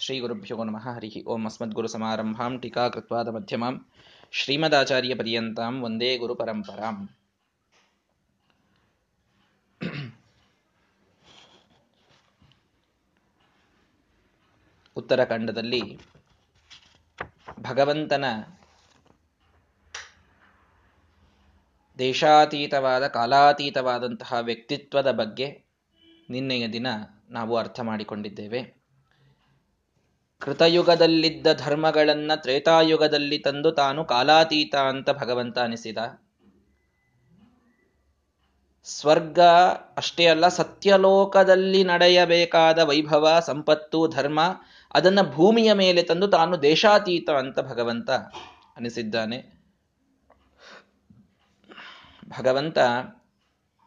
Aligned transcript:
ಶ್ರೀ 0.00 0.20
ಗುರುಭ್ಯೋ 0.20 0.64
ನಮಃ 0.64 0.88
ಹರಿ 0.88 1.24
ಓಂ 1.26 1.44
ಅಸ್ಮದ್ಗುರು 1.44 1.88
ಸಮಾರಂಭಾಂ 1.88 2.58
ಟೀಕಾಕೃತ್ವಾದ 2.60 3.28
ಮಧ್ಯಮಾಂ. 3.28 3.86
ಶ್ರೀಮದಾಚಾರ್ಯ 4.30 5.14
ಪರ್ಯಂತಾಂ 5.14 5.82
ಒಂದೇ 5.82 6.18
ಗುರು 6.18 6.34
ಪರಂಪರಾಂ. 6.34 7.10
ಉತ್ತರಾಖಂಡದಲ್ಲಿ 14.96 16.00
ಭಗವಂತನ 17.60 18.24
ದೇಶಾತೀತವಾದ, 21.98 23.06
ಕಾಲಾತೀತವಾದಂತಹ 23.06 24.34
ವ್ಯಕ್ತಿತ್ವದ 24.40 25.12
ಬಗ್ಗೆ 25.12 25.64
ನಿನ್ನೆಯ 26.30 26.68
ದಿನ 26.68 26.86
ನಾವು 27.30 27.56
ಅರ್ಥ 27.56 27.80
ಮಾಡಿಕೊಂಡಿದ್ದೇವೆ. 27.80 28.79
ಕೃತಯುಗದಲ್ಲಿದ್ದ 30.40 31.46
ಧರ್ಮಗಳನ್ನ 31.52 32.34
ತ್ರೇತಾಯುಗದಲ್ಲಿ 32.34 33.38
ತಂದು 33.38 33.70
ತಾನು 33.70 34.04
ಕಾಲಾತೀತ 34.04 34.74
ಅಂತ 34.74 35.10
ಭಗವಂತ 35.10 35.58
ಅನಿಸಿದ. 35.58 35.98
ಸ್ವರ್ಗ 38.84 39.40
ಅಷ್ಟೇ 39.96 40.26
ಅಲ್ಲ, 40.26 40.48
ಸತ್ಯಲೋಕದಲ್ಲಿ 40.48 41.84
ನಡೆಯಬೇಕಾದ 41.84 42.78
ವೈಭವ, 42.78 43.40
ಸಂಪತ್ತು, 43.40 44.08
ಧರ್ಮ 44.08 44.40
ಅದನ್ನ 44.94 45.22
ಭೂಮಿಯ 45.22 45.72
ಮೇಲೆ 45.72 46.02
ತಂದು 46.02 46.28
ತಾನು 46.28 46.62
ದೇಶಾತೀತ 46.62 47.30
ಅಂತ 47.30 47.60
ಭಗವಂತ 47.60 48.10
ಅನಿಸಿದ್ದಾನೆ. 48.76 49.60
ಭಗವಂತ 52.38 52.78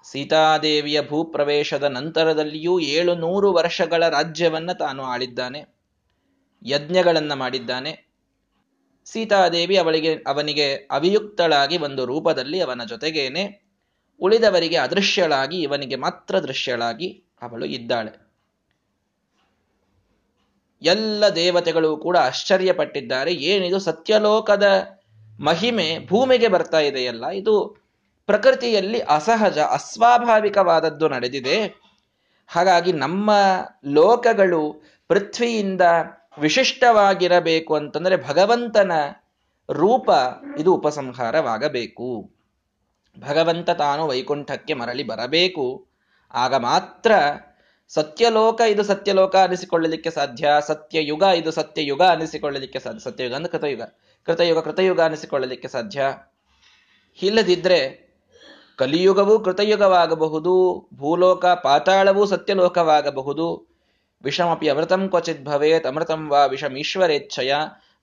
ಸೀತಾದೇವಿಯ 0.03 1.01
ಭೂಪ್ರವೇಶದ 1.01 1.83
ನಂತರದಲ್ಲಿಯೂ 1.83 2.79
ಏಳು 2.79 3.15
ನೂರು 3.15 3.53
ವರ್ಷಗಳ 3.53 4.09
ರಾಜ್ಯವನ್ನ 4.09 4.71
ತಾನು 4.71 5.03
ಆಳಿದ್ದಾನೆ. 5.03 5.72
ಯಜ್ಞಗಳನ್ನ 6.65 7.33
ಮಾಡಿದ್ದಾನೆ. 7.33 8.13
ಸೀತಾದೇವಿ 9.05 9.77
ಅವಳಿಗೆ, 9.77 10.15
ಅವನಿಗೆ 10.27 10.73
ಅವಿಯುಕ್ತಳಾಗಿ 10.73 11.77
ಒಂದು 11.77 12.05
ರೂಪದಲ್ಲಿ 12.05 12.59
ಅವನ 12.59 12.81
ಜೊತೆಗೇನೆ 12.89 13.63
ಉಳಿದವರಿಗೆ 14.19 14.75
ಅದೃಶ್ಯಳಾಗಿ, 14.75 15.61
ಇವನಿಗೆ 15.61 15.95
ಮಾತ್ರ 15.95 16.39
ದೃಶ್ಯಳಾಗಿ 16.39 17.23
ಅವಳು 17.41 17.65
ಇದ್ದಾಳೆ. 17.65 18.23
ಎಲ್ಲ 20.81 21.29
ದೇವತೆಗಳು 21.29 21.97
ಕೂಡ 21.97 22.17
ಆಶ್ಚರ್ಯಪಟ್ಟಿದ್ದಾರೆ. 22.17 23.33
ಏನಿದು 23.33 23.79
ಸತ್ಯಲೋಕದ 23.79 24.87
ಮಹಿಮೆ 25.39 25.99
ಭೂಮಿಗೆ 26.05 26.47
ಬರ್ತಾ 26.47 26.79
ಇದೆಯಲ್ಲ, 26.79 27.27
ಇದು 27.27 27.77
ಪ್ರಕೃತಿಯಲ್ಲಿ 28.25 28.99
ಅಸಹಜ, 28.99 29.59
ಅಸ್ವಾಭಾವಿಕವಾದದ್ದು 29.59 31.09
ನಡೆದಿದೆ. 31.09 31.65
ಹಾಗಾಗಿ 32.47 32.93
ನಮ್ಮ 32.93 33.31
ಲೋಕಗಳು 33.85 34.83
ಪೃಥ್ವಿಯಿಂದ 35.07 35.81
ವಿಶಿಷ್ಟವಾಗಿರಬೇಕು 36.37 37.75
ಅಂತಂದ್ರೆ 37.75 38.27
ಭಗವಂತನ 38.27 38.91
ರೂಪ 39.71 40.09
ಇದು 40.59 40.75
ಉಪಸಂಹಾರವಾಗಬೇಕು. 40.75 42.31
ಭಗವಂತ 43.19 43.69
ತಾನು 43.69 44.07
ವೈಕುಂಠಕ್ಕೆ 44.07 44.73
ಮರಳಿ 44.73 45.03
ಬರಬೇಕು. 45.03 45.87
ಆಗ 46.33 46.55
ಮಾತ್ರ 46.55 47.11
ಸತ್ಯಲೋಕ 47.87 48.61
ಇದು 48.61 48.83
ಸತ್ಯಲೋಕ 48.83 49.35
ಅನಿಸಿಕೊಳ್ಳಲಿಕ್ಕೆ 49.35 50.09
ಸಾಧ್ಯ, 50.09 50.47
ಸತ್ಯಯುಗ 50.67 51.21
ಇದು 51.21 51.51
ಸತ್ಯಯುಗ 51.51 52.01
ಅನಿಸಿಕೊಳ್ಳಲಿಕ್ಕೆ 52.01 52.79
ಸಾಧ್ಯ, 52.79 52.99
ಸತ್ಯಯುಗ 52.99 53.33
ಅಂದ್ರೆ 53.33 53.51
ಕೃತಯುಗ 53.51 53.81
ಕೃತಯುಗ 54.25 54.59
ಕೃತಯುಗ 54.59 55.01
ಅನಿಸಿಕೊಳ್ಳಲಿಕ್ಕೆ 55.01 55.67
ಸಾಧ್ಯ. 55.67 56.01
ಇಲ್ಲದಿದ್ರೆ 57.21 58.13
ಕಲಿಯುಗವೂ 58.75 59.39
ಕೃತಯುಗವಾಗಬಹುದು, 59.39 60.87
ಭೂಲೋಕ 60.93 61.45
ಪಾತಾಳವೂ 61.45 62.25
ಸತ್ಯಲೋಕವಾಗಬಹುದು 62.25 63.72
ವಿಷಮಪಿ 64.23 64.69
ಅಮೃತಂ 64.69 65.09
ಕ್ವಚಿತ್ 65.09 65.45
ಭವೇತ್, 65.45 65.85
ಅಮೃತಂ 65.85 66.29
ವಾ 66.29 66.45
ವಿಷಂ 66.45 66.75
ಈಶ್ವರೇಚ್ಛಯ 66.75 67.53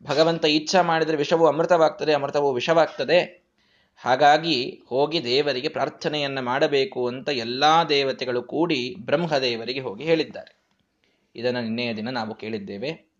ಭಗವಂತ 0.03 0.45
ಇಚ್ಛಾ 0.45 0.83
ಮಾಡಿದರೆ 0.83 1.17
ವಿಷವು 1.17 1.47
ಅಮೃತವಾಗ್ತದೆ, 1.47 2.13
ಅಮೃತವು 2.13 2.55
ವಿಷವಾಗ್ತದೆ. 2.55 3.51
ಹಾಗಾಗಿ 3.97 4.83
ಹೋಗಿ 4.89 5.25
ದೇವರಿಗೆ 5.25 5.69
ಪ್ರಾರ್ಥನೆಯನ್ನು 5.69 6.43
ಮಾಡಬೇಕು 6.43 7.09
ಅಂತ 7.09 7.29
ಎಲ್ಲಾ 7.29 7.85
ದೇವತೆಗಳು 7.85 8.43
ಕೂಡಿ 8.43 8.95
ಬ್ರಹ್ಮದೇವರಿಗೆ 8.99 9.81
ಹೋಗಿ 9.81 10.05
ಹೇಳಿದ್ದಾರೆ. 10.05 10.61
ಇದನ್ನು 11.37 11.61
ನಿನ್ನೆಯ 11.61 11.95
ದಿನ 11.95 12.11
ನಾವು 12.11 12.35
ಕೇಳಿದ್ದೇವೆ. 12.35 13.11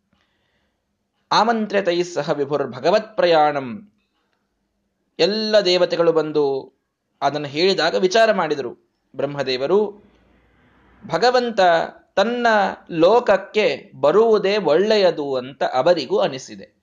ಆಮಂತ್ರಿತೈ 1.33 2.03
ಸಹ 2.03 2.31
ವಿಭುರ್ 2.31 2.69
ಭಗವತ್ 2.69 3.17
ಪ್ರಯಾಣಂ. 3.17 3.93
ಎಲ್ಲ 5.19 5.61
ದೇವತೆಗಳು 5.61 6.13
ಬಂದು 6.13 6.73
ಅದನ್ನು 7.23 7.49
ಹೇಳಿದಾಗ 7.49 7.95
ವಿಚಾರ 7.95 8.33
ಮಾಡಿದರು. 8.33 8.91
ಬ್ರಹ್ಮದೇವರು, 9.17 10.05
ಭಗವಂತ 11.07 11.61
ತನ್ನ 12.15 12.47
ಲೋಕಕ್ಕೆ 12.91 13.93
ಬರುವುದೇ 14.01 14.57
ಒಳ್ಳೆಯದು 14.57 15.35
ಅಂತ 15.35 15.63
ಅವರಿಗೂ 15.63 16.19
ಅನಿಸಿದೆ. 16.19 16.81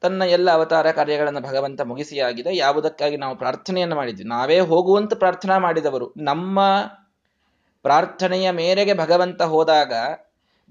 ತನ್ನ 0.00 0.22
ಎಲ್ಲ 0.22 0.50
ಅವತಾರ 0.50 0.90
ಕಾರ್ಯಗಳನ್ನು 0.90 1.40
ಭಗವಂತ 1.40 1.80
ಮುಗಿಸಿಯಾಗಿದೆ. 1.80 2.56
ಯಾವುದಕ್ಕಾಗಿ 2.56 3.16
ನಾವು 3.16 3.36
ಪ್ರಾರ್ಥನೆಯನ್ನು 3.36 3.96
ಮಾಡಿದ್ವಿ? 3.96 4.24
ನಾವೇ 4.24 4.60
ಹೋಗುವಂತ 4.60 5.14
ಪ್ರಾರ್ಥನಾ 5.14 5.58
ಮಾಡಿದವರು. 5.58 6.14
ನಮ್ಮ 6.16 6.60
ಪ್ರಾರ್ಥನೆಯ 7.82 8.50
ಮೇರೆಗೆ 8.50 8.94
ಭಗವಂತ 8.94 9.42
ಹೋದಾಗ, 9.42 9.92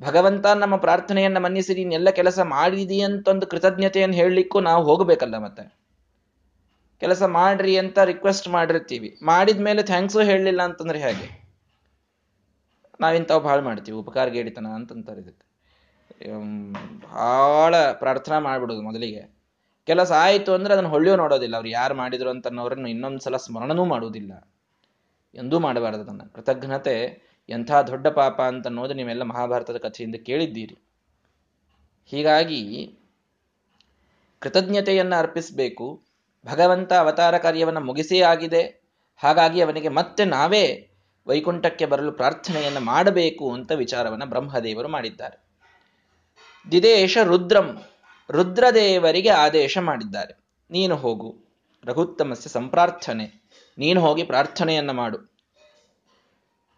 ಭಗವಂತ 0.02 0.46
ನಮ್ಮ 0.46 0.76
ಪ್ರಾರ್ಥನೆಯನ್ನು 0.76 1.40
ಮನ್ನಿಸಿ 1.40 1.74
ನೀನೆಲ್ಲ 1.74 2.10
ಕೆಲಸ 2.10 2.40
ಮಾಡಿದೀಯಂತೊಂದು 2.40 3.48
ಕೃತಜ್ಞತೆಯನ್ನು 3.48 4.16
ಹೇಳಲಿಕ್ಕೂ 4.16 4.60
ನಾವು 4.60 4.84
ಹೋಗಬೇಕಲ್ಲ 4.84 5.38
ಮತ್ತೆ. 5.38 5.78
ಕೆಲಸ 7.00 7.24
ಮಾಡ್ರಿ 7.24 7.78
ಅಂತ 7.78 8.00
ರಿಕ್ವೆಸ್ಟ್ 8.00 8.48
ಮಾಡಿರ್ತೀವಿ. 8.48 9.20
ಮಾಡಿದ 9.24 9.60
ಮೇಲೆ 9.60 9.84
ಥ್ಯಾಂಕ್ಸು 9.84 10.20
ಹೇಳಲಿಲ್ಲ 10.20 10.62
ಅಂತಂದ್ರೆ 10.62 11.00
ಹೇಗೆ? 11.00 11.45
ನಾವಿಂತಾವ್ 13.02 13.44
ಭಾಳ 13.44 13.60
ಮಾಡ್ತೀವಿ, 13.60 13.98
ಉಪಕಾರ 13.98 14.28
ಗೇಡಿತನ 14.28 14.68
ಅಂತಂತಾರೆ 14.68 15.22
ಇದಕ್ಕೆ. 15.22 15.46
ಭಾಳ 17.14 17.92
ಪ್ರಾರ್ಥನಾ 17.92 18.40
ಮಾಡಿಬಿಡೋದು 18.40 18.82
ಮೊದಲಿಗೆ. 18.82 19.36
ಕೆಲಸ 19.86 20.12
ಆಯಿತು 20.12 20.54
ಅಂದ್ರೆ 20.54 20.74
ಅದನ್ನು 20.74 20.90
ಹೊಳ್ಳಿಯೋ 20.90 21.16
ನೋಡೋದಿಲ್ಲ. 21.16 21.56
ಅವ್ರು 21.56 21.70
ಯಾರು 21.70 21.96
ಮಾಡಿದ್ರು 21.96 22.30
ಅಂತ 22.30 22.48
ಅನ್ನೋರನ್ನು 22.48 22.90
ಇನ್ನೊಂದ್ಸಲ 22.90 23.38
ಸ್ಮರಣನೂ 23.38 23.86
ಮಾಡುವುದಿಲ್ಲ 23.86 24.50
ಎಂದೂ 25.36 25.60
ಮಾಡಬಾರದು 25.60 26.02
ಅದನ್ನು. 26.02 26.34
ಕೃತಜ್ಞತೆ 26.34 26.96
ಎಂಥ 27.50 27.72
ದೊಡ್ಡ 27.72 28.08
ಪಾಪ 28.08 28.42
ಅಂತ 28.42 28.68
ಅನ್ನೋದು 28.68 28.94
ನೀವೆಲ್ಲ 28.94 29.24
ಮಹಾಭಾರತದ 29.24 29.78
ಕಥೆಯಿಂದ 29.78 30.16
ಕೇಳಿದ್ದೀರಿ. 30.16 30.78
ಹೀಗಾಗಿ 32.06 32.96
ಕೃತಜ್ಞತೆಯನ್ನು 34.40 35.16
ಅರ್ಪಿಸಬೇಕು. 35.16 36.02
ಭಗವಂತ 36.46 36.94
ಅವತಾರ 36.94 37.38
ಕಾರ್ಯವನ್ನು 37.38 37.80
ಮುಗಿಸೇ 37.80 38.22
ಆಗಿದೆ. 38.22 38.82
ಹಾಗಾಗಿ 39.18 39.62
ಅವನಿಗೆ 39.62 39.90
ಮತ್ತೆ 39.90 40.26
ನಾವೇ 40.26 40.90
ವೈಕುಂಠಕ್ಕೆ 41.28 41.86
ಬರಲು 41.86 42.12
ಪ್ರಾರ್ಥನೆಯನ್ನು 42.12 42.80
ಮಾಡಬೇಕು 42.80 43.54
ಅಂತ 43.54 43.72
ವಿಚಾರವನ್ನು 43.72 44.26
ಬ್ರಹ್ಮದೇವರು 44.26 44.88
ಮಾಡಿದ್ದಾರೆ. 44.88 45.46
ದಿದೇಶ 46.72 47.18
ರುದ್ರಂ, 47.24 47.82
ರುದ್ರದೇವರಿಗೆ 48.32 49.30
ಆದೇಶ 49.30 49.78
ಮಾಡಿದ್ದಾರೆ. 49.78 50.40
ನೀನು 50.72 50.96
ಹೋಗು, 50.96 51.36
ರಘುತ್ತಮಸ್ಯ 51.86 52.50
ಸಂಪ್ರಾರ್ಥನೆ, 52.50 53.44
ನೀನು 53.78 54.02
ಹೋಗಿ 54.02 54.24
ಪ್ರಾರ್ಥನೆಯನ್ನ 54.24 54.92
ಮಾಡು. 54.92 55.34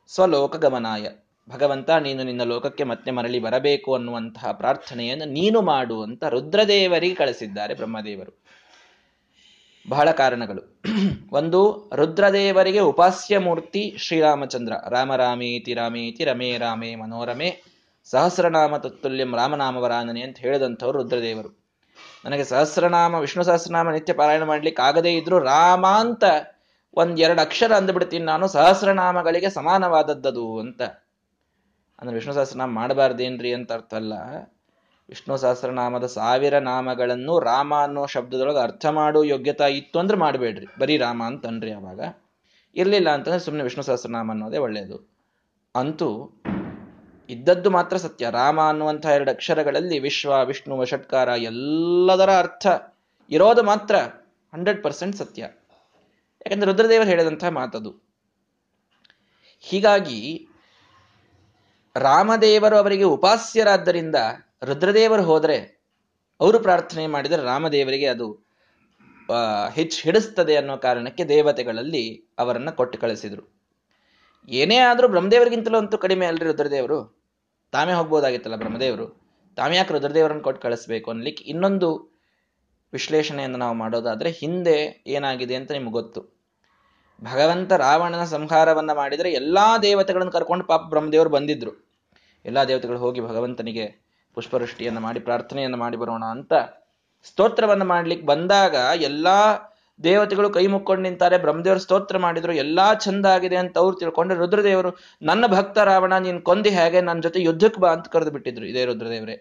ಸ್ವಲೋಕ 0.07 0.55
ಗಮನಾಯ, 0.55 1.07
ಭಗವಂತ 1.49 1.89
ನೀನು 1.89 2.23
ನಿನ್ನ 2.23 2.43
ಲೋಕಕ್ಕೆ 2.43 2.83
ಮತ್ತೆ 2.83 3.11
ಮರಳಿ 3.11 3.39
ಬರಬೇಕು 3.39 3.95
ಅನ್ನುವಂತಹ 3.95 4.51
ಪ್ರಾರ್ಥನೆಯನ್ನು 4.51 5.25
ನೀನು 5.25 5.61
ಮಾಡು 5.61 6.03
ಅಂತ 6.03 6.23
ರುದ್ರದೇವರಿಗೆ 6.23 7.15
ಕಳಿಸಿದ್ದಾರೆ 7.15 7.73
ಬ್ರಹ್ಮದೇವರು. 7.73 8.46
ಬಹಳ 9.89 10.11
ಕಾರಣಗಳು. 10.11 10.81
ಒಂದು, 11.31 11.91
ರುದ್ರದೇವರಿಗೆ 11.95 12.79
ಉಪಾಸ್ಯ 12.79 13.37
ಮೂರ್ತಿ 13.37 13.95
ಶ್ರೀರಾಮಚಂದ್ರ. 13.97 14.73
ರಾಮ 14.89 15.15
ರಾಮೇತಿ 15.15 15.73
ರಮೇ 15.73 16.57
ರಾಮೇ 16.57 16.95
ಮನೋರಮೆ 16.95 17.63
ಸಹಸ್ರನಾಮ 18.03 18.77
ತತ್ತುಲ್ಯಂ 18.77 19.35
ರಾಮನಾಮವರಾನನೆ 19.35 20.21
ಅಂತ 20.21 20.37
ಹೇಳಿದಂಥವ್ರು 20.37 21.03
ರುದ್ರದೇವರು. 21.03 21.67
ನನಗೆ 22.25 22.43
ಸಹಸ್ರನಾಮ, 22.43 23.15
ವಿಷ್ಣು 23.15 23.43
ಸಹಸ್ರನಾಮ 23.43 23.91
ನಿತ್ಯ 23.91 24.13
ಪಾರಾಯಣ 24.13 24.43
ಮಾಡ್ಲಿಕ್ಕೆ 24.43 24.81
ಆಗದೇ 24.81 25.13
ಇದ್ರು 25.13 25.39
ರಾಮ 25.39 25.87
ಅಂತ 25.87 26.23
ಒಂದ್ 26.93 27.19
ಎರಡು 27.19 27.41
ಅಕ್ಷರ 27.41 27.71
ಅಂದ್ಬಿಡ್ತೀನಿ 27.71 28.25
ನಾನು, 28.25 28.47
ಸಹಸ್ರನಾಮಗಳಿಗೆ 28.47 29.49
ಸಮಾನವಾದದ್ದದು 29.49 30.59
ಅಂತ. 30.59 30.81
ಅಂದ್ರೆ 31.99 32.15
ವಿಷ್ಣು 32.15 32.33
ಸಹಸ್ರನಾಮ 32.33 32.71
ಮಾಡಬಾರ್ದೇನ್ರಿ 32.71 33.53
ಅಂತ 33.53 33.71
ಅರ್ಥ 33.71 33.93
ಅಲ್ಲ. 33.93 34.13
ವಿಷ್ಣು 35.09 35.37
ಸಹಸ್ರನಾಮದ 35.37 36.05
ಸಾವಿರ 36.05 36.57
ನಾಮಗಳನ್ನು 36.57 37.39
ರಾಮ 37.39 37.73
ಅನ್ನೋ 37.83 38.05
ಶಬ್ದದೊಳಗೆ 38.05 38.59
ಅರ್ಥ 38.59 38.85
ಮಾಡೋ 38.85 39.23
ಯೋಗ್ಯತಾ 39.23 39.67
ಇತ್ತು 39.67 39.99
ಅಂದ್ರೆ 39.99 40.17
ಮಾಡಬೇಡ್ರಿ. 40.17 40.65
ಬರೀ 40.79 40.97
ರಾಮ 40.97 41.23
ಅಂತನ್ರಿ 41.25 41.71
ಅವಾಗ. 41.71 41.99
ಇರಲಿಲ್ಲ 42.75 43.09
ಅಂತಂದ್ರೆ 43.09 43.39
ಸುಮ್ಮನೆ 43.39 43.63
ವಿಷ್ಣು 43.63 43.83
ಸಹಸ್ರನಾಮ 43.83 44.31
ಅನ್ನೋದೇ 44.31 44.57
ಒಳ್ಳೆಯದು 44.57 45.11
ಅಂತೂ 45.75 46.41
ಇದ್ದದ್ದು 47.29 47.69
ಮಾತ್ರ 47.69 47.97
ಸತ್ಯ. 47.97 48.29
ರಾಮ 48.31 48.61
ಅನ್ನುವಂಥ 48.61 49.05
ಎರಡು 49.05 49.31
ಅಕ್ಷರಗಳಲ್ಲಿ 49.31 49.99
ವಿಶ್ವ, 49.99 50.45
ವಿಷ್ಣು, 50.45 50.85
ಷಟ್ಕಾರ 50.85 51.27
ಎಲ್ಲದರ 51.27 52.29
ಅರ್ಥ 52.37 52.67
ಇರೋದು 53.29 53.63
ಮಾತ್ರ 53.63 53.95
ಹಂಡ್ರೆಡ್ 54.53 54.83
ಪರ್ಸೆಂಟ್ 54.83 55.17
ಸತ್ಯ. 55.17 55.41
ಯಾಕಂದ್ರೆ 55.41 56.71
ರುದ್ರದೇವರು 56.71 57.09
ಹೇಳಿದಂತಹ 57.09 57.47
ಮಾತದು. 57.47 58.07
ಹೀಗಾಗಿ 59.59 60.47
ರಾಮದೇವರು 61.95 62.75
ಅವರಿಗೆ 62.75 63.03
ಉಪಾಸ್ಯರಾದ್ದರಿಂದ 63.03 64.15
ರುದ್ರದೇವರು 64.61 65.23
ಹೋದರೆ 65.23 65.57
ಅವರು 66.39 66.59
ಪ್ರಾರ್ಥನೆ 66.59 67.07
ಮಾಡಿದರೆ 67.07 67.43
ರಾಮದೇವರಿಗೆ 67.43 68.07
ಅದು 68.07 68.27
ಹೆಚ್ಚು 69.73 70.03
ಹಿಡಿಸ್ತದೆ 70.03 70.55
ಅನ್ನೋ 70.55 70.77
ಕಾರಣಕ್ಕೆ 70.77 71.23
ದೇವತೆಗಳಲ್ಲಿ 71.25 72.25
ಅವರನ್ನು 72.37 72.71
ಕೊಟ್ಟು 72.75 72.99
ಕಳಿಸಿದರು. 72.99 73.43
ಏನೇ 74.49 74.77
ಆದರೂ 74.77 75.07
ಬ್ರಹ್ಮದೇವರಿಗಿಂತಲೂ 75.07 75.77
ಅಂತೂ 75.77 75.97
ಕಡಿಮೆ 75.97 76.25
ಅಲ್ರಿ 76.25 76.45
ರುದ್ರದೇವರು. 76.45 77.17
ತಾವೇ 77.71 77.93
ಹೋಗ್ಬೋದಾಗಿತ್ತಲ್ಲ 77.93 78.55
ಬ್ರಹ್ಮದೇವರು. 78.55 79.07
ತಾವೇ 79.55 79.75
ಯಾಕೆ 79.75 79.93
ರುದ್ರದೇವರನ್ನು 79.93 80.43
ಕೊಟ್ಟು 80.43 80.61
ಕಳಿಸ್ಬೇಕು 80.61 81.11
ಅನ್ಲಿಕ್ಕೆ 81.11 81.43
ಇನ್ನೊಂದು 81.43 82.17
ವಿಶ್ಲೇಷಣೆಯನ್ನು 82.93 83.57
ನಾವು 83.57 83.75
ಮಾಡೋದಾದರೆ 83.75 84.31
ಹಿಂದೆ 84.31 85.03
ಏನಾಗಿದೆ 85.07 85.55
ಅಂತ 85.55 85.71
ನಿಮ್ಗೆ 85.71 85.91
ಗೊತ್ತು. 85.91 86.21
ಭಗವಂತ 87.23 87.71
ರಾವಣನ 87.73 88.23
ಸಂಹಾರವನ್ನು 88.23 88.95
ಮಾಡಿದರೆ 88.95 89.31
ಎಲ್ಲ 89.31 89.57
ದೇವತೆಗಳನ್ನು 89.81 90.31
ಕರ್ಕೊಂಡು 90.31 90.65
ಪಾಪ 90.65 90.81
ಬ್ರಹ್ಮದೇವರು 90.81 91.29
ಬಂದಿದ್ರು. 91.29 91.71
ಎಲ್ಲ 92.45 92.63
ದೇವತೆಗಳು 92.63 92.99
ಹೋಗಿ 92.99 93.21
ಭಗವಂತನಿಗೆ 93.21 94.06
ಪುಷ್ಪವೃಷ್ಟಿಯನ್ನು 94.37 95.01
ಮಾಡಿ, 95.01 95.19
ಪ್ರಾರ್ಥನೆಯನ್ನು 95.19 95.77
ಮಾಡಿ 95.77 95.97
ಬರೋಣ 95.97 96.25
ಅಂತ 96.25 96.53
ಸ್ತೋತ್ರವನ್ನು 97.25 97.85
ಮಾಡ್ಲಿಕ್ಕೆ 97.85 98.25
ಬಂದಾಗ 98.27 98.75
ಎಲ್ಲಾ 99.01 99.37
ದೇವತೆಗಳು 100.03 100.49
ಕೈ 100.49 100.67
ಮುಕ್ಕೊಂಡು 100.67 101.03
ನಿಂತಾರೆ. 101.03 101.37
ಬ್ರಹ್ಮದೇವರು 101.37 101.79
ಸ್ತೋತ್ರ 101.79 102.17
ಮಾಡಿದ್ರು. 102.17 102.53
ಎಲ್ಲಾ 102.53 102.93
ಚಂದ 102.93 103.25
ಆಗಿದೆ 103.25 103.55
ಅಂತ 103.55 103.77
ಅವ್ರು 103.77 103.95
ತಿಳ್ಕೊಂಡ್ರೆ 103.97 104.39
ರುದ್ರದೇವರು, 104.39 104.91
ನನ್ನ 105.21 105.45
ಭಕ್ತ 105.47 105.77
ರಾವಣ, 105.77 106.13
ನೀನ್ 106.17 106.41
ಕೊಂದಿ 106.41 106.69
ಹೇಗೆ? 106.69 107.01
ನನ್ನ 107.01 107.21
ಜೊತೆ 107.21 107.41
ಯುದ್ಧಕ್ಕೆ 107.41 107.81
ಬಾ 107.81 107.89
ಅಂತ 107.91 108.07
ಕರೆದು 108.07 108.31
ಬಿಟ್ಟಿದ್ರು 108.31 108.65
ಇದೇ 108.65 108.85
ರುದ್ರದೇವರೇ. 108.85 109.37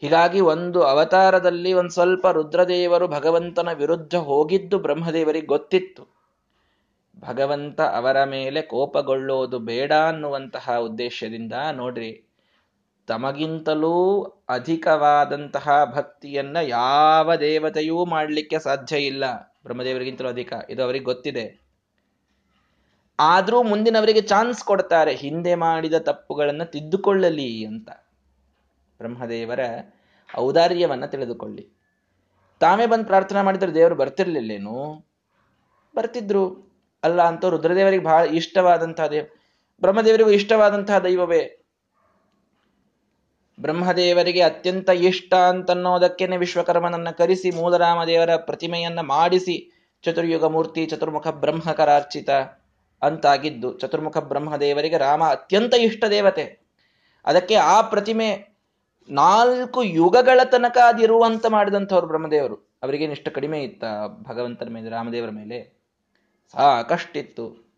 ಹೀಗಾಗಿ 0.00 0.40
ಒಂದು 0.40 0.82
ಅವತಾರದಲ್ಲಿ 0.82 1.72
ಒಂದು 1.72 1.90
ಸ್ವಲ್ಪ 1.90 2.26
ರುದ್ರದೇವರು 2.26 3.08
ಭಗವಂತನ 3.08 3.68
ವಿರುದ್ಧ 3.72 4.14
ಹೋಗಿದ್ದು 4.14 4.78
ಬ್ರಹ್ಮದೇವರಿಗೆ 4.78 5.46
ಗೊತ್ತಿತ್ತು. 5.46 6.02
ಭಗವಂತ 7.20 7.80
ಅವರ 7.80 8.18
ಮೇಲೆ 8.24 8.62
ಕೋಪಗೊಳ್ಳೋದು 8.62 9.58
ಬೇಡ 9.58 9.92
ಅನ್ನುವಂತಹ 10.08 10.76
ಉದ್ದೇಶದಿಂದ 10.80 11.54
ನೋಡ್ರಿ 11.72 12.10
ತಮಗಿಂತಲೂ 13.10 14.22
ಅಧಿಕವಾದಂತಹ 14.48 15.84
ಭಕ್ತಿಯನ್ನ 15.84 16.56
ಯಾವ 16.62 17.34
ದೇವತೆಯೂ 17.34 18.04
ಮಾಡಲಿಕ್ಕೆ 18.04 18.58
ಸಾಧ್ಯ 18.58 18.98
ಇಲ್ಲ. 18.98 19.36
ಬ್ರಹ್ಮದೇವರಿಗಿಂತಲೂ 19.36 20.28
ಅಧಿಕ. 20.28 20.52
ಇದು 20.70 20.82
ಅವರಿಗೆ 20.82 21.04
ಗೊತ್ತಿದೆ. 21.04 21.60
ಆದರೂ 23.20 23.62
ಮುಂದಿನವರಿಗೆ 23.62 24.20
ಚಾನ್ಸ್ 24.20 24.64
ಕೊಡ್ತಾರೆ. 24.64 25.14
ಹಿಂದೆ 25.14 25.54
ಮಾಡಿದ 25.54 25.94
ತಪ್ಪುಗಳನ್ನು 25.98 26.64
ತಿದ್ದುಕೊಳ್ಳಲಿ 26.64 27.64
ಅಂತ. 27.64 27.90
ಬ್ರಹ್ಮದೇವರ 28.98 29.60
ಔದಾರ್ಯವನ್ನ 30.38 31.06
ತಿಳಿದುಕೊಳ್ಳಿ. 31.06 31.68
ತಾವೇ 32.60 32.86
ಬಂದು 32.86 33.04
ಪ್ರಾರ್ಥನೆ 33.04 33.42
ಮಾಡಿದ್ರೆ 33.42 33.74
ದೇವರು 33.74 33.94
ಬರ್ತಿರ್ಲಿಲ್ಲೇನು? 33.94 35.06
ಬರ್ತಿದ್ರು. 35.96 36.72
ಅಲ್ಲ 37.02 37.22
ಅಂತ 37.22 37.44
ರುದ್ರದೇವರಿಗೆ 37.44 38.04
ಬಹಳ 38.04 38.24
ಇಷ್ಟವಾದಂತಹ 38.24 39.06
ದೇವ 39.06 39.26
ಬ್ರಹ್ಮದೇವರಿಗೂ 39.80 40.30
ಇಷ್ಟವಾದಂತಹ 40.30 40.98
ದೈವವೇ? 40.98 41.59
ಬ್ರಹ್ಮದೇವರಿಗೆ 43.60 44.40
ಅತ್ಯಂತ 44.40 44.90
ಇಷ್ಟ 44.90 45.34
ಅಂತನ್ನೋದಕ್ಕೇನೆ 45.34 46.36
ವಿಶ್ವಕರ್ಮನನ್ನ 46.36 47.10
ಕರೆಸಿ, 47.10 47.50
ಮೂಲರಾಮದೇವರ 47.50 48.36
ಪ್ರತಿಮೆಯನ್ನು 48.36 49.02
ಮಾಡಿಸಿ, 49.02 49.86
ಚತುರ್ಯುಗ 50.02 50.44
ಮೂರ್ತಿ 50.44 50.86
ಚತುರ್ಮುಖ 50.86 51.28
ಬ್ರಹ್ಮಕರಾರ್ಚಿತ 51.28 52.30
ಅಂತಾಗಿದ್ದು, 53.02 53.78
ಚತುರ್ಮುಖ 53.78 54.18
ಬ್ರಹ್ಮದೇವರಿಗೆ 54.18 54.96
ರಾಮ 54.96 55.24
ಅತ್ಯಂತ 55.24 55.74
ಇಷ್ಟ 55.74 56.04
ದೇವತೆ. 56.04 56.60
ಅದಕ್ಕೆ 57.24 57.54
ಆ 57.54 57.80
ಪ್ರತಿಮೆ 57.80 58.50
ನಾಲ್ಕು 59.10 59.82
ಯುಗಗಳ 59.82 60.40
ತನಕ 60.44 60.78
ಅದಿರುವಂತ 60.86 61.46
ಮಾಡಿದಂಥವ್ರು 61.46 62.06
ಬ್ರಹ್ಮದೇವರು. 62.06 62.54
ಅವರಿಗೇನು 62.82 63.12
ಇಷ್ಟ 63.12 63.28
ಕಡಿಮೆ 63.28 63.60
ಇತ್ತ 63.60 63.84
ಭಗವಂತನ 64.28 64.68
ಮೇಲೆ, 64.68 64.90
ರಾಮದೇವರ 64.90 65.30
ಮೇಲೆ. 65.30 65.80
ಸಾಕಷ್ಟಿತ್ತು. 66.52 67.70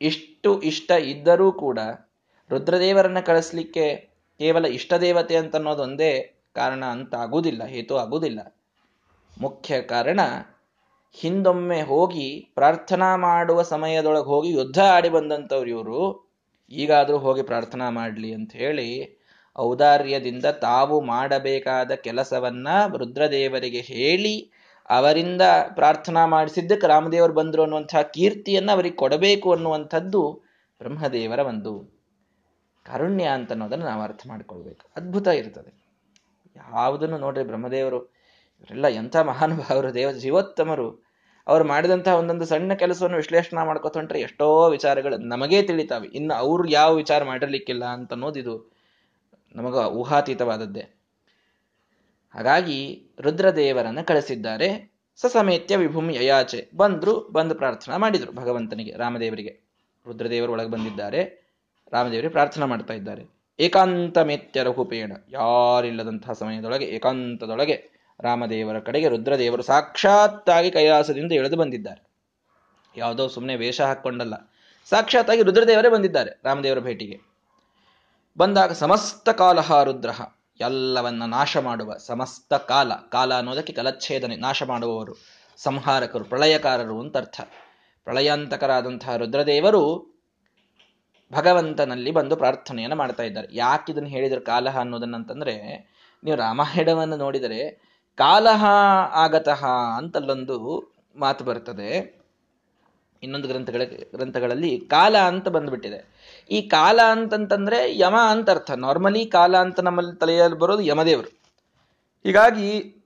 ಇಷ್ಟು 0.00 0.62
ಇಷ್ಟ 0.62 0.90
ಇದ್ದರೂ 0.90 1.52
ಕೂಡ 1.52 1.78
ರುದ್ರದೇವರನ್ನ 2.50 3.20
ಕಳಿಸ್ಲಿಕ್ಕೆ 3.20 4.11
ಕೇವಲ 4.42 4.66
ಇಷ್ಟ 4.66 4.94
ದೇವತೆ 4.94 5.36
ಅಂತ 5.36 5.56
ಅನ್ನೋದೊಂದೇ 5.56 6.42
ಕಾರಣ 6.54 6.84
ಅಂತ 6.84 7.14
ಆಗುವುದಿಲ್ಲ 7.14 7.64
ಹೇತು 7.64 7.96
ಆಗುವುದಿಲ್ಲ. 7.96 8.40
ಮುಖ್ಯ 9.40 9.82
ಕಾರಣ, 9.82 10.20
ಹಿಂದೊಮ್ಮೆ 11.12 11.82
ಹೋಗಿ 11.82 12.52
ಪ್ರಾರ್ಥನಾ 12.54 13.16
ಮಾಡುವ 13.16 13.62
ಸಮಯದೊಳಗೆ 13.62 14.24
ಹೋಗಿ 14.24 14.50
ಯುದ್ಧ 14.50 14.78
ಆಡಿ 14.78 15.08
ಬಂದಂಥವ್ರು 15.08 15.70
ಇವರು, 15.70 16.30
ಈಗಾದರೂ 16.70 17.18
ಹೋಗಿ 17.18 17.42
ಪ್ರಾರ್ಥನಾ 17.42 17.90
ಮಾಡಲಿ 17.90 18.34
ಅಂತ 18.34 18.52
ಹೇಳಿ 18.52 19.18
ಔದಾರ್ಯದಿಂದ 19.56 20.44
ತಾವು 20.44 21.00
ಮಾಡಬೇಕಾದ 21.00 21.92
ಕೆಲಸವನ್ನ 21.94 22.68
ರುದ್ರದೇವರಿಗೆ 22.96 23.80
ಹೇಳಿ 23.80 24.52
ಅವರಿಂದ 24.90 25.42
ಪ್ರಾರ್ಥನಾ 25.74 26.26
ಮಾಡಿಸಿದ್ದಕ್ಕೆ 26.26 26.86
ರಾಮದೇವರು 26.86 27.32
ಬಂದರು 27.32 27.62
ಅನ್ನುವಂತಹ 27.62 28.02
ಕೀರ್ತಿಯನ್ನು 28.02 28.72
ಅವರಿಗೆ 28.72 28.96
ಕೊಡಬೇಕು 28.96 29.52
ಅನ್ನುವಂಥದ್ದು 29.52 30.32
ಬ್ರಹ್ಮದೇವರ 30.80 31.38
ಒಂದು 31.38 31.91
ಕಾರುಣ್ಯ 32.86 33.24
ಅಂತ 33.24 33.50
ಅನ್ನೋದನ್ನು 33.50 33.84
ನಾವು 33.84 34.02
ಅರ್ಥ 34.02 34.22
ಮಾಡ್ಕೊಳ್ಬೇಕು. 34.26 34.86
ಅದ್ಭುತ 34.96 35.26
ಇರ್ತದೆ. 35.26 35.82
ಯಾವುದನ್ನು 36.56 37.18
ನೋಡ್ರಿ 37.18 37.44
ಬ್ರಹ್ಮದೇವರು, 37.44 38.04
ಇವರೆಲ್ಲ 38.60 38.86
ಎಂಥ 38.86 39.16
ಮಹಾನುಭಾವರು 39.16 39.94
ದೇವ 39.94 40.12
ಜೀವೋತ್ತಮರು. 40.12 41.12
ಅವ್ರು 41.46 41.64
ಮಾಡಿದಂಥ 41.64 42.08
ಒಂದೊಂದು 42.08 42.46
ಸಣ್ಣ 42.46 42.72
ಕೆಲಸವನ್ನು 42.72 43.16
ವಿಶ್ಲೇಷಣೆ 43.16 43.66
ಮಾಡ್ಕೊತೊಂಡ್ರೆ 43.66 44.20
ಎಷ್ಟೋ 44.20 44.70
ವಿಚಾರಗಳು 44.70 45.16
ನಮಗೇ 45.16 45.62
ತಿಳಿತಾವೆ. 45.62 46.08
ಇನ್ನು 46.08 46.34
ಅವ್ರು 46.34 46.68
ಯಾವ 46.68 46.94
ವಿಚಾರ 46.94 47.24
ಮಾಡಿರ್ಲಿಕ್ಕಿಲ್ಲ 47.24 47.84
ಅಂತ 47.84 48.12
ಅನ್ನೋದಿದು 48.12 48.72
ನಮಗ 49.54 49.74
ಊಹಾತೀತವಾದದ್ದೇ. 49.74 50.80
ಹಾಗಾಗಿ 52.34 53.06
ರುದ್ರದೇವರನ್ನು 53.20 54.06
ಕಳಿಸಿದ್ದಾರೆ. 54.06 54.92
ಸಸಮೇತ್ಯ 55.16 55.76
ವಿಭೂಮಿ 55.76 56.14
ಯಯಾಚೆ. 56.14 56.70
ಬಂದ್ರು 56.76 57.20
ಬಂದು 57.20 57.54
ಪ್ರಾರ್ಥನಾ 57.54 57.96
ಮಾಡಿದ್ರು 57.96 58.32
ಭಗವಂತನಿಗೆ, 58.32 58.96
ರಾಮದೇವರಿಗೆ. 58.96 59.60
ರುದ್ರದೇವರು 60.06 60.52
ಒಳಗೆ 60.52 60.70
ಬಂದಿದ್ದಾರೆ. 60.70 61.41
ರಾಮದೇವರಿಗೆ 61.92 62.32
ಪ್ರಾರ್ಥನಾ 62.32 62.66
ಮಾಡ್ತಾ 62.66 62.94
ಇದ್ದಾರೆ. 62.94 63.42
ಏಕಾಂತ 63.60 64.18
ಮೇತ್ಯ 64.18 64.62
ರಘುಪೇಣ 64.62 65.12
ಯಾರಿಲ್ಲದಂತಹ 65.28 66.32
ಸಮಯದೊಳಗೆ, 66.32 66.84
ಏಕಾಂತದೊಳಗೆ 66.84 67.92
ರಾಮದೇವರ 68.20 68.78
ಕಡೆಗೆ 68.78 69.08
ರುದ್ರದೇವರು 69.08 69.62
ಸಾಕ್ಷಾತ್ತಾಗಿ 69.62 70.70
ಕೈಲಾಸದಿಂದ 70.70 71.32
ಇಳಿದು 71.32 71.56
ಬಂದಿದ್ದಾರೆ. 71.56 72.06
ಯಾವುದೋ 72.96 73.28
ಸುಮ್ಮನೆ 73.28 73.56
ವೇಷ 73.56 73.80
ಹಾಕ್ಕೊಂಡಲ್ಲ. 73.80 74.34
ಸಾಕ್ಷಾತ್ತಾಗಿ 74.90 75.42
ರುದ್ರದೇವರೇ 75.42 75.88
ಬಂದಿದ್ದಾರೆ 75.88 76.40
ರಾಮದೇವರ 76.44 76.78
ಭೇಟಿಗೆ. 76.78 77.20
ಬಂದಾಗ 78.38 78.72
ಸಮಸ್ತ 78.72 79.28
ಕಾಲಹ 79.28 79.82
ರುದ್ರಹ 79.82 80.20
ಎಲ್ಲವನ್ನ 80.60 81.24
ನಾಶ 81.24 81.56
ಮಾಡುವ 81.56 81.96
ಸಮಸ್ತ 81.96 82.54
ಕಾಲ. 82.54 82.92
ಕಾಲ 82.94 83.34
ಅನ್ನೋದಕ್ಕೆ 83.34 83.72
ಕಲಚ್ಛೇದನೆ. 83.72 84.36
ನಾಶ 84.36 84.62
ಮಾಡುವವರು 84.62 85.14
ಸಂಹಾರಕರು, 85.56 86.24
ಪ್ರಳಯಕಾರರು 86.24 87.00
ಅಂತ 87.00 87.16
ಅರ್ಥ 87.16 87.40
ಪ್ರಳಯಾಂತಕರಾದಂತಹ 88.04 89.16
ರುದ್ರದೇವರು 89.16 90.11
ಭಗವಂತನಲ್ಲಿ 91.32 92.10
ಬಂದು 92.10 92.36
ಪ್ರಾರ್ಥನೆಯನ್ನು 92.36 92.96
ಮಾಡ್ತಾ 92.96 93.22
ಇದ್ದಾರೆ. 93.22 93.48
ಯಾಕೆ 93.52 93.92
ಇದನ್ನು 93.92 94.08
ಹೇಳಿದ್ರು 94.08 94.40
ಕಾಲಹ 94.40 94.78
ಅನ್ನೋದನ್ನಂತಂದ್ರೆ, 94.78 95.54
ನೀವು 96.24 96.36
ರಾಮಾಯಣವನ್ನು 96.36 97.16
ನೋಡಿದರೆ 97.16 97.92
ಕಾಲಹ 98.16 98.64
ಆಗತಃ 99.12 99.66
ಅಂತಲ್ಲೊಂದು 99.96 100.56
ಮಾತು 101.16 101.44
ಬರ್ತದೆ. 101.44 102.22
ಇನ್ನೊಂದು 103.22 103.48
ಗ್ರಂಥಗಳ, 103.48 103.82
ಗ್ರಂಥಗಳಲ್ಲಿ 104.14 104.80
ಕಾಲ 104.80 105.18
ಅಂತ 105.18 105.48
ಬಂದ್ಬಿಟ್ಟಿದೆ. 105.48 106.06
ಈ 106.50 106.62
ಕಾಲ 106.62 107.00
ಅಂತಂತಂದ್ರೆ 107.10 107.98
ಯಮ 107.98 108.16
ಅಂತ 108.16 108.50
ಅರ್ಥ. 108.50 108.70
ನಾರ್ಮಲಿ 108.70 109.26
ಕಾಲ 109.26 109.56
ಅಂತ 109.56 109.80
ನಮ್ಮಲ್ಲಿ 109.80 110.16
ತಲೆಯಲ್ಲಿ 110.16 110.58
ಬರೋದು 110.58 110.82
ಯಮದೇವರು. 110.82 111.28
ಹೀಗಾಗಿ 112.24 112.96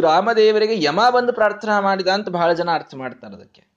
ರಾಮದೇವರಿಗೆ 0.00 0.84
ಯಮ 0.84 1.00
ಬಂದು 1.10 1.32
ಪ್ರಾರ್ಥನಾ 1.32 1.80
ಮಾಡಿದ 1.80 2.08
ಅಂತ 2.08 2.28
ಬಹಳ 2.28 2.52
ಜನ 2.52 2.70
ಅರ್ಥ 2.70 2.94
ಮಾಡ್ತಾರೆ 2.94 3.34
ಅದಕ್ಕೆ. 3.34 3.75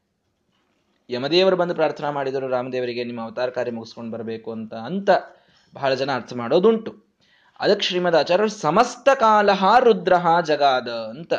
ಯಮದೇವರು 1.10 1.56
ಬಂದು 1.56 1.76
ಪ್ರಾರ್ಥನಾ 1.76 2.12
ಮಾಡಿದರು, 2.12 2.48
ರಾಮದೇವರಿಗೆ 2.48 3.04
ನಿಮ್ಮ 3.04 3.22
ಅವತಾರ 3.22 3.50
ಕಾರ್ಯ 3.50 3.72
ಮುಗಿಸ್ಕೊಂಡು 3.72 4.12
ಬರಬೇಕು 4.12 4.52
ಅಂತ 4.52 4.74
ಅಂತ 4.74 5.10
ಬಹಳ 5.74 5.94
ಜನ 5.94 6.16
ಅರ್ಥ 6.16 6.34
ಮಾಡೋದುಂಟು. 6.36 7.10
ಅದಕ್ಕೆ 7.60 7.86
ಶ್ರೀಮದ್ 7.86 8.16
ಆಚಾರ್ಯರು 8.16 8.50
ಸಮಸ್ತ 8.50 9.10
ಕಾಲಹ 9.10 9.80
ರುದ್ರಹ 9.80 10.40
ಜಗಾದ 10.40 10.90
ಅಂತ. 10.90 11.34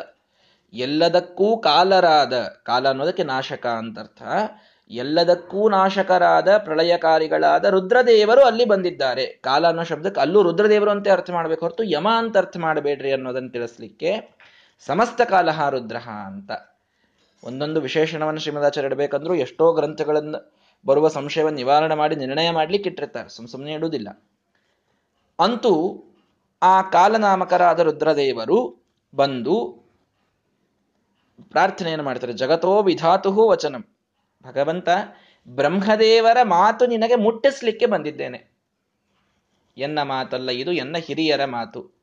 ಎಲ್ಲದಕ್ಕೂ 0.73 1.57
ಕಾಲರಾದ, 1.57 2.33
ಕಾಲ 2.63 2.87
ಅನ್ನೋದಕ್ಕೆ 2.87 3.23
ನಾಶಕ 3.23 3.65
ಅಂತ 3.65 3.99
ಅರ್ಥ. 3.99 4.23
ಎಲ್ಲದಕ್ಕೂ 4.89 5.69
ನಾಶಕರಾದ, 5.69 6.57
ಪ್ರಳಯಕಾರಿಗಳಾದ 6.57 7.65
ರುದ್ರದೇವರು 7.65 8.41
ಅಲ್ಲಿ 8.41 8.65
ಬಂದಿದ್ದಾರೆ. 8.65 9.25
ಕಾಲ 9.25 9.67
ಅನ್ನೋ 9.67 9.83
ಶಬ್ದಕ್ಕೆ 9.83 10.21
ಅಲ್ಲೂ 10.21 10.43
ರುದ್ರದೇವರು 10.43 10.91
ಅಂತ 10.91 11.09
ಅರ್ಥ 11.09 11.29
ಮಾಡ್ಬೇಕು 11.29 11.61
ಹೊರತು 11.61 11.83
ಯಮ 11.83 12.07
ಅಂತ 12.17 12.37
ಅರ್ಥ 12.37 12.57
ಮಾಡಬೇಡ್ರಿ 12.57 13.11
ಅನ್ನೋದನ್ನು 13.11 13.49
ತಿಳಿಸ್ಲಿಕ್ಕೆ 13.49 14.37
ಸಮಸ್ತ 14.85 15.21
ಕಾಲಹ 15.21 15.69
ರುದ್ರಹ 15.69 16.09
ಅಂತ. 16.09 16.51
ಒಂದೊಂದು 17.43 17.81
ವಿಶೇಷಣವನ್ನು 17.81 18.39
ಶ್ರೀಮದಾಚಾರ್ಯ 18.39 18.87
ಇಡಬೇಕಂದ್ರೂ 18.87 19.33
ಎಷ್ಟೋ 19.33 19.73
ಗ್ರಂಥಗಳನ್ನು 19.73 20.53
ಬರುವ 20.85 21.07
ಸಂಶಯವನ್ನು 21.07 21.55
ನಿವಾರಣೆ 21.55 21.95
ಮಾಡಿ 21.95 22.15
ನಿರ್ಣಯ 22.15 22.51
ಮಾಡ್ಲಿಕ್ಕೆ 22.51 22.89
ಇಟ್ಟಿರ್ತಾರೆ. 22.89 23.29
ಸುಮ್ 23.29 23.47
ಸುಮ್ಮನೆ 23.47 23.73
ಇಡುವುದಿಲ್ಲ. 23.73 24.23
ಅಂತೂ 25.39 26.03
ಆ 26.63 26.81
ಕಾಲನಾಮಕರಾದ 26.81 27.79
ರುದ್ರದೇವರು 27.79 28.85
ಬಂದು 29.15 29.81
ಪ್ರಾರ್ಥನೆಯನ್ನು 31.43 32.05
ಮಾಡ್ತಾರೆ. 32.05 32.33
ಜಗತೋ 32.33 32.83
ವಿಧಾತು 32.83 33.47
ವಚನಂ. 33.47 33.85
ಭಗವಂತ 34.43 34.89
ಬ್ರಹ್ಮದೇವರ 35.47 36.37
ಮಾತು 36.43 36.85
ನಿನಗೆ 36.85 37.15
ಮುಟ್ಟಿಸ್ಲಿಕ್ಕೆ 37.15 37.85
ಬಂದಿದ್ದೇನೆ. 37.85 38.51
ಎನ್ನ 39.77 40.01
ಮಾತಲ್ಲ 40.01 40.51
ಇದು, 40.51 40.71
ಎನ್ನ 40.71 40.97
ಹಿರಿಯರ 40.97 41.45
ಮಾತು, 41.45 42.01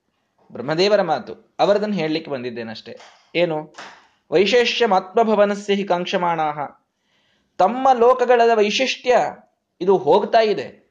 ಬ್ರಹ್ಮದೇವರ 0.52 1.02
ಮಾತು. 1.02 1.54
ಅವರದನ್ನು 1.58 1.94
ಹೇಳಲಿಕ್ಕೆ 1.94 2.30
ಬಂದಿದ್ದೇನೆ 2.30 2.70
ಅಷ್ಟೇ 2.70 2.98
ಏನು? 3.34 3.74
ವೈಶೇಷ್ಯ 4.30 4.86
ಆತ್ಮಭವನಸ್ಯ 4.94 5.74
ಹಿ 5.74 5.84
ಕಾಂಕ್ಷಮಾಣಾಹ. 5.84 6.58
ತಮ್ಮ 7.58 7.88
ಲೋಕಗಳ 7.92 8.40
ವೈಶಿಷ್ಟ್ಯ 8.54 9.16
ಇದು 9.80 9.96
ಹೋಗ್ತಾ 9.96 10.40
ಇದೆ. 10.40 10.88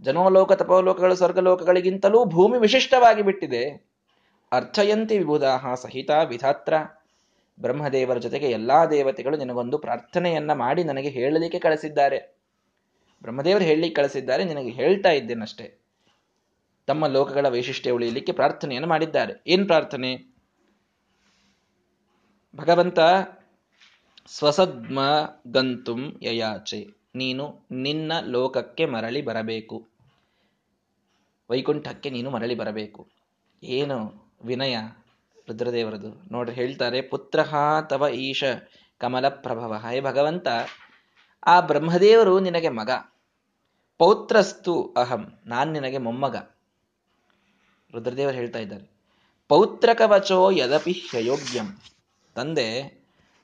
ಜನೋಲೋಕ, 0.00 0.52
ತಪೋಲೋಕಗಳು, 0.52 1.14
ಸ್ವರ್ಗಲೋಕಗಳಿಗಿಂತಲೂ 1.14 2.24
ಭೂಮಿ 2.24 2.58
ವಿಶಿಷ್ಟವಾಗಿ 2.58 3.22
ಬಿಟ್ಟಿದೆ. 3.22 3.94
ಅರ್ಥಯಂತಿ 4.52 5.18
ವಿಭುಧಾಹ 5.18 5.74
ಸಹಿತ 5.74 6.10
ವಿಧಾತ್ರ. 6.28 6.74
ಬ್ರಹ್ಮದೇವರ 7.60 8.18
ಜೊತೆಗೆ 8.18 8.50
ಎಲ್ಲಾ 8.50 8.86
ದೇವತೆಗಳು 8.86 9.36
ನಿನಗೊಂದು 9.36 9.78
ಪ್ರಾರ್ಥನೆಯನ್ನ 9.78 10.52
ಮಾಡಿ 10.52 10.84
ನನಗೆ 10.84 11.08
ಹೇಳಲಿಕ್ಕೆ 11.08 11.58
ಕಳಿಸಿದ್ದಾರೆ. 11.58 12.38
ಬ್ರಹ್ಮದೇವರು 13.22 13.64
ಹೇಳಲಿಕ್ಕೆ 13.64 14.02
ಕಳಿಸಿದ್ದಾರೆ, 14.02 14.44
ನಿನಗೆ 14.44 14.68
ಹೇಳ್ತಾ 14.68 15.10
ಇದ್ದೇನಷ್ಟೇ. 15.10 15.82
ತಮ್ಮ 16.86 17.06
ಲೋಕಗಳ 17.06 17.48
ವೈಶಿಷ್ಟ್ಯ 17.48 17.90
ಉಳಿಯಲಿಕ್ಕೆ 17.90 18.32
ಪ್ರಾರ್ಥನೆಯನ್ನು 18.32 18.88
ಮಾಡಿದ್ದಾರೆ. 18.88 19.42
ಏನ್ 19.46 19.66
ಪ್ರಾರ್ಥನೆ? 19.66 20.33
ಭಗವಂತ 22.56 22.98
ಸ್ವಸದ್ಮ 24.26 25.00
ಗಂತುಂ 25.46 26.18
ಯಯಾಚೆ. 26.22 26.86
ನೀನು 27.14 27.66
ನಿನ್ನ 27.70 28.12
ಲೋಕಕ್ಕೆ 28.26 28.86
ಮರಳಿ 28.86 29.22
ಬರಬೇಕು. 29.22 29.88
ವೈಕುಂಠಕ್ಕೆ 31.50 32.10
ನೀನು 32.10 32.30
ಮರಳಿ 32.30 32.54
ಬರಬೇಕು. 32.54 33.08
ಏನು 33.62 34.24
ವಿನಯ? 34.44 34.76
ರುದ್ರದೇವರದು. 35.48 36.32
ನೋಡ್ರಿ, 36.32 36.54
ಹೇಳ್ತಾರೆ, 36.54 37.02
ಪುತ್ರ 37.02 37.40
ತವ 37.88 38.08
ಈಶ 38.08 38.44
ಕಮಲ 38.98 39.28
ಪ್ರಭವ 39.28 39.72
ಹೇ 39.74 40.00
ಭಗವಂತ, 40.00 40.48
ಆ 41.46 41.60
ಬ್ರಹ್ಮದೇವರು 41.60 42.40
ನಿನಗೆ 42.40 42.68
ಮಗ. 42.68 42.90
ಪೌತ್ರಸ್ತು 43.98 44.94
ಅಹಂ, 44.96 45.32
ನಾನ್ 45.46 45.72
ನಿನಗೆ 45.72 45.98
ಮೊಮ್ಮಗ. 45.98 46.36
ರುದ್ರದೇವರು 47.92 48.36
ಹೇಳ್ತಾ 48.36 48.58
ಇದ್ದಾರೆ. 48.58 48.90
ಪೌತ್ರಕವಚೋ 49.48 50.50
ಯದಪಿ 50.50 50.92
ಹಯೋಗ್ಯಂ. 50.92 51.78
ತಂದೆ, 52.34 52.68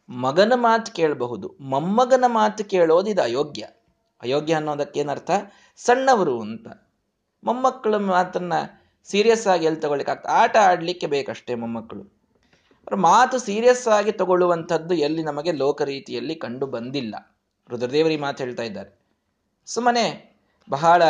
ಮಗನ 0.09 0.53
ಮಾತು 0.57 0.93
ಕೇಳಬಹುದು. 0.93 1.57
ಮೊಮ್ಮಗನ 1.61 2.25
ಮಾತು 2.27 2.65
ಕೇಳೋದು 2.65 3.11
ಇದು 3.11 3.23
ಅಯೋಗ್ಯ. 3.23 3.63
ಅಯೋಗ್ಯ 4.23 4.55
ಅನ್ನೋದಕ್ಕೇನರ್ಥ 4.55 5.31
ಸಣ್ಣವರು 5.77 6.41
ಅಂತ. 6.41 6.69
ಮೊಮ್ಮಕ್ಕಳ 7.45 7.97
ಮಾತನ್ನ 7.97 8.53
ಸೀರಿಯಸ್ 9.05 9.47
ಆಗಿ 9.47 9.65
ಎಲ್ಲಿ 9.67 9.81
ತಗೊಳ್ಳಿಕ್ಕೆ 9.81 10.29
ಆಟ 10.29 10.57
ಆಡ್ಲಿಕ್ಕೆ 10.57 11.07
ಬೇಕಷ್ಟೇ 11.07 11.55
ಮೊಮ್ಮಕ್ಕಳು. 11.55 12.03
ಅವ್ರ 12.81 12.95
ಮಾತು 12.95 13.39
ಸೀರಿಯಸ್ 13.39 13.89
ಆಗಿ 13.89 14.13
ತಗೊಳ್ಳುವಂಥದ್ದು 14.13 14.95
ಎಲ್ಲಿ 14.95 15.23
ನಮಗೆ 15.23 15.53
ಲೋಕ 15.53 15.83
ರೀತಿಯಲ್ಲಿ 15.83 16.35
ಕಂಡು 16.35 16.67
ಬಂದಿಲ್ಲ. 16.67 17.39
ರುದ್ರದೇವರಿ 17.69 18.17
ಮಾತು 18.17 18.45
ಹೇಳ್ತಾ 18.45 18.63
ಇದ್ದಾರೆ. 18.63 18.91
ಸುಮ್ಮನೆ 19.67 20.37
ಬಹಳ 20.71 21.03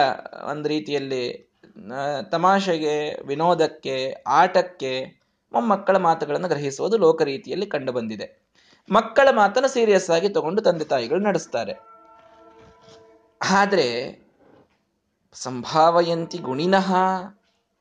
ಒಂದು 0.50 0.68
ರೀತಿಯಲ್ಲಿ 0.68 1.50
ತಮಾಷೆಗೆ, 2.30 3.22
ವಿನೋದಕ್ಕೆ, 3.26 4.24
ಆಟಕ್ಕೆ 4.26 5.19
ಮೊಮ್ಮಕ್ಕಳ 5.52 5.96
ಮಾತುಗಳನ್ನು 5.96 6.48
ಗ್ರಹಿಸುವುದು 6.48 6.98
ಲೋಕ 6.98 7.22
ರೀತಿಯಲ್ಲಿ 7.22 7.66
ಕಂಡು 7.66 7.92
ಬಂದಿದೆ 7.92 8.50
ಮಕ್ಕಳ 8.90 9.28
ಮಾತನ್ನು 9.30 9.68
ಸೀರಿಯಸ್ 9.68 10.10
ಆಗಿ 10.10 10.28
ತಗೊಂಡು 10.28 10.62
ತಂದೆ 10.62 10.84
ತಾಯಿಗಳು 10.84 11.20
ನಡೆಸ್ತಾರೆ. 11.20 11.72
ಆದರೆ, 13.50 14.18
ಸಂಭಾವಯಂತಿ 15.32 16.38
ಗುಣಿನಃ 16.38 16.94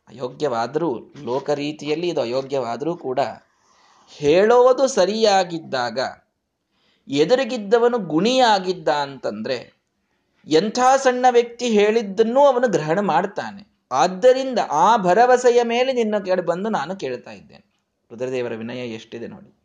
ಅಯೋಗ್ಯವಾದರೂ 0.09 0.99
ಲೋಕ 0.99 1.49
ರೀತಿಯಲ್ಲಿ 1.49 2.07
ಇದು 2.07 2.21
ಅಯೋಗ್ಯವಾದರೂ 2.21 2.95
ಕೂಡ 2.95 3.19
ಹೇಳೋದು 4.07 4.87
ಸರಿಯಾಗಿದ್ದಾಗ, 4.87 5.99
ಎದುರಿಗಿದ್ದವನು 7.07 7.97
ಗುಣಿಯಾಗಿದ್ದ 7.97 8.87
ಅಂತಂದ್ರೆ, 8.87 9.73
ಎಂಥ 10.47 10.79
ಸಣ್ಣ 10.97 11.25
ವ್ಯಕ್ತಿ 11.29 11.69
ಹೇಳಿದ್ದನ್ನೂ 11.69 12.45
ಅವನು 12.45 12.67
ಗ್ರಹಣ 12.67 12.99
ಮಾಡ್ತಾನೆ. 12.99 13.68
ಆದ್ದರಿಂದ 13.91 14.59
ಆ 14.71 14.97
ಭರವಸೆಯ 14.97 15.63
ಮೇಲೆ 15.63 15.93
ನಿನ್ನ 15.93 16.23
ಕೇಳಿ 16.25 16.41
ಬಂದು 16.41 16.69
ನಾನು 16.69 16.95
ಕೇಳ್ತಾ 16.95 17.31
ಇದ್ದೇನೆ. 17.31 17.69
ರುದ್ರದೇವರ 18.11 18.55
ವಿನಯ 18.55 18.87
ಎಷ್ಟಿದೆ 18.87 19.27
ನೋಡಿ. 19.27 19.55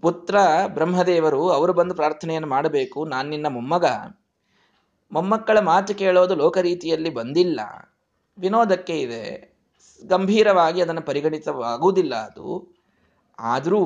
ಪುತ್ರ 0.00 0.36
ಬ್ರಹ್ಮದೇವರು, 0.66 1.48
ಅವರು 1.48 1.72
ಬಂದು 1.72 1.94
ಪ್ರಾರ್ಥನೆಯನ್ನು 1.94 2.48
ಮಾಡಬೇಕು. 2.48 3.04
ನಾನು 3.04 3.28
ನಿನ್ನ 3.28 3.46
ಮೊಮ್ಮಗ. 3.46 3.84
ಮೊಮ್ಮಕ್ಕಳ 5.12 5.58
ಮಾತು 5.58 5.94
ಕೇಳೋದು 5.94 6.34
ಲೋಕ 6.34 6.58
ರೀತಿಯಲ್ಲಿ 6.58 7.10
ಬಂದಿಲ್ಲ. 7.10 7.60
ವಿನೋದಕ್ಕೆ 8.38 9.00
ಇದೆ. 9.00 9.54
ಗಂಭೀರವಾಗಿ 10.06 10.82
ಅದನ್ನು 10.82 11.02
ಪರಿಗಣಿತವಾಗುವುದಿಲ್ಲ 11.02 12.14
ಅದು. 12.14 12.76
ಆದರೂ 13.38 13.82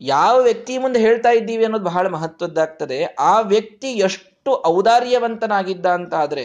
ಯಾವ 0.00 0.40
ವ್ಯಕ್ತಿ 0.40 0.78
ಮುಂದೆ 0.78 1.00
ಹೇಳ್ತಾ 1.00 1.30
ಇದ್ದೀವಿ 1.30 1.64
ಅನ್ನೋದು 1.64 1.84
ಬಹಳ 1.84 2.06
ಮಹತ್ವದ್ದಾಗ್ತದೆ. 2.06 3.04
ಆ 3.04 3.40
ವ್ಯಕ್ತಿ 3.40 3.86
ಎಷ್ಟು 3.86 4.33
ಔದಾರ್ಯವಂತನಾಗಿದ್ದ 4.66 5.86
ಅಂತ 5.86 6.14
ಆದ್ರೆ 6.14 6.44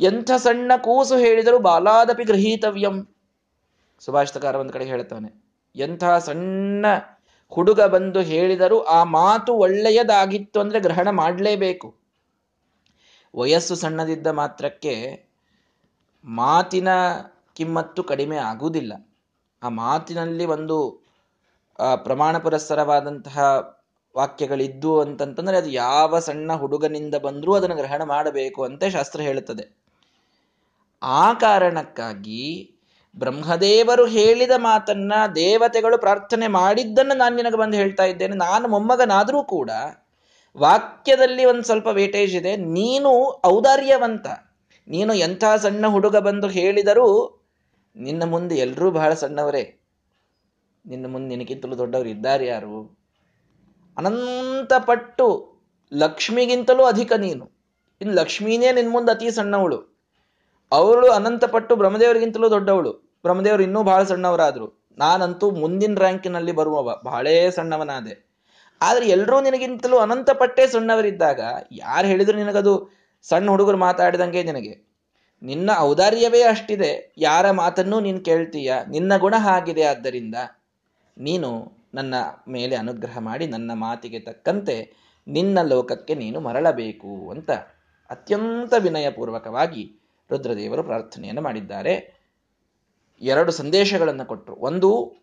ಎಂಥ 0.00 0.30
ಸಣ್ಣ 0.36 0.72
ಕೂಸು 0.76 1.16
ಹೇಳಿದರೂ 1.16 1.58
ಬಾಲಾದಪಿ 1.58 2.24
ಗೃಹೀತವ್ಯಂ. 2.24 2.96
ಸುಭಾಷಿತಕಾರ 4.00 4.54
ಒಂದು 4.54 4.72
ಕಡೆ 4.72 4.84
ಹೇಳ್ತಾನೆ, 4.84 5.28
ಎಂಥ 5.76 6.04
ಸಣ್ಣ 6.18 6.86
ಹುಡುಗ 7.52 7.80
ಬಂದು 7.80 8.20
ಹೇಳಿದರೂ 8.20 8.80
ಆ 8.80 9.04
ಮಾತು 9.04 9.54
ಒಳ್ಳೆಯದಾಗಿತ್ತು 9.54 10.60
ಅಂದ್ರೆ 10.60 10.80
ಗ್ರಹಣ 10.80 11.08
ಮಾಡಲೇಬೇಕು. 11.10 11.88
ವಯಸ್ಸು 13.34 13.74
ಸಣ್ಣದಿದ್ದ 13.74 14.26
ಮಾತ್ರಕ್ಕೆ 14.26 14.94
ಮಾತಿನ 16.24 16.88
ಕಿಮ್ಮತ್ತು 17.56 18.02
ಕಡಿಮೆ 18.02 18.36
ಆಗುವುದಿಲ್ಲ. 18.36 18.92
ಆ 19.62 19.68
ಮಾತಿನಲ್ಲಿ 19.68 20.44
ಒಂದು 20.46 20.76
ಪ್ರಮಾಣ 22.04 22.38
ಪುರಸ್ಸರವಾದಂತಹ 22.38 23.38
ವಾಕ್ಯಗಳಿದ್ದು 24.16 25.00
ಅಂತಂತಂದ್ರೆ 25.00 25.56
ಅದು 25.56 25.70
ಯಾವ 25.70 26.18
ಸಣ್ಣ 26.18 26.52
ಹುಡುಗನಿಂದ 26.52 27.14
ಬಂದರೂ 27.14 27.54
ಅದನ್ನು 27.54 27.76
ಗ್ರಹಣ 27.76 28.02
ಮಾಡಬೇಕು 28.02 28.64
ಅಂತ 28.64 28.84
ಶಾಸ್ತ್ರ 28.84 29.20
ಹೇಳುತ್ತದೆ. 29.20 29.76
ಆ 31.02 31.32
ಕಾರಣಕ್ಕಾಗಿ 31.32 32.74
ಬ್ರಹ್ಮದೇವರು 33.16 34.06
ಹೇಳಿದ 34.06 34.50
ಮಾತನ್ನ 34.56 35.12
ದೇವತೆಗಳು 35.34 35.98
ಪ್ರಾರ್ಥನೆ 35.98 36.46
ಮಾಡಿದ್ದನ್ನು 36.46 37.16
ನಾನು 37.16 37.36
ನಿನಗೆ 37.36 37.56
ಬಂದು 37.56 37.76
ಹೇಳ್ತಾ 37.76 38.04
ಇದ್ದೇನೆ. 38.04 38.36
ನಾನು 38.36 38.68
ಮೊಮ್ಮಗನಾದರೂ 38.68 39.42
ಕೂಡ 39.42 39.70
ವಾಕ್ಯದಲ್ಲಿ 40.56 41.44
ಒಂದು 41.44 41.62
ಸ್ವಲ್ಪ 41.62 41.86
ವೇಟೇಜ್ 41.86 42.36
ಇದೆ. 42.36 42.56
ನೀನು 42.56 43.42
ಔದಾರ್ಯವಂತ. 43.44 44.26
ನೀನು 44.88 45.14
ಎಂಥ 45.14 45.44
ಸಣ್ಣ 45.56 45.86
ಹುಡುಗ 45.86 46.16
ಬಂದು 46.16 46.48
ಹೇಳಿದರೂ 46.48 47.36
ನಿನ್ನ 47.96 48.24
ಮುಂದೆ 48.24 48.54
ಎಲ್ಲರೂ 48.54 48.90
ಬಹಳ 48.90 49.14
ಸಣ್ಣವರೇ. 49.14 49.80
ನಿನ್ನ 50.86 51.12
ಮುಂದೆ 51.12 51.28
ನಿನಗಿಂತಲೂ 51.28 51.78
ದೊಡ್ಡವರು 51.78 52.08
ಇದ್ದಾರೆ 52.08 52.46
ಯಾರು? 52.46 52.99
ಅನಂತ 53.98 54.72
ಪಟ್ಟು 54.72 55.50
ಲಕ್ಷ್ಮಿಗಿಂತಲೂ 55.92 56.84
ಅಧಿಕ 56.84 57.12
ನೀನು. 57.12 57.50
ಇನ್ನು 58.00 58.14
ಲಕ್ಷ್ಮೀನೇ 58.14 58.72
ನಿನ್ 58.72 58.90
ಮುಂದೆ 58.90 59.12
ಅತಿ 59.12 59.30
ಸಣ್ಣವಳು. 59.30 59.98
ಅವಳು 60.72 61.10
ಅನಂತ 61.10 61.44
ಪಟ್ಟು 61.44 61.76
ಬ್ರಹ್ಮದೇವರಿಗಿಂತಲೂ 61.76 62.50
ದೊಡ್ಡವಳು. 62.50 62.92
ಬ್ರಹ್ಮದೇವರು 62.92 63.62
ಇನ್ನೂ 63.62 63.82
ಬಹಳ 63.82 64.02
ಸಣ್ಣವರಾದ್ರು. 64.02 64.86
ನಾನಂತೂ 64.98 65.50
ಮುಂದಿನ 65.50 65.98
ರ್ಯಾಂಕಿನಲ್ಲಿ 65.98 66.52
ಬರುವವ. 66.52 67.00
ಬಹಳೇ 67.04 67.50
ಸಣ್ಣವನಾದೆ. 67.50 68.30
ಆದ್ರೆ 68.82 69.08
ಎಲ್ಲರೂ 69.08 69.40
ನಿನಗಿಂತಲೂ 69.40 69.96
ಅನಂತ 69.96 70.30
ಪಟ್ಟೆ 70.30 70.66
ಸಣ್ಣವರಿದ್ದಾಗ 70.66 71.40
ಯಾರು 71.72 72.08
ಹೇಳಿದ್ರು 72.08 72.38
ನಿನಗದು 72.38 72.96
ಸಣ್ಣ 73.22 73.50
ಹುಡುಗರು 73.50 73.76
ಮಾತಾಡಿದಂಗೆ 73.76 74.42
ನಿನಗೆ? 74.42 74.90
ನಿನ್ನ 75.42 75.70
ಔದಾರ್ಯವೇ 75.78 76.42
ಅಷ್ಟಿದೆ. 76.42 77.14
ಯಾರ 77.18 77.50
ಮಾತನ್ನೂ 77.50 78.00
ನೀನು 78.00 78.20
ಕೇಳ್ತೀಯ. 78.20 78.74
ನಿನ್ನ 78.88 79.16
ಗುಣ 79.16 79.34
ಹಾಗಿದೆ. 79.38 79.82
ಆದ್ದರಿಂದ 79.82 80.34
ನೀನು 81.18 81.79
ನನ್ನ 81.94 82.14
ಮೇಲೆ 82.48 82.76
ಅನುಗ್ರಹ 82.76 83.18
ಮಾಡಿ 83.18 83.46
ನನ್ನ 83.46 83.72
ಮಾತಿಗೆ 83.74 84.20
ತಕ್ಕಂತೆ 84.20 84.92
ನಿನ್ನ 85.28 85.62
ಲೋಕಕ್ಕೆ 85.62 86.14
ನೀನು 86.14 86.40
ಮರಳಬೇಕು 86.40 87.30
ಅಂತ 87.30 87.50
ಅತ್ಯಂತ 88.10 88.74
ವಿನಯಪೂರ್ವಕವಾಗಿ 88.78 89.96
ರುದ್ರದೇವರು 90.30 90.82
ಪ್ರಾರ್ಥನೆಯನ್ನು 90.82 91.42
ಮಾಡಿದ್ದಾರೆ. 91.42 92.20
ಎರಡು 93.20 93.52
ಸಂದೇಶಗಳನ್ನು 93.52 94.24
ಕೊಟ್ಟರು. 94.24 94.56
ಒಂದು, 94.56 95.14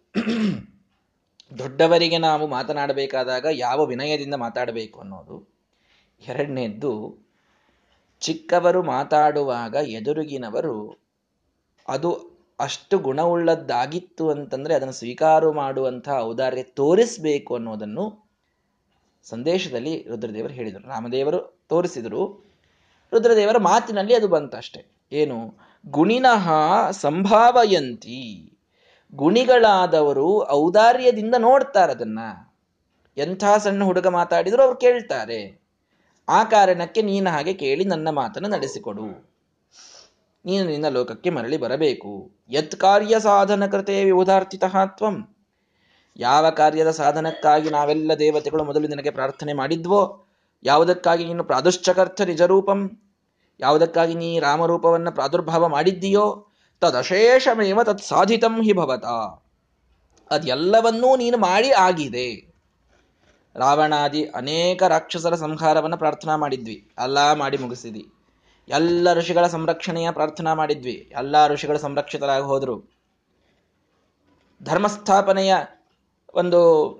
ದೊಡ್ಡವರಿಗೆ 1.58 2.18
ನಾವು 2.18 2.48
ಮಾತನಾಡಬೇಕಾದಾಗ 2.48 3.46
ಯಾವ 3.52 3.86
ವಿನಯದಿಂದ 3.86 4.34
ಮಾತಾಡಬೇಕು 4.34 5.00
ಅನ್ನೋದು. 5.00 5.48
ಎರಡನೇದ್ದು, 6.28 7.18
ಚಿಕ್ಕವರು 8.20 8.84
ಮಾತಾಡುವಾಗ 8.84 9.74
ಎದುರುಗಿನವರು 9.74 10.98
ಅದು 11.88 12.37
ಅಷ್ಟು 12.60 13.00
ಗುಣವುಳ್ಳದ್ದಾಗಿತ್ತು 13.00 14.30
ಅಂತಂದ್ರೆ 14.30 14.74
ಅದನ್ನು 14.74 14.94
ಸ್ವೀಕಾರ 14.94 15.50
ಮಾಡುವಂಥ 15.50 16.10
ಔದಾರ್ಯ 16.10 16.64
ತೋರಿಸಬೇಕು 16.64 17.56
ಅನ್ನೋದನ್ನು 17.56 18.30
ಸಂದೇಶದಲ್ಲಿ 19.24 20.04
ರುದ್ರದೇವರು 20.04 20.54
ಹೇಳಿದರು. 20.54 20.88
ರಾಮದೇವರು 20.88 21.66
ತೋರಿಸಿದರು. 21.70 22.46
ರುದ್ರದೇವರ 23.14 23.58
ಮಾತಿನಲ್ಲಿ 23.58 24.16
ಅದು 24.16 24.28
ಬಂತಷ್ಟೆ 24.28 24.86
ಏನು? 25.12 25.58
ಗುಣಿನಃ 25.88 26.52
ಸಂಭಾವಯಂತಿ. 26.92 28.54
ಗುಣಿಗಳಾದವರು 29.16 30.50
ಔದಾರ್ಯದಿಂದ 30.50 31.36
ನೋಡ್ತಾರೆ 31.38 31.92
ಅದನ್ನ. 31.92 32.20
ಎಂಥ 33.18 33.44
ಸಣ್ಣ 33.58 33.84
ಹುಡುಗ 33.84 34.08
ಮಾತಾಡಿದ್ರು 34.08 34.64
ಅವ್ರು 34.64 34.78
ಕೇಳ್ತಾರೆ. 34.78 35.62
ಆ 36.30 36.44
ಕಾರಣಕ್ಕೆ 36.44 37.02
ನೀನು 37.02 37.30
ಹಾಗೆ 37.30 37.54
ಕೇಳಿ 37.54 37.84
ನನ್ನ 37.84 38.10
ಮಾತನ್ನು 38.10 38.50
ನಡೆಸಿಕೊಡು. 38.50 39.27
ನೀನು 40.48 40.66
ನಿನ್ನ 40.66 40.88
ಲೋಕಕ್ಕೆ 40.88 41.30
ಮರಳಿ 41.30 41.58
ಬರಬೇಕು. 41.58 42.32
ಯತ್ 42.50 42.76
ಕಾರ್ಯ 42.76 43.20
ಸಾಧನ 43.20 43.66
ಕೃತೆ 43.66 44.04
ವಿವುಧಾರ್ಥಿತಃ 44.04 44.86
ತ್ವಂ 44.86 45.36
ಯಾವ 46.18 46.50
ಕಾರ್ಯದ 46.50 46.92
ಸಾಧನಕ್ಕಾಗಿ 46.92 47.70
ನಾವೆಲ್ಲ 47.70 48.12
ದೇವತೆಗಳು 48.20 48.64
ಮೊದಲು 48.64 48.88
ನಿನಗೆ 48.88 49.10
ಪ್ರಾರ್ಥನೆ 49.10 49.54
ಮಾಡಿದ್ವೋ, 49.54 50.26
ಯಾವುದಕ್ಕಾಗಿ 50.64 51.26
ನೀನು 51.26 51.44
ಪ್ರಾದುಶ್ಚಕರ್ಥ 51.44 52.22
ನಿಜರೂಪಂ? 52.22 53.02
ಯಾವುದಕ್ಕಾಗಿ 53.60 54.14
ನೀ 54.14 54.40
ರಾಮರೂಪವನ್ನು 54.40 55.12
ಪ್ರಾದುರ್ಭಾವ 55.12 55.68
ಮಾಡಿದ್ದೀಯೋ, 55.68 56.48
ತದಶೇಷಮೇವ 56.82 57.84
ತತ್ 57.84 58.02
ಸಾಧಿತಂ 58.02 58.64
ಹಿ 58.64 58.74
ಭವತ. 58.74 59.06
ಅದೆಲ್ಲವನ್ನೂ 60.34 61.16
ನೀನು 61.16 61.38
ಮಾಡಿ 61.38 61.72
ಆಗಿದೆ. 61.72 62.54
ರಾವಣಾದಿ 63.56 64.26
ಅನೇಕ 64.26 64.84
ರಾಕ್ಷಸರ 64.84 65.36
ಸಂಹಾರವನ್ನು 65.36 65.98
ಪ್ರಾರ್ಥನಾ 65.98 66.36
ಮಾಡಿದ್ವಿ. 66.36 66.90
ಅಲ್ಲ 66.98 67.34
ಮಾಡಿ 67.34 67.58
ಮುಗಿಸಿದಿ. 67.58 68.06
ಎಲ್ಲ 68.68 69.14
ಋಷಿಗಳ 69.14 69.48
ಸಂರಕ್ಷಣೆಯ 69.48 70.12
ಪ್ರಾರ್ಥನಾ 70.12 70.54
ಮಾಡಿದ್ವಿ. 70.54 71.12
ಎಲ್ಲ 71.18 71.48
ಋಷಿಗಳು 71.48 71.80
ಸಂರಕ್ಷಿತರಾಗಿ 71.80 72.46
ಹೋದ್ರು 72.46 72.98
ಧರ್ಮಸ್ಥಾಪನೆಯ 74.64 75.56
ಒಂದು 76.34 76.94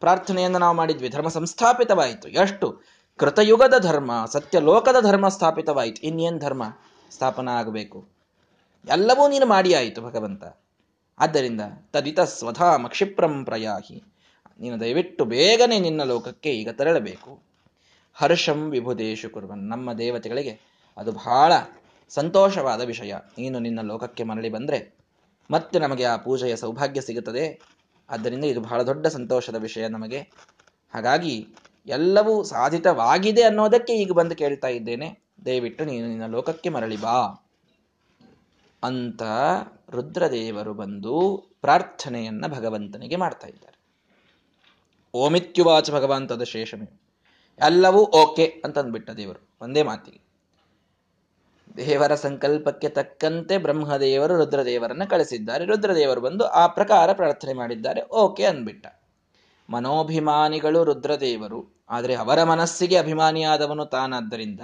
ಪ್ರಾರ್ಥನೆಯನ್ನು 0.00 0.58
ನಾವು 0.58 0.76
ಮಾಡಿದ್ವಿ. 0.76 1.08
ಧರ್ಮ 1.08 1.28
ಸಂಸ್ಥಾಪಿತವಾಯಿತು. 1.28 2.28
ಎಷ್ಟು? 2.28 2.82
ಕೃತಯುಗದ 3.16 3.78
ಧರ್ಮ 3.78 4.24
ಸತ್ಯ 4.24 4.60
ಲೋಕದ 4.60 4.96
ಧರ್ಮ 5.00 5.28
ಸ್ಥಾಪಿತವಾಯಿತು. 5.28 6.02
ಇನ್ನೇನು 6.02 6.38
ಧರ್ಮ 6.38 6.62
ಸ್ಥಾಪನ 7.10 7.48
ಆಗಬೇಕು? 7.48 8.08
ಎಲ್ಲವೂ 8.88 9.28
ನೀನು 9.28 9.46
ಮಾಡಿ 9.46 9.74
ಆಯಿತು 9.74 10.02
ಭಗವಂತ. 10.02 10.44
ಆದ್ದರಿಂದ 11.18 11.60
ತದಿತ 11.92 12.20
ಸ್ವಧಾಮ 12.20 12.86
ಕ್ಷಿಪ್ರಂ 12.86 13.44
ಪ್ರಯಾಹಿ. 13.44 14.02
ನೀನು 14.60 14.80
ದಯವಿಟ್ಟು 14.80 15.24
ಬೇಗನೆ 15.24 15.78
ನಿನ್ನ 15.78 16.02
ಲೋಕಕ್ಕೆ 16.02 16.50
ಈಗ 16.50 16.68
ತೆರಳಬೇಕು. 16.72 17.53
ಹರ್ಷಂ 18.14 18.70
ವಿಭುದೇಶು 18.70 19.30
ಕುರ್ವನ್ 19.30 19.58
ನಮ್ಮ 19.58 19.92
ದೇವತೆಗಳಿಗೆ 19.92 20.60
ಅದು 20.96 21.12
ಬಹಳ 21.12 21.52
ಸಂತೋಷವಾದ 22.08 22.80
ವಿಷಯ. 22.80 23.14
ನೀನು 23.38 23.58
ನಿನ್ನ 23.58 23.80
ಲೋಕಕ್ಕೆ 23.80 24.24
ಮರಳಿ 24.24 24.50
ಬಂದರೆ 24.50 24.98
ಮತ್ತೆ 25.50 25.78
ನಮಗೆ 25.78 26.04
ಆ 26.04 26.16
ಪೂಜೆಯ 26.16 26.56
ಸೌಭಾಗ್ಯ 26.56 27.00
ಸಿಗುತ್ತದೆ. 27.00 27.60
ಆದ್ದರಿಂದ 28.10 28.44
ಇದು 28.44 28.60
ಬಹಳ 28.60 28.82
ದೊಡ್ಡ 28.82 29.06
ಸಂತೋಷದ 29.06 29.56
ವಿಷಯ 29.56 29.88
ನಮಗೆ. 29.88 30.18
ಹಾಗಾಗಿ 30.94 31.48
ಎಲ್ಲವೂ 31.86 32.42
ಸಾಧಿತವಾಗಿದೆ 32.42 33.42
ಅನ್ನೋದಕ್ಕೆ 33.42 33.92
ಈಗ 33.92 34.12
ಬಂದು 34.12 34.36
ಕೇಳ್ತಾ 34.36 34.68
ಇದ್ದೇನೆ. 34.68 35.24
ದಯವಿಟ್ಟು 35.44 35.84
ನೀನು 35.84 36.08
ನಿನ್ನ 36.08 36.26
ಲೋಕಕ್ಕೆ 36.26 36.68
ಮರಳಿ 36.68 37.00
ಬಾ. 37.00 37.50
ಅಂತ 38.82 39.22
ರುದ್ರದೇವರು 39.90 40.74
ಬಂದು 40.74 41.44
ಪ್ರಾರ್ಥನೆಯನ್ನ 41.60 42.46
ಭಗವಂತನಿಗೆ 42.46 43.16
ಮಾಡ್ತಾ 43.16 43.48
ಇದ್ದಾರೆ. 43.48 43.78
ಓಮಿತ್ಯುವಾಚ 45.14 45.90
ಭಗವಂತದ 45.90 46.42
ಶೇಷಮೇ 46.42 47.00
ಎಲ್ಲವೂ 47.58 47.98
ಓಕೆ 47.98 48.62
ಅಂತಂದ್ಬಿಟ್ಟ 48.64 49.10
ದೇವರು. 49.10 49.48
ಒಂದೇ 49.60 49.82
ಮಾತಿಗೆ. 49.82 50.24
ದೇವರ 51.76 52.14
ಸಂಕಲ್ಪಕ್ಕೆ 52.14 52.88
ತಕ್ಕಂತೆ 52.88 53.58
ಬ್ರಹ್ಮದೇವರು 53.58 54.36
ರುದ್ರದೇವರನ್ನು 54.36 55.10
ಕಳಿಸಿದ್ದಾರೆ. 55.10 55.64
ರುದ್ರದೇವರು 55.64 56.20
ಬಂದು 56.20 56.44
ಆ 56.44 56.66
ಪ್ರಕಾರ 56.66 57.12
ಪ್ರಾರ್ಥನೆ 57.12 57.52
ಮಾಡಿದ್ದಾರೆ. 57.52 58.02
ಓಕೆ 58.02 58.44
ಅಂದ್ಬಿಟ್ಟ. 58.44 58.86
ಮನೋಭಿಮಾನಿಗಳು 59.70 60.84
ರುದ್ರದೇವರು. 60.84 61.84
ಆದರೆ 61.90 62.14
ಅವರ 62.14 62.42
ಮನಸ್ಸಿಗೆ 62.42 62.96
ಅಭಿಮಾನಿಯಾದವನು 62.96 63.86
ತಾನಾದ್ದರಿಂದ 63.86 64.60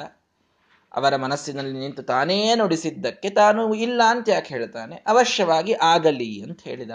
ಅವರ 0.94 1.16
ಮನಸ್ಸಿನಲ್ಲಿ 1.16 1.78
ನಿಂತು 1.78 2.02
ತಾನೇ 2.02 2.54
ನುಡಿಸಿದ್ದಕ್ಕೆ 2.54 3.30
ತಾನು 3.30 3.74
ಇಲ್ಲ 3.74 4.02
ಅಂತ 4.06 4.28
ಯಾಕೆ 4.28 4.54
ಹೇಳ್ತಾನೆ? 4.54 4.96
ಅವಶ್ಯವಾಗಿ 4.96 5.72
ಆಗಲಿ 5.72 6.42
ಅಂತ 6.42 6.60
ಹೇಳಿದ. 6.60 6.90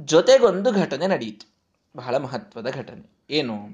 ಜೊತೆಗೊಂದು 0.00 0.72
ಘಟನೆ 0.72 1.06
ನಡೆಯಿತು. 1.06 1.54
ಬಹಳ 1.96 2.16
ಮಹತ್ವದ 2.16 2.70
ಘಟನೆ. 2.70 3.17
ಏನು? 3.30 3.68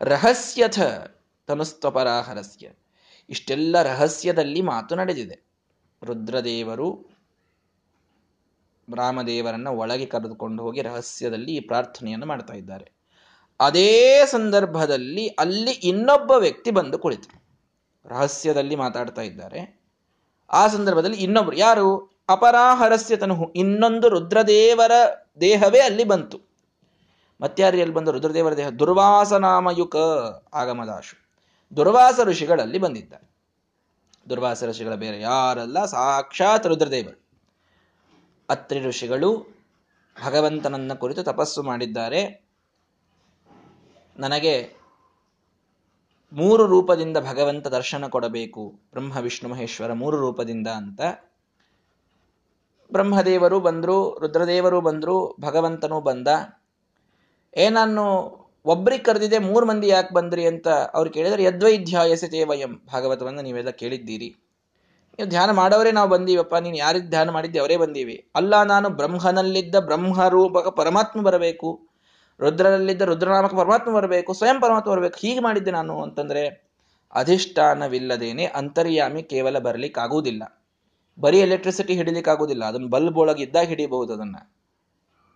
ರಹಸ್ಯಥ 0.00 0.80
ತನುಸ್ತಪರಾಹರಸ್ಯ 1.46 2.70
ಇಷ್ಟೆಲ್ಲ 3.30 3.82
ರಹಸ್ಯದಲ್ಲಿ 3.82 4.62
ಮಾತು 4.62 4.94
ನಡೆದಿದೆ. 4.94 5.46
ರುದ್ರದೇವರು 6.04 7.16
ರಾಮದೇವರನ್ನು 8.96 9.72
ಒಳಗೆ 9.72 10.06
ಕರೆದುಕೊಂಡು 10.06 10.62
ಹೋಗಿ 10.62 10.82
ರಹಸ್ಯದಲ್ಲಿ 10.82 11.54
ಈ 11.54 11.60
ಪ್ರಾರ್ಥನೆಯನ್ನು 11.60 12.26
ಮಾಡ್ತಾ 12.26 12.54
ಇದ್ದಾರೆ. 12.54 12.92
ಅದೇ 13.60 14.26
ಸಂದರ್ಭದಲ್ಲಿ 14.26 15.28
ಅಲ್ಲಿ 15.28 15.70
ಇನ್ನೊಬ್ಬ 15.70 16.30
ವ್ಯಕ್ತಿ 16.30 16.70
ಬಂದು 16.70 16.98
ಕುಳಿತು. 16.98 17.42
ರಹಸ್ಯದಲ್ಲಿ 18.04 18.76
ಮಾತಾಡ್ತಾ 18.76 19.22
ಇದ್ದಾರೆ. 19.22 19.80
ಆ 20.50 20.66
ಸಂದರ್ಭದಲ್ಲಿ 20.66 21.16
ಇನ್ನೊಬ್ರು 21.16 21.56
ಯಾರು? 21.56 22.16
ಅಪರಾಹರಸ್ಯ 22.28 23.16
ತನು 23.16 23.52
ಇನ್ನೊಂದು 23.52 24.08
ರುದ್ರದೇವರ 24.08 24.92
ದೇಹವೇ 25.40 25.80
ಅಲ್ಲಿ 25.80 26.04
ಬಂತು. 26.04 26.45
ಮತ್ಯಾರು 27.40 27.76
ಎಲ್ಲಿ 27.76 27.94
ಬಂದು 27.94 28.12
ರುದ್ರದೇವರ 28.12 28.56
ದೇಹ, 28.56 28.68
ದುರ್ವಾಸನಾಮಯುಕ 28.68 29.96
ಆಗಮದಾಶು. 30.54 31.26
ದುರ್ವಾಸ 31.76 32.20
ಋಷಿಗಳಲ್ಲಿ 32.24 32.78
ಬಂದಿದ್ದಾರೆ. 32.78 33.30
ದುರ್ವಾಸ 34.30 34.64
ಋಷಿಗಳ 34.64 34.94
ಬೇರೆ 34.94 35.20
ಯಾರಲ್ಲ, 35.20 35.84
ಸಾಕ್ಷಾತ್ 35.84 36.66
ರುದ್ರದೇವರು. 36.66 37.26
ಅತ್ರಿ 38.48 38.80
ಋಷಿಗಳು 38.80 39.56
ಭಗವಂತನನ್ನ 40.26 40.94
ಕುರಿತು 40.94 41.22
ತಪಸ್ಸು 41.22 41.62
ಮಾಡಿದ್ದಾರೆ. 41.62 42.46
ನನಗೆ 44.16 44.76
ಮೂರು 46.32 46.66
ರೂಪದಿಂದ 46.66 47.16
ಭಗವಂತ 47.16 47.66
ದರ್ಶನ 47.66 48.06
ಕೊಡಬೇಕು, 48.06 48.80
ಬ್ರಹ್ಮ, 48.90 49.18
ವಿಷ್ಣು, 49.18 49.50
ಮಹೇಶ್ವರ 49.50 49.92
ಮೂರು 49.92 50.16
ರೂಪದಿಂದ 50.16 50.66
ಅಂತ. 50.66 51.00
ಬ್ರಹ್ಮದೇವರು 52.92 53.60
ಬಂದರು, 53.60 54.18
ರುದ್ರದೇವರು 54.18 54.80
ಬಂದರು, 54.80 55.36
ಭಗವಂತನೂ 55.40 56.00
ಬಂದ. 56.00 56.28
ಏನನ್ನು 57.56 58.06
ಒಬ್ರಿಗೆ 58.64 59.02
ಕರೆದಿದೆ 59.02 59.38
ಮೂರು 59.38 59.66
ಮಂದಿ 59.66 59.88
ಯಾಕೆ 59.88 60.14
ಬಂದ್ರಿ 60.14 60.46
ಅಂತ 60.46 60.68
ಅವ್ರು 60.68 61.10
ಕೇಳಿದರೆ, 61.10 61.42
ಯದ್ವೈಧ್ಯಾಯಸತೆ 61.42 62.44
ವಯಂ 62.44 62.86
ಭಾಗವತವನ್ನು 62.92 63.42
ನೀವೆಲ್ಲ 63.42 63.70
ಕೇಳಿದ್ದೀರಿ. 63.70 64.28
ನೀವು 65.18 65.28
ಧ್ಯಾನ 65.28 65.50
ಮಾಡೋರೇ 65.50 65.92
ನಾವು 65.92 66.10
ಬಂದೀವಪ್ಪ, 66.10 66.54
ನೀನು 66.54 66.76
ಯಾರಿಗೆ 66.76 67.10
ಧ್ಯಾನ 67.10 67.30
ಮಾಡಿದ್ದೆ 67.30 67.58
ಅವರೇ 67.58 67.76
ಬಂದೀವಿ. 67.76 68.30
ಅಲ್ಲ, 68.34 68.62
ನಾನು 68.62 68.88
ಬ್ರಹ್ಮನಲ್ಲಿದ್ದ 68.88 69.74
ಬ್ರಹ್ಮರೂಪಕ 69.74 70.68
ಪರಮಾತ್ಮ 70.68 71.22
ಬರಬೇಕು, 71.22 71.88
ರುದ್ರನಲ್ಲಿದ್ದ 72.40 73.02
ರುದ್ರನಾಮಕ 73.02 73.54
ಪರಮಾತ್ಮ 73.54 73.94
ಬರಬೇಕು, 73.94 74.32
ಸ್ವಯಂ 74.32 74.60
ಪರಮಾತ್ಮ 74.60 74.90
ಬರಬೇಕು, 74.90 75.18
ಹೀಗೆ 75.18 75.40
ಮಾಡಿದ್ದೆ 75.40 75.70
ನಾನು 75.70 76.02
ಅಂತಂದ್ರೆ, 76.02 76.66
ಅಧಿಷ್ಠಾನವಿಲ್ಲದೇನೆ 77.14 78.44
ಅಂತರ್ಯಾಮಿ 78.44 79.22
ಕೇವಲ 79.22 79.58
ಬರಲಿಕ್ಕಾಗುವುದಿಲ್ಲ. 79.58 80.64
ಬರೀ 81.20 81.38
ಎಲೆಕ್ಟ್ರಿಸಿಟಿ 81.38 81.94
ಹಿಡಿಲಿಕ್ಕಾಗೋದಿಲ್ಲ 81.94 82.64
ಅದನ್ನು 82.64 82.88
ಬಲ್ಬ್ 82.88 83.18
ಒಳಗೆ 83.18 83.42
ಇದ್ದಾಗ 83.42 83.66
ಹಿಡಿಬಹುದು 83.66 84.12
ಅದನ್ನು. 84.12 84.56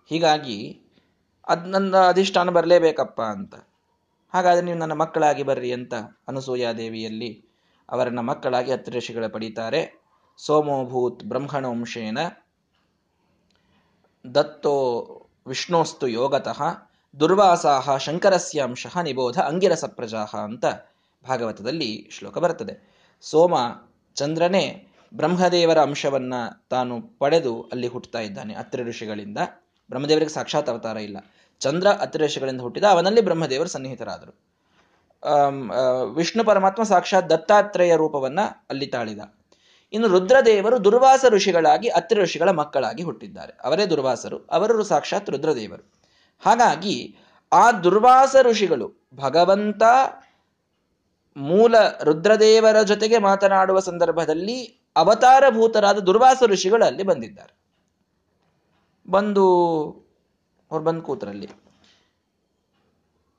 ಹೀಗಾಗಿ 0.08 0.86
ಅದ್ 1.50 1.68
ನನ್ನ 1.68 1.96
ಅಧಿಷ್ಠಾನ 1.96 2.50
ಬರಲೇಬೇಕಪ್ಪ 2.50 3.22
ಅಂತ. 3.22 3.54
ಹಾಗಾದ್ರೆ 4.34 4.66
ನೀವು 4.66 4.78
ನನ್ನ 4.78 4.92
ಮಕ್ಕಳಾಗಿ 4.92 5.42
ಬರ್ರಿ 5.42 5.72
ಅಂತ 5.72 5.94
ದೇವಿಯಲ್ಲಿ 6.76 7.44
ಅವರನ್ನ 7.90 8.20
ಮಕ್ಕಳಾಗಿ 8.20 8.72
ಹತ್ತು 8.72 8.92
ಋಷಿಗಳ 8.92 9.26
ಪಡೀತಾರೆ. 9.26 10.00
ಸೋಮೋಭೂತ್ 10.36 11.24
ಬ್ರಹ್ಮಣವಂಶೇನ 11.24 12.18
ದತ್ತೋ 14.34 14.74
ವಿಷ್ಣೋಸ್ತು 15.46 16.08
ಯೋಗತಃ 16.08 16.62
ದುರ್ವಾಸಾಹ 17.20 17.96
ಶಂಕರಸ್ಯ 17.96 18.62
ಅಂಶಃ 18.62 19.00
ನಿಬೋಧ 19.02 19.38
ಅಂಗಿರಸ 19.38 19.84
ಪ್ರಜಾಹ 19.84 20.36
ಅಂತ 20.36 20.64
ಭಾಗವತದಲ್ಲಿ 21.28 22.08
ಶ್ಲೋಕ 22.12 22.38
ಬರ್ತದೆ. 22.38 22.90
ಸೋಮ 23.20 23.54
ಚಂದ್ರನೇ 24.14 24.86
ಬ್ರಹ್ಮದೇವರ 25.14 25.78
ಅಂಶವನ್ನ 25.78 26.34
ತಾನು 26.70 27.00
ಪಡೆದು 27.18 27.62
ಅಲ್ಲಿ 27.62 27.86
ಹುಟ್ಟುತ್ತಾ 27.86 28.20
ಇದ್ದಾನೆ 28.20 28.54
ಅತ್ರಿ 28.54 28.82
ಋಷಿಗಳಿಂದ. 28.82 29.38
ಬ್ರಹ್ಮದೇವರಿಗೆ 29.88 30.30
ಸಾಕ್ಷಾತ್ 30.30 30.70
ಅವತಾರ 30.70 30.96
ಇಲ್ಲ. 30.96 31.16
ಚಂದ್ರ 31.60 31.88
ಅತಿರೇಷಗಳಿಂದ 31.88 32.60
ಹುಟ್ಟಿದ 32.60 32.84
ಅವನಲ್ಲಿ 32.84 33.20
ಬ್ರಹ್ಮದೇವರು 33.20 33.68
ಸನ್ನಿಹಿತರಾದರು. 33.68 34.32
ವಿಷ್ಣು 36.14 36.42
ಪರಮಾತ್ಮ 36.44 36.82
ಸಾಕ್ಷಾತ್ 36.82 37.30
ದತ್ತಾತ್ರೇಯ 37.30 37.96
ರೂಪವನ್ನ 37.96 38.40
ಅಲ್ಲಿ 38.70 38.86
ತಾಳಿದ. 38.86 39.20
ಇನ್ನು 39.92 40.08
ರುದ್ರದೇವರು 40.08 40.76
ದುರ್ವಾಸ 40.84 41.24
ಋಷಿಗಳಾಗಿ 41.28 41.88
ಅತ್ರಿ 41.88 42.18
ಋಷಿಗಳ 42.20 42.50
ಮಕ್ಕಳಾಗಿ 42.50 43.02
ಹುಟ್ಟಿದ್ದಾರೆ. 43.02 43.52
ಅವರೇ 43.64 43.86
ದುರ್ವಾಸರು 43.86 44.38
ಅವರು 44.46 44.84
ಸಾಕ್ಷಾತ್ 44.84 45.30
ರುದ್ರದೇವರು. 45.30 45.84
ಹಾಗಾಗಿ 46.40 46.96
ಆ 47.52 47.64
ದುರ್ವಾಸ 47.84 48.36
ಋಷಿಗಳು 48.42 48.86
ಭಗವಂತ, 49.14 49.82
ಮೂಲ 51.36 51.74
ರುದ್ರದೇವರ 52.02 52.82
ಜೊತೆಗೆ 52.82 53.18
ಮಾತನಾಡುವ 53.18 53.80
ಸಂದರ್ಭದಲ್ಲಿ 53.80 54.58
ಅವತಾರಭೂತರಾದ 54.96 55.98
ದುರ್ವಾಸ 55.98 56.42
ಋಷಿಗಳು 56.46 56.84
ಅಲ್ಲಿ 56.84 57.02
ಬಂದಿದ್ದಾರೆ. 57.02 57.54
ಬಂದು 59.06 59.44
ಅವ್ರು 60.70 60.84
ಬಂದು 60.84 61.02
ಕೂತರಲ್ಲಿ. 61.02 61.48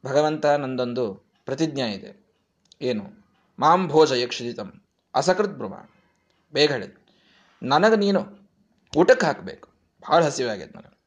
ಭಗವಂತ 0.05 0.45
ನಂದೊಂದು 0.45 1.13
ಪ್ರತಿಜ್ಞಾ 1.45 1.85
ಇದೆ. 1.85 2.35
ಏನು? 2.81 3.25
ಮಾಂ 3.59 3.87
ಭೋಜ 3.87 4.11
ಯಕ್ಷಿತಂ 4.11 4.81
ಅಸಕೃತ್ 5.15 5.51
ಬ್ರಹ್ಮ. 5.51 5.89
ಬೇಗ 6.53 6.71
ಹೇಳಿದ್ 6.71 6.95
ನನಗೆ 7.63 7.95
ನೀನು 7.95 8.49
ಊಟಕ್ಕೆ 8.97 9.25
ಹಾಕಬೇಕು. 9.25 9.69
ಭಾಳ 10.09 10.25
ಹಸಿವಾಗ್ಯದ 10.25 10.75
ನನಗೆ. 10.75 11.01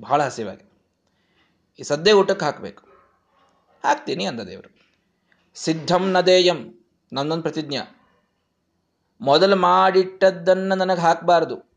ಭಾಳ 0.00 0.22
ಹಸಿವಾಗಿದೆ 0.22 0.74
ಈ 1.78 1.82
ಸದ್ಯ 1.82 2.12
ಊಟಕ್ಕೆ 2.12 2.44
ಹಾಕಬೇಕು. 2.44 2.82
ಹಾಕ್ತೀನಿ 3.84 4.24
ಅಂದ 4.24 4.40
ದೇವರು. 4.40 4.74
ಸಿದ್ಧಂ 5.54 6.10
ನದೇಯಂ 6.10 6.84
ನನ್ನೊಂದು 7.12 7.42
ಪ್ರತಿಜ್ಞಾ. 7.42 8.00
ಮೊದಲು 9.20 9.56
ಮಾಡಿಟ್ಟದ್ದನ್ನು 9.56 10.74
ನನಗೆ 10.74 11.00
ಹಾಕಬಾರ್ದು. 11.00 11.73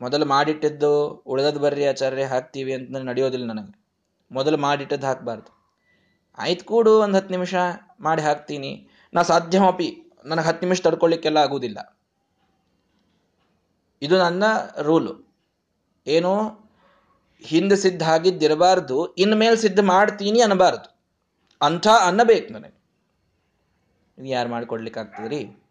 ಮೊದಲು 0.00 0.26
ಮಾಡಿಟ್ಟಿದ್ದು 0.26 1.08
ಉಳಿದದ್ದು 1.26 1.60
ಬರ್ರಿ 1.60 1.86
ಆಚಾರ್ಯ 1.86 2.24
ಹಾಕ್ತೀವಿ 2.24 2.72
ಅಂತ 2.74 2.96
ನಡೆಯೋದಿಲ್ಲ 2.96 3.52
ನನಗೆ. 3.52 3.84
ಮೊದಲು 4.30 4.56
ಮಾಡಿಟ್ಟದ್ದು 4.56 5.06
ಹಾಕಬಾರ್ದು. 5.06 5.56
ಆಯ್ತು 6.38 6.64
ಕೂಡು, 6.64 7.00
ಒಂದು 7.00 7.16
ಹತ್ತು 7.16 7.30
ನಿಮಿಷ 7.30 7.54
ಮಾಡಿ 8.00 8.22
ಹಾಕ್ತೀನಿ. 8.22 8.88
ನಾ 9.14 9.22
ಸಾಧ್ಯವಪಿ 9.22 10.12
ನನಗೆ 10.24 10.46
ಹತ್ತು 10.46 10.66
ನಿಮಿಷ 10.66 10.80
ತಡ್ಕೊಳ್ಳಿಕ್ಕೆಲ್ಲ 10.80 11.36
ಆಗುವುದಿಲ್ಲ 11.36 12.00
ಇದು 14.02 14.18
ನನ್ನ 14.18 14.44
ರೂಲು. 14.82 15.34
ಏನು? 16.06 16.66
ಹಿಂದೆ 17.40 17.76
ಸಿದ್ಧ 17.76 18.02
ಆಗಿದ್ದಿರಬಾರ್ದು 18.02 19.14
ಇನ್ಮೇಲೆ 19.14 19.56
ಸಿದ್ಧ 19.56 19.80
ಮಾಡ್ತೀನಿ 19.80 20.40
ಅನ್ನಬಾರ್ದು. 20.40 20.96
ಅಂಥ 21.62 21.86
ಅನ್ನಬೇಕು 21.88 22.52
ನನಗೆ. 22.52 22.76
ಯಾರು 24.28 24.48
ಮಾಡಿಕೊಡ್ಲಿಕ್ಕೆ 24.48 25.66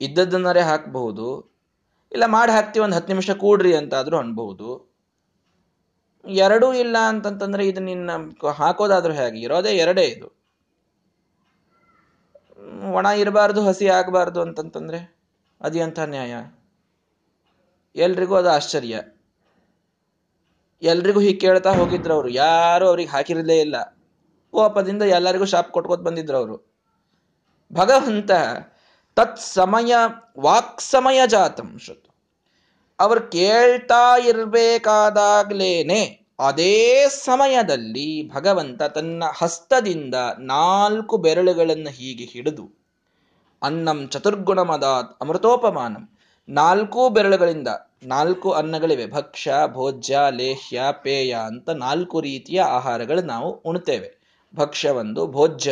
ಇದ್ದದ್ದನ್ನರೇ 0.00 0.60
ಹಾಕಬಹುದು 0.60 1.51
ಇಲ್ಲ 2.12 2.24
ಮಾಡಿ 2.26 2.52
ಹಾಕ್ತೀವಿ 2.52 2.84
ಒಂದು 2.84 2.96
ಹತ್ತು 2.96 3.12
ನಿಮಿಷ 3.12 3.30
ಕೂಡ್ರಿ 3.30 3.76
ಅಂತಾದ್ರೂ 3.76 4.18
ಅನ್ಬಹುದು 4.18 4.92
ಎರಡೂ 6.28 6.72
ಇಲ್ಲ 6.74 6.96
ಅಂತಂತಂದ್ರೆ 7.08 7.66
ಇದು 7.66 7.80
ನಿನ್ನ 7.80 8.10
ಹಾಕೋದಾದ್ರೂ 8.54 9.12
ಹೇಗೆ? 9.12 9.40
ಇರೋದೇ 9.40 9.68
ಎರಡೇ 9.68 10.02
ಇದು. 10.02 10.42
ಒಣ 12.92 13.06
ಇರಬಾರ್ದು, 13.06 13.62
ಹಸಿ 13.64 13.88
ಆಗಬಾರ್ದು 13.88 14.40
ಅಂತಂತಂದ್ರೆ 14.40 15.16
ಅದು 15.60 15.78
ಎಂಥ 15.78 15.98
ನ್ಯಾಯ? 15.98 16.34
ಎಲ್ರಿಗೂ 17.96 18.34
ಅದು 18.34 18.50
ಆಶ್ಚರ್ಯ. 18.50 19.02
ಎಲ್ರಿಗೂ 20.82 21.20
ಹೀಗೆ 21.20 21.38
ಕೇಳ್ತಾ 21.38 21.72
ಹೋಗಿದ್ರು 21.72 22.14
ಅವರು. 22.14 22.28
ಯಾರು 22.28 22.88
ಅವ್ರಿಗೆ 22.88 23.10
ಹಾಕಿರಲೇ 23.10 23.60
ಇಲ್ಲ. 23.60 23.98
ಕೋಪದಿಂದ 24.50 25.02
ಎಲ್ಲರಿಗೂ 25.02 25.44
ಶಾಪ್ 25.44 25.72
ಕೊಟ್ಕೋತ 25.72 26.00
ಬಂದಿದ್ರು 26.00 26.36
ಅವರು. 26.36 26.72
ಭಗವಂತ 27.72 28.30
ತತ್ 29.16 29.38
ಸಮಯ 29.38 29.94
ವಾಕ್ 30.40 30.80
ಸಮಯ 30.80 31.20
ಜಾತಂ 31.26 31.78
ಶ್ರುತು 31.78 32.14
ಅವರು 33.00 33.20
ಕೇಳ್ತಾ 33.20 34.16
ಇರಬೇಕಾದಾಗ್ಲೇನೆ 34.26 36.22
ಅದೇ 36.38 37.08
ಸಮಯದಲ್ಲಿ 37.08 38.30
ಭಗವಂತ 38.34 38.82
ತನ್ನ 38.82 39.22
ಹಸ್ತದಿಂದ 39.36 40.14
ನಾಲ್ಕು 40.38 41.16
ಬೆರಳುಗಳನ್ನು 41.16 41.90
ಹೀಗೆ 41.90 42.24
ಹಿಡಿದು, 42.24 42.82
ಅನ್ನಂ 43.62 44.08
ಚತುರ್ಗುಣಮದಾತ್ 44.08 45.22
ಅಮೃತೋಪಮಾನಂ, 45.22 46.08
ನಾಲ್ಕು 46.48 47.08
ಬೆರಳುಗಳಿಂದ 47.08 47.68
ನಾಲ್ಕು 48.02 48.50
ಅನ್ನಗಳಿವೆ, 48.50 49.10
ಭಕ್ಷ್ಯ, 49.10 49.54
ಭೋಜ್ಯ, 49.66 50.18
ಲೇಹ್ಯ, 50.30 50.82
ಪೇಯ 51.02 51.36
ಅಂತ 51.46 51.70
ನಾಲ್ಕು 51.70 52.20
ರೀತಿಯ 52.20 52.62
ಆಹಾರಗಳು 52.62 53.22
ನಾವು 53.22 53.50
ಉಣ್ತೇವೆ. 53.50 54.22
ಭಕ್ಷ್ಯ 54.56 54.90
ಒಂದು 54.90 55.26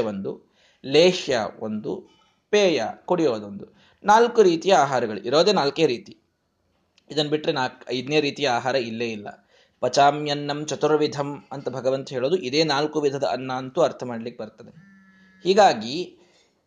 ಒಂದು, 0.07 0.51
ಲೇಹ್ಯ 0.85 1.39
ಒಂದು 1.61 2.20
ಪೇಯ 2.51 2.85
ಕುಡಿಯೋದೊಂದು 3.05 3.67
ನಾಲ್ಕು 4.05 4.43
ರೀತಿಯ 4.43 4.75
ಆಹಾರಗಳು. 4.75 5.21
ಇರೋದೇ 5.21 5.53
ನಾಲ್ಕೇ 5.53 5.87
ರೀತಿ. 5.87 6.17
ಇದನ್ನು 7.11 7.31
ಬಿಟ್ಟರೆ 7.31 7.53
ನಾಲ್ಕು, 7.53 7.93
ಐದನೇ 7.93 8.21
ರೀತಿಯ 8.21 8.49
ಆಹಾರ 8.49 8.75
ಇಲ್ಲೇ 8.75 9.11
ಇಲ್ಲ. 9.11 9.49
ಪಚಾಮ್ಯನ್ನಂ 9.81 10.67
ಚತುರ್ವಿಧಂ 10.67 11.45
ಅಂತ 11.53 11.69
ಭಗವಂತ 11.69 12.11
ಹೇಳೋದು 12.11 12.37
ಇದೇ 12.37 12.65
ನಾಲ್ಕು 12.65 13.01
ವಿಧದ 13.01 13.25
ಅನ್ನ 13.25 13.53
ಅಂತೂ 13.53 13.81
ಅರ್ಥ 13.81 14.05
ಮಾಡ್ಲಿಕ್ಕೆ 14.05 14.43
ಬರ್ತದೆ. 14.43 14.73
ಹೀಗಾಗಿ 15.43 16.19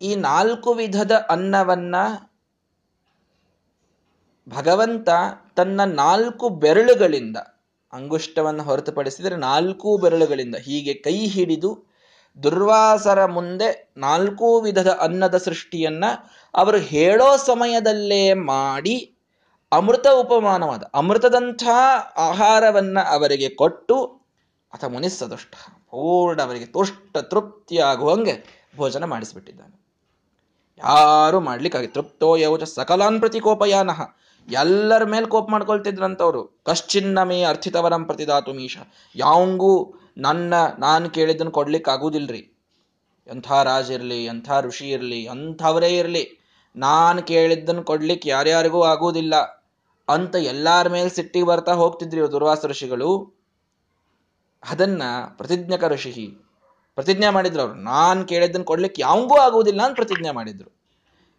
ಈ 0.01 0.15
ನಾಲ್ಕು 0.15 0.73
ವಿಧದ 0.73 1.11
ಅನ್ನವನ್ನ 1.29 1.95
ಭಗವಂತ 4.49 5.09
ತನ್ನ 5.55 5.83
ನಾಲ್ಕು 5.83 6.49
ಬೆರಳುಗಳಿಂದ, 6.49 7.37
ಅಂಗುಷ್ಟವನ್ನು 7.93 8.63
ಹೊರತುಪಡಿಸಿದರೆ 8.63 9.35
ನಾಲ್ಕು 9.35 9.97
ಬೆರಳುಗಳಿಂದ 9.97 10.55
ಹೀಗೆ 10.55 10.93
ಕೈ 10.93 11.17
ಹಿಡಿದು 11.27 11.92
ದುರ್ವಾಸರ 12.43 13.25
ಮುಂದೆ 13.25 13.93
ನಾಲ್ಕು 13.97 14.61
ವಿಧದ 14.61 14.97
ಅನ್ನದ 15.01 15.37
ಸೃಷ್ಟಿಯನ್ನ 15.37 16.05
ಅವರು 16.53 16.77
ಹೇಳೋ 16.77 17.37
ಸಮಯದಲ್ಲೇ 17.37 18.33
ಮಾಡಿ 18.33 19.15
ಅಮೃತ 19.71 20.07
ಉಪಮಾನವಾದ 20.07 20.83
ಅಮೃತದಂಥ 20.93 21.63
ಆಹಾರವನ್ನ 22.17 22.99
ಅವರಿಗೆ 22.99 23.49
ಕೊಟ್ಟು 23.49 24.21
ಅಥ 24.73 24.83
ಮುನಿಸದುಷ್ಟ 24.83 25.53
ಪೂರ್ಣ 25.91 26.41
ಅವರಿಗೆ 26.41 26.65
ತುಷ್ಟ 26.65 27.17
ತೃಪ್ತಿಯಾಗುವಂಗೆ 27.17 28.63
ಭೋಜನ 28.77 29.03
ಮಾಡಿಸಿಬಿಟ್ಟಿದ್ದಾನೆ. 29.03 29.83
ಯಾರು 30.77 31.39
ಮಾಡ್ಲಿಕ್ಕಾಗಿ 31.39 31.87
ತೃಪ್ತೋ 31.87 32.35
ಯೌಚ 32.35 32.63
ಸಕಲಾನ್ 32.63 33.19
ಪ್ರತಿ 33.19 33.39
ಕೋಪಯಾನಃ 33.39 34.01
ಎಲ್ಲರ 34.49 35.03
ಮೇಲೆ 35.03 35.25
ಕೋಪ 35.25 35.49
ಮಾಡ್ಕೊಳ್ತಿದ್ರಂತವ್ರು. 35.49 36.61
ಕಶ್ಚಿನ್ನಮೇ 36.65 37.43
ಅರ್ಥಿತವರಂ 37.43 38.05
ಪ್ರತಿದಾತು 38.05 38.53
ಮೀಶ. 38.53 38.77
ಯಾವಂಗೂ 39.15 39.93
ನನ್ನ, 40.17 40.53
ನಾನು 40.79 41.09
ಕೇಳಿದ್ದನ್ನು 41.09 41.51
ಕೊಡ್ಲಿಕ್ಕೆ 41.51 41.91
ಆಗುದಿಲ್ರಿ. 41.91 42.49
ಎಂಥ 43.27 43.51
ರಾಜ 43.51 43.89
ಇರಲಿ, 43.89 44.25
ಎಂಥ 44.25 44.51
ಋಷಿ 44.61 44.89
ಇರಲಿ, 44.89 45.23
ಎಂಥವರೇ 45.23 45.97
ಇರಲಿ, 45.97 46.39
ನಾನು 46.75 47.21
ಕೇಳಿದ್ದನ್ನು 47.21 47.83
ಕೊಡ್ಲಿಕ್ಕೆ 47.83 48.29
ಯಾರ್ಯಾರಿಗೂ 48.29 48.83
ಆಗುವುದಿಲ್ಲ 48.83 49.35
ಅಂತ 50.09 50.35
ಎಲ್ಲಾರ 50.35 50.87
ಮೇಲೆ 50.87 51.09
ಸಿಟ್ಟಿಗೆ 51.09 51.45
ಬರ್ತಾ 51.45 51.73
ಹೋಗ್ತಿದ್ರಿ 51.73 52.21
ದುರ್ವಾಸ 52.21 52.65
ಋಷಿಗಳು. 52.65 53.39
ಅದನ್ನ 54.69 55.01
ಪ್ರತಿಜ್ಞಕ 55.37 55.83
ಋಷಿ 55.83 56.37
ಪ್ರತಿಜ್ಞೆ 56.95 57.29
ಮಾಡಿದ್ರು 57.29 57.61
ಅವ್ರು. 57.61 57.75
ನಾನು 57.75 58.25
ಕೇಳಿದ್ದನ್ನು 58.25 58.65
ಕೊಡ್ಲಿಕ್ಕೆ 58.65 59.01
ಯಾವಂಗೂ 59.01 59.37
ಆಗುವುದಿಲ್ಲ 59.37 59.81
ಅಂತ 59.81 59.95
ಪ್ರತಿಜ್ಞೆ 59.95 60.31
ಮಾಡಿದ್ರು. 60.31 60.82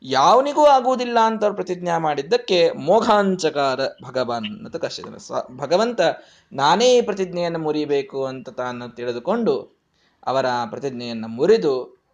ಯಾವನಿಗೂ 0.02 0.64
ಆಗುವುದಿಲ್ಲ 0.64 1.18
ಅಂತ 1.20 1.42
ಅವ್ರು 1.42 1.56
ಪ್ರತಿಜ್ಞಾ 1.56 1.98
ಮಾಡಿದ್ದಕ್ಕೆ 1.98 2.70
ಮೋಘಾಂಚಕಾರ 2.70 3.80
ಭಗವಾನ್ 4.02 4.46
ಅಂತ 4.46 4.76
ಕಷ್ಟ 4.76 5.16
ಸ್ವ 5.16 5.34
ಭಗವಂತ 5.56 6.00
ನಾನೇ 6.52 6.96
ಈ 6.96 7.00
ಪ್ರತಿಜ್ಞೆಯನ್ನು 7.00 7.58
ಮುರಿಬೇಕು 7.58 8.24
ಅಂತ 8.24 8.48
ತಾನು 8.48 8.96
ತಿಳಿದುಕೊಂಡು 8.96 9.84
ಅವರ 10.26 10.46
ಪ್ರತಿಜ್ಞೆಯನ್ನು 10.70 11.28
ಮುರಿದು 11.28 12.04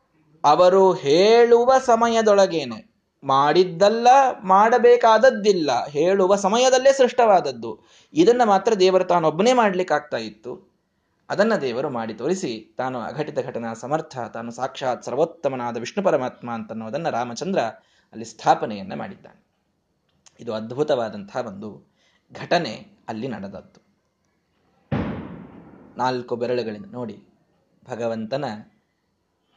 ಅವರು 0.44 0.92
ಹೇಳುವ 0.92 1.78
ಸಮಯದೊಳಗೇನೆ 1.78 2.90
ಮಾಡಿದ್ದಲ್ಲ, 3.24 4.08
ಮಾಡಬೇಕಾದದ್ದಿಲ್ಲ, 4.44 5.86
ಹೇಳುವ 5.86 6.36
ಸಮಯದಲ್ಲೇ 6.36 6.92
ಸೃಷ್ಟವಾದದ್ದು. 6.92 7.80
ಇದನ್ನು 8.14 8.46
ಮಾತ್ರ 8.46 8.74
ದೇವರು 8.74 9.04
ತಾನೊಬ್ಬನೇ 9.04 9.52
ಮಾಡ್ಲಿಕ್ಕೆ 9.52 9.94
ಆಗ್ತಾ 9.94 10.16
ಇತ್ತು. 10.16 10.69
ಅದನ್ನ 11.30 11.56
ದೇವರು 11.56 11.90
ಮಾಡಿ 11.90 12.14
ತೋರಿಸಿ, 12.14 12.74
ತಾನು 12.76 13.00
ಅಘಟಿತ 13.00 13.38
ಘಟನಾ 13.38 13.74
ಸಮರ್ಥ, 13.74 14.18
ತಾನು 14.18 14.50
ಸಾಕ್ಷಾತ್ 14.50 15.04
ಸರ್ವೋತ್ತಮನಾದ 15.04 15.76
ವಿಷ್ಣು 15.76 16.04
ಪರಮಾತ್ಮ 16.04 16.50
ಅಂತನ್ನುವುದನ್ನ 16.50 17.08
ರಾಮಚಂದ್ರ 17.08 17.60
ಅಲ್ಲಿ 18.12 18.24
ಸ್ಥಾಪನೆಯನ್ನ 18.24 18.94
ಮಾಡಿದ್ದಾನೆ. 18.94 19.44
ಇದು 20.40 20.54
ಅದ್ಭುತವಾದಂತಹ 20.54 21.46
ಒಂದು 21.46 21.94
ಘಟನೆ 22.32 22.86
ಅಲ್ಲಿ 23.08 23.28
ನಡೆದದ್ದು. 23.28 23.80
ನಾಲ್ಕು 25.96 26.36
ಬೆರಳುಗಳಿಂದ 26.36 26.92
ನೋಡಿ, 26.92 27.24
ಭಗವಂತನ 27.84 28.44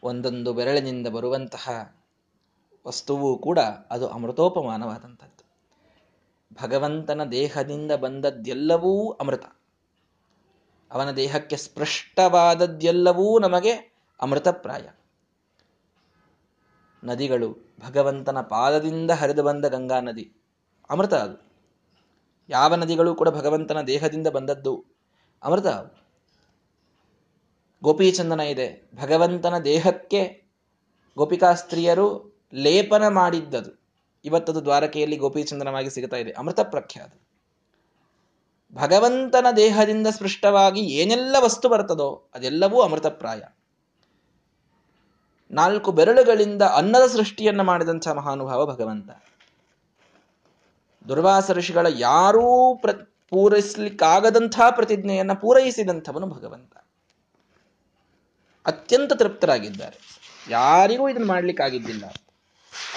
ಒಂದೊಂದು 0.04 0.54
ಬೆರಳಿನಿಂದ 0.54 1.08
ಬರುವಂತಹ 1.08 1.96
ವಸ್ತುವು 2.88 3.40
ಕೂಡ 3.40 3.60
ಅದು 3.60 4.08
ಅಮೃತೋಪಮಾನವಾದಂಥದ್ದು. 4.08 5.44
ಭಗವಂತನ 6.64 7.24
ದೇಹದಿಂದ 7.24 7.92
ಬಂದದ್ದೆಲ್ಲವೂ 7.92 9.12
ಅಮೃತ. 9.12 9.44
ಅವನ 10.94 11.12
ದೇಹಕ್ಕೆ 11.12 11.58
ಸ್ಪೃಷ್ಟವಾದದ್ದೆಲ್ಲವೂ 11.58 13.40
ನಮಗೆ 13.40 13.72
ಅಮೃತಪ್ರಾಯ. 14.22 14.90
ನದಿಗಳು 17.04 17.58
ಭಗವಂತನ 17.88 18.42
ಪಾದದಿಂದ 18.42 19.12
ಹರಿದು 19.12 19.44
ಬಂದ 19.44 19.66
ಗಂಗಾ 19.66 20.00
ನದಿ. 20.00 20.34
ಅಮೃತ 20.90 21.14
ಅದು. 21.14 21.52
ಯಾವ 22.50 22.76
ನದಿಗಳು 22.76 23.16
ಕೂಡ 23.16 23.30
ಭಗವಂತನ 23.30 23.82
ದೇಹದಿಂದ 23.82 24.28
ಬಂದದ್ದು 24.28 24.86
ಅಮೃತ 25.44 25.68
ಗೋಪೀಚಂದನ 27.84 28.40
ಇದೆ. 28.40 28.92
ಭಗವಂತನ 28.96 29.58
ದೇಹಕ್ಕೆ 29.58 30.44
ಗೋಪಿಕಾಸ್ತ್ರೀಯರು 31.18 32.38
ಲೇಪನ 32.54 33.08
ಮಾಡಿದ್ದದು. 33.08 33.84
ಇವತ್ತದು 34.26 34.64
ದ್ವಾರಕೆಯಲ್ಲಿ 34.64 35.18
ಗೋಪೀಚಂದನವಾಗಿ 35.18 35.90
ಸಿಗುತ್ತಾ 35.90 36.18
ಇದೆ. 36.18 36.32
ಅಮೃತ 36.32 36.60
ಪ್ರಖ್ಯಾತ. 36.60 37.14
ಭಗವಂತನ 38.74 39.46
ದೇಹದಿಂದ 39.56 40.08
ಸ್ಪೃಷ್ಟವಾಗಿ 40.08 40.80
ಏನೆಲ್ಲ 40.80 41.36
ವಸ್ತು 41.40 41.70
ಬರ್ತದೋ 41.70 42.30
ಅದೆಲ್ಲವೂ 42.36 42.82
ಅಮೃತಪ್ರಾಯ. 42.82 43.42
ನಾಲ್ಕು 45.52 45.92
ಬೆರಳುಗಳಿಂದ 45.92 46.62
ಅನ್ನದ 46.62 47.06
ಸೃಷ್ಟಿಯನ್ನು 47.08 47.64
ಮಾಡಿದಂಥ 47.64 48.08
ಮಹಾನುಭಾವ 48.08 48.66
ಭಗವಂತ. 48.66 49.12
ದುರ್ವಾಸ 51.08 51.52
ಋಷಿಗಳ 51.52 51.88
ಯಾರೂ 51.90 52.76
ಪ್ರ, 52.76 52.90
ಪೂರೈಸಲಿಕ್ಕಾಗದಂಥ 53.30 54.60
ಪ್ರತಿಜ್ಞೆಯನ್ನು 54.72 55.42
ಪೂರೈಸಿದಂಥವನು 55.42 56.28
ಭಗವಂತ. 56.28 56.74
ಅತ್ಯಂತ 58.66 59.14
ತೃಪ್ತರಾಗಿದ್ದಾರೆ. 59.14 60.20
ಯಾರಿಗೂ 60.50 61.10
ಇದನ್ನು 61.10 61.28
ಮಾಡಲಿಕ್ಕಾಗಿದ್ದಿಲ್ಲ. 61.28 62.06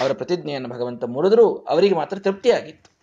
ಅವರ 0.00 0.12
ಪ್ರತಿಜ್ಞೆಯನ್ನು 0.12 0.68
ಭಗವಂತ 0.68 1.04
ಮುರಿದ್ರು, 1.04 1.56
ಅವರಿಗೆ 1.56 1.94
ಮಾತ್ರ 1.94 2.18
ತೃಪ್ತಿಯಾಗಿತ್ತು. 2.18 2.95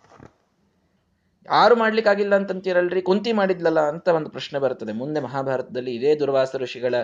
ಯಾರು 1.46 1.76
ಮಾಡ್ಲಿಕ್ಕಾಗಿಲ್ಲ 1.76 2.34
ಅಂತಂತೀರಲ್ರಿ? 2.34 3.02
ಕುಂತಿ 3.02 3.32
ಮಾಡಿದ್ಲಲ್ಲ 3.32 3.80
ಅಂತ 3.80 4.08
ಒಂದು 4.08 4.30
ಪ್ರಶ್ನೆ 4.30 4.58
ಬರ್ತದೆ. 4.58 4.92
ಮುಂದೆ 4.92 5.20
ಮಹಾಭಾರತದಲ್ಲಿ 5.20 5.94
ಇದೇ 5.94 6.14
ದುರ್ವಾಸ 6.14 6.56
ಋಷಿಗಳ, 6.56 6.94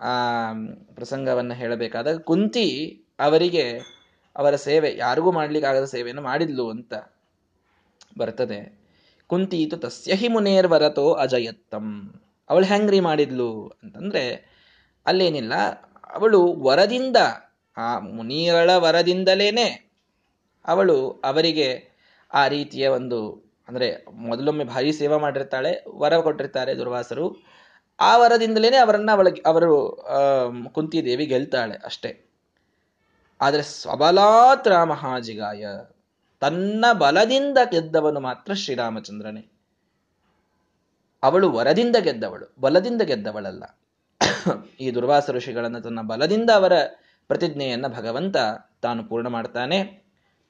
ಆ, 0.00 0.52
ಪ್ರಸಂಗವನ್ನ 0.94 1.52
ಹೇಳಬೇಕಾದಾಗ 1.52 2.18
ಕುಂತಿ 2.18 3.00
ಅವರಿಗೆ 3.20 3.80
ಅವರ 4.36 4.56
ಸೇವೆ, 4.56 4.96
ಯಾರಿಗೂ 4.96 5.32
ಮಾಡ್ಲಿಕ್ಕಾಗದ 5.32 5.84
ಸೇವೆಯನ್ನು 5.84 6.22
ಮಾಡಿದ್ಲು 6.22 6.70
ಅಂತ 6.70 6.94
ಬರ್ತದೆ. 8.18 8.80
ಕುಂತಿ 9.26 9.26
ಕುಂತೀತು 9.26 9.76
ತಸ್ಯಹಿ 9.76 10.28
ಮುನೇರ್ವರತೋ 10.28 11.12
ಅಜಯತ್ತಂ. 11.12 12.14
ಅವಳು 12.50 12.64
ಹೆಂಗ್ರಿ 12.64 13.00
ಮಾಡಿದ್ಲು 13.00 13.72
ಅಂತಂದ್ರೆ, 13.82 14.50
ಅಲ್ಲೇನಿಲ್ಲ, 15.06 15.54
ಅವಳು 16.10 16.52
ವರದಿಂದ, 16.52 17.16
ಆ 17.76 17.98
ಮುನಿಯಳ 17.98 18.70
ವರದಿಂದಲೇನೆ 18.76 19.90
ಅವಳು 20.66 21.10
ಅವರಿಗೆ 21.10 21.90
ಆ 22.34 22.48
ರೀತಿಯ 22.48 22.88
ಒಂದು 22.88 23.49
ಅಂದ್ರೆ 23.70 24.04
ಮೊದಲೊಮ್ಮೆ 24.12 24.64
ಭಾರಿ 24.64 24.92
ಸೇವಾ 24.92 25.18
ಮಾಡಿರ್ತಾಳೆ, 25.18 25.84
ವರ 25.88 26.18
ಕೊಟ್ಟಿರ್ತಾರೆ 26.18 26.78
ದುರ್ವಾಸರು. 26.78 27.26
ಆ 28.00 28.16
ವರದಿಂದಲೇ 28.16 28.76
ಅವರನ್ನ 28.76 29.10
ಅವಳಿಗೆ 29.12 29.42
ಅವರು 29.46 30.02
ಕುಂತಿದೇವಿ 30.74 31.26
ಗೆಲ್ತಾಳೆ 31.26 31.76
ಅಷ್ಟೇ. 31.84 32.26
ಆದರೆ 33.40 33.62
ಸ್ವಬಲಾತ್ 33.62 34.68
ರಾಮಹಾಜಿಗಾಯ, 34.68 35.66
ತನ್ನ 36.40 36.84
ಬಲದಿಂದ 36.92 37.58
ಗೆದ್ದವನು 37.70 38.20
ಮಾತ್ರ 38.20 38.52
ಶ್ರೀರಾಮಚಂದ್ರನೇ. 38.54 39.42
ಅವಳು 41.22 41.52
ವರದಿಂದ 41.52 41.96
ಗೆದ್ದವಳು, 41.96 42.54
ಬಲದಿಂದ 42.60 43.02
ಗೆದ್ದವಳಲ್ಲ. 43.02 43.64
ಈ 44.80 44.90
ದುರ್ವಾಸ 44.90 45.30
ಋಷಿಗಳನ್ನು 45.30 45.80
ತನ್ನ 45.80 46.00
ಬಲದಿಂದ 46.02 46.50
ಅವರ 46.50 46.72
ಪ್ರತಿಜ್ಞೆಯನ್ನ 47.30 47.86
ಭಗವಂತ 47.88 48.36
ತಾನು 48.82 49.04
ಪೂರ್ಣ 49.04 49.28
ಮಾಡ್ತಾನೆ. 49.28 49.99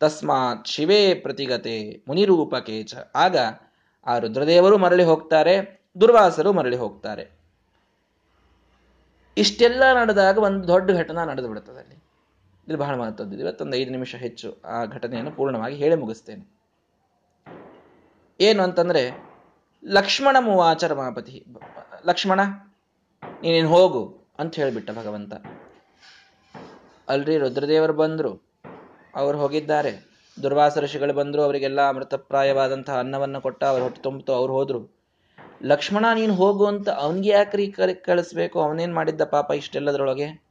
ತಸ್ಮಾತ್ 0.00 0.68
ಶಿವೇ 0.68 1.14
ಪ್ರತಿಗತೆ 1.14 2.04
ಮುನಿರೂಪಕೇಚ 2.08 2.94
ಆಗ 3.14 3.36
ಆ 4.06 4.18
ರುದ್ರದೇವರು 4.18 4.78
ಮರಳಿ 4.78 5.04
ಹೋಗ್ತಾರೆ, 5.04 5.82
ದುರ್ವಾಸರು 6.00 6.52
ಮರಳಿ 6.52 6.76
ಹೋಗ್ತಾರೆ. 6.76 7.30
ಇಷ್ಟೆಲ್ಲ 9.36 9.82
ನಡೆದಾಗ 9.92 10.38
ಒಂದು 10.38 10.68
ದೊಡ್ಡ 10.68 10.90
ಘಟನಾ 10.90 11.24
ನಡೆದು 11.24 11.48
ಬಿಡುತ್ತದೆ 11.48 11.80
ಅಲ್ಲಿ. 11.80 11.94
ಇಲ್ಲಿ 12.68 12.76
ಬಹಳ 12.76 12.94
ಮಹತ್ವದ್ದು. 12.94 13.38
ಇವತ್ತೊಂದು 13.38 13.76
ಐದು 13.76 13.90
ನಿಮಿಷ 13.90 14.14
ಹೆಚ್ಚು 14.14 14.62
ಆ 14.64 14.84
ಘಟನೆಯನ್ನು 14.84 15.32
ಪೂರ್ಣವಾಗಿ 15.32 15.76
ಹೇಳಿ 15.76 15.94
ಮುಗಿಸ್ತೇನೆ. 15.94 16.60
ಏನು 18.40 18.62
ಅಂತಂದ್ರೆ, 18.62 19.30
ಲಕ್ಷ್ಮಣ 19.84 20.36
ಮುವಾಚ 20.40 20.84
ಮಾಪತಿ 20.84 21.44
ಲಕ್ಷ್ಮಣ, 22.06 22.40
ನೀನೇನು 23.42 23.68
ಹೋಗು 23.68 24.18
ಅಂತ 24.38 24.54
ಹೇಳಿಬಿಟ್ಟ 24.54 24.90
ಭಗವಂತ. 24.90 25.32
ಅಲ್ರಿ 27.08 27.38
ರುದ್ರದೇವರು 27.38 27.92
ಬಂದ್ರು. 27.92 28.49
ಅವ್ರು 29.14 29.38
ಹೋಗಿದ್ದಾರೆ. 29.38 30.10
ದುರ್ವಾಸ 30.42 30.78
ಋಷಿಗಳು 30.78 31.12
ಬಂದರು, 31.12 31.42
ಅವರಿಗೆಲ್ಲ 31.42 31.88
ಅಮೃತಪ್ರಾಯವಾದಂತಹ 31.88 32.98
ಅನ್ನವನ್ನು 32.98 33.40
ಕೊಟ್ಟ 33.40 33.64
ಅವ್ರು 33.64 33.82
ಹೊಟ್ಟೆ 33.82 34.02
ತುಂಬಿತು. 34.02 34.32
ಅವ್ರು 34.32 34.52
ಹೋದರು. 34.52 35.00
ಲಕ್ಷ್ಮಣ, 35.62 36.04
ನೀನು 36.14 36.34
ಹೋಗು 36.34 36.66
ಅಂತ 36.66 36.88
ಅವನಿಗೆ 36.88 37.28
ಯಾಕ್ರಿ 37.28 37.74
ಕಳಿಸ್ಬೇಕು? 38.02 38.62
ಅವನೇನ್ 38.62 38.94
ಮಾಡಿದ್ದ 38.94 39.24
ಪಾಪ 39.24 39.50
ಇಷ್ಟೆಲ್ಲದರೊಳಗೆ? 39.50 40.44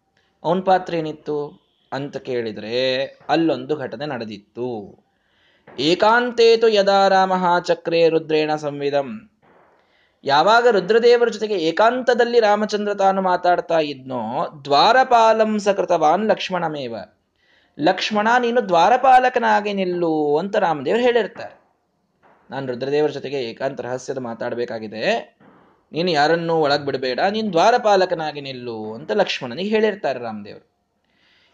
ಅವನ 0.44 0.60
ಪಾತ್ರ 0.60 0.94
ಏನಿತ್ತು? 0.94 1.66
ಅಂತ 1.94 2.18
ಕೇಳಿದರೆ, 2.18 3.06
ಅಲ್ಲೊಂದು 3.30 3.76
ಘಟನೆ 3.76 4.06
ನಡೆದಿತ್ತು. 4.06 5.00
ಏಕಾಂತೇತು 5.80 6.68
ಯದಾ 6.68 7.08
ರಾಮ 7.08 7.60
ಚಕ್ರೇ 7.60 8.10
ರುದ್ರೇಣ 8.10 8.56
ಸಂವಿಧಂ. 8.56 9.30
ಯಾವಾಗ 10.24 10.68
ರುದ್ರದೇವರ 10.68 11.28
ಜೊತೆಗೆ 11.28 11.54
ಏಕಾಂತದಲ್ಲಿ 11.54 12.40
ರಾಮಚಂದ್ರ 12.40 12.94
ತಾನು 12.94 13.22
ಮಾತಾಡ್ತಾ 13.22 13.80
ಇದ್ನೋ, 13.80 14.48
ದ್ವಾರಪಾಲಂ 14.66 15.60
ಸಕೃತವಾನ್ 15.60 16.28
ಲಕ್ಷ್ಮಣಮೇವ. 16.28 16.96
ಲಕ್ಷ್ಮಣ, 17.80 18.28
ನೀನು 18.40 18.70
ದ್ವಾರಪಾಲಕನಾಗಿ 18.70 19.74
ನಿಲ್ಲು 19.74 20.38
ಅಂತ 20.38 20.56
ರಾಮದೇವರು 20.56 21.02
ಹೇಳಿರ್ತಾರೆ. 21.02 21.56
ನಾನು 22.52 22.68
ರುದ್ರದೇವರ 22.68 23.10
ಜೊತೆಗೆ 23.10 23.40
ಏಕಾಂತ 23.44 23.82
ರಹಸ್ಯದ 23.82 24.18
ಮಾತಾಡಬೇಕಾಗಿದೆ. 24.18 25.04
ನೀನು 25.94 26.10
ಯಾರನ್ನೂ 26.12 26.56
ಒಳಗೆ 26.56 26.86
ಬಿಡಬೇಡ, 26.86 27.20
ನೀನು 27.20 27.54
ದ್ವಾರಪಾಲಕನಾಗಿ 27.54 28.42
ನಿಲ್ಲು 28.42 28.94
ಅಂತ 28.94 29.12
ಲಕ್ಷ್ಮಣನಿಗೆ 29.12 29.70
ಹೇಳಿರ್ತಾರೆ 29.70 30.20
ರಾಮದೇವರು. 30.20 30.66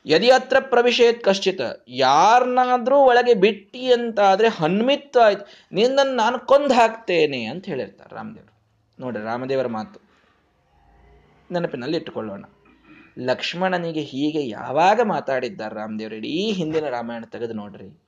ಯದಿ 0.05 0.31
ಹತ್ರ 0.31 0.57
ಪ್ರವಿಶೇತ್ 0.59 1.23
ಕಶ್ಚಿತ 1.23 1.61
ಯಾರನ್ನಾದ್ರೂ 1.88 2.97
ಒಳಗೆ 2.97 3.33
ಬಿಟ್ಟಿ 3.33 3.93
ಅಂತ 3.93 4.19
ಆದ್ರೆ 4.19 4.47
ಹನ್ಮಿತ್ತು 4.47 5.19
ಆಯ್ತು. 5.19 5.45
ನಿನ್ನನ್ನು 5.73 6.15
ನಾನು 6.15 6.39
ಕೊಂದು 6.39 6.73
ಹಾಕ್ತೇನೆ 6.73 7.45
ಅಂತ 7.45 7.65
ಹೇಳಿರ್ತಾರೆ 7.65 8.15
ರಾಮದೇವರು. 8.15 8.53
ನೋಡ್ರಿ 8.99 9.23
ರಾಮದೇವರ 9.23 9.67
ಮಾತು 9.67 9.99
ನೆನಪಿನಲ್ಲಿ 11.51 11.97
ಇಟ್ಟುಕೊಳ್ಳೋಣ. 11.97 12.43
ಲಕ್ಷ್ಮಣನಿಗೆ 13.19 14.01
ಹೀಗೆ 14.01 14.47
ಯಾವಾಗ 14.47 14.99
ಮಾತಾಡಿದ್ದಾರೆ 15.04 15.75
ರಾಮದೇವರು? 15.75 16.15
ಇಡೀ 16.15 16.51
ಹಿಂದಿನ 16.51 16.89
ರಾಮಾಯಣ 16.89 17.23
ತೆಗೆದು 17.23 17.54
ನೋಡ್ರಿ. 17.54 18.01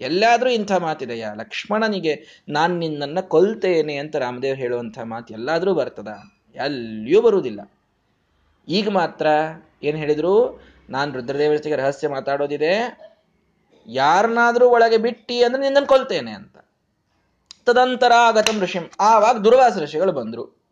ಎಲ್ಲಾದ್ರೂ 0.00 0.50
ಇಂಥ 0.50 0.72
ಮಾತಿದೆಯಾ? 0.72 1.34
ಲಕ್ಷ್ಮಣನಿಗೆ 1.34 2.44
ನಾನು 2.48 2.78
ನಿನ್ನನ್ನು 2.78 3.28
ಕೊಲ್ತೇನೆ 3.28 3.96
ಅಂತ 3.96 4.16
ರಾಮದೇವ್ 4.16 4.56
ಹೇಳುವಂಥ 4.56 4.98
ಮಾತು 4.98 5.34
ಎಲ್ಲಾದ್ರೂ 5.34 5.74
ಬರ್ತದ? 5.74 6.08
ಎಲ್ಲಿಯೂ 6.54 7.22
ಬರುವುದಿಲ್ಲ. 7.22 7.72
ಈಗ 8.68 8.88
ಮಾತ್ರ 8.88 9.26
ಏನು 9.82 9.98
ಹೇಳಿದ್ರು? 9.98 10.62
ನಾನು 10.90 11.20
ಜೊತೆಗೆ 11.20 11.76
ರಹಸ್ಯ 11.76 12.08
ಮಾತಾಡೋದಿದೆ. 12.08 13.00
ಯಾರನ್ನಾದರೂ 13.86 14.68
ಒಳಗೆ 14.68 14.96
ಬಿಟ್ಟಿ 14.96 15.42
ಅಂದ್ರೆ 15.42 15.62
ನಿನ್ನನ್ನು 15.62 15.88
ಕೊಲ್ತೇನೆ 15.88 16.30
ಅಂತ. 16.30 16.56
ತದಂತರ 17.66 18.12
ಆಗತಂ 18.12 18.60
ಋಷಿಂ. 18.60 18.82
ಆವಾಗ 19.00 19.36
ದುರ್ವಾಸ 19.36 19.78
ಋಷಿಗಳು 19.78 20.12
ಬಂದರು. 20.12 20.62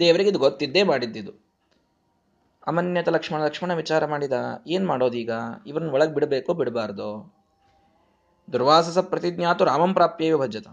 ದೇವರಿಗೆ 0.00 0.30
ಇದು 0.30 0.38
ಗೊತ್ತಿದ್ದೇ 0.38 0.82
ಮಾಡಿದ್ದಿದು. 0.82 1.47
ಅಮನ್ಯತ 2.68 3.08
ಲಕ್ಷ್ಮಣ 3.08 3.44
ಲಕ್ಷ್ಮಣ 3.44 3.74
ವಿಚಾರ 3.74 4.06
ಮಾಡಿದ, 4.06 4.32
ಏನ್ 4.66 4.86
ಮಾಡೋದೀಗ 4.86 5.30
ಇವರನ್ನ 5.66 5.90
ಒಳಗೆ 5.90 6.14
ಬಿಡಬೇಕೋ, 6.14 6.54
ಬಿಡಬಾರ್ದು? 6.54 7.34
ದುರ್ವಾಸಸ 8.52 8.98
ಪ್ರತಿಜ್ಞಾತು 8.98 9.64
ರಾಮಂ 9.64 9.94
ಪ್ರಾಪ್ಯವೇ 9.94 10.40
ಭಜತ. 10.40 10.66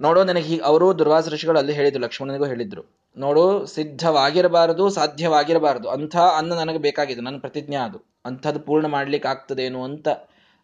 ನೋಡೋ, 0.00 0.24
ನನಗೆ 0.24 0.44
ಹೀಗೆ 0.44 0.62
ಅವರು 0.62 0.98
ದುರ್ವಾಸ 0.98 1.28
ಋಷಿಗಳು 1.28 1.58
ಅಲ್ಲಿ 1.58 1.72
ಹೇಳಿದ್ರು, 1.72 2.02
ಲಕ್ಷ್ಮಣನಿಗೂ 2.02 2.44
ಹೇಳಿದ್ರು. 2.44 2.82
ನೋಡು, 3.16 3.66
ಸಿದ್ಧವಾಗಿರಬಾರದು, 3.66 4.88
ಸಾಧ್ಯವಾಗಿರಬಾರದು. 4.88 5.90
ಅಂಥ 5.90 6.16
ಅನ್ನ 6.16 6.52
ನನಗೆ 6.52 6.78
ಬೇಕಾಗಿದೆ 6.78 7.20
ನನ್ನ 7.20 7.38
ಪ್ರತಿಜ್ಞೆ 7.38 7.76
ಅದು. 7.76 8.02
ಅಂಥದ್ದು 8.24 8.60
ಪೂರ್ಣ 8.60 8.86
ಮಾಡ್ಲಿಕ್ಕೆ 8.86 9.28
ಆಗ್ತದೇನು 9.28 9.84
ಅಂತ 9.84 10.08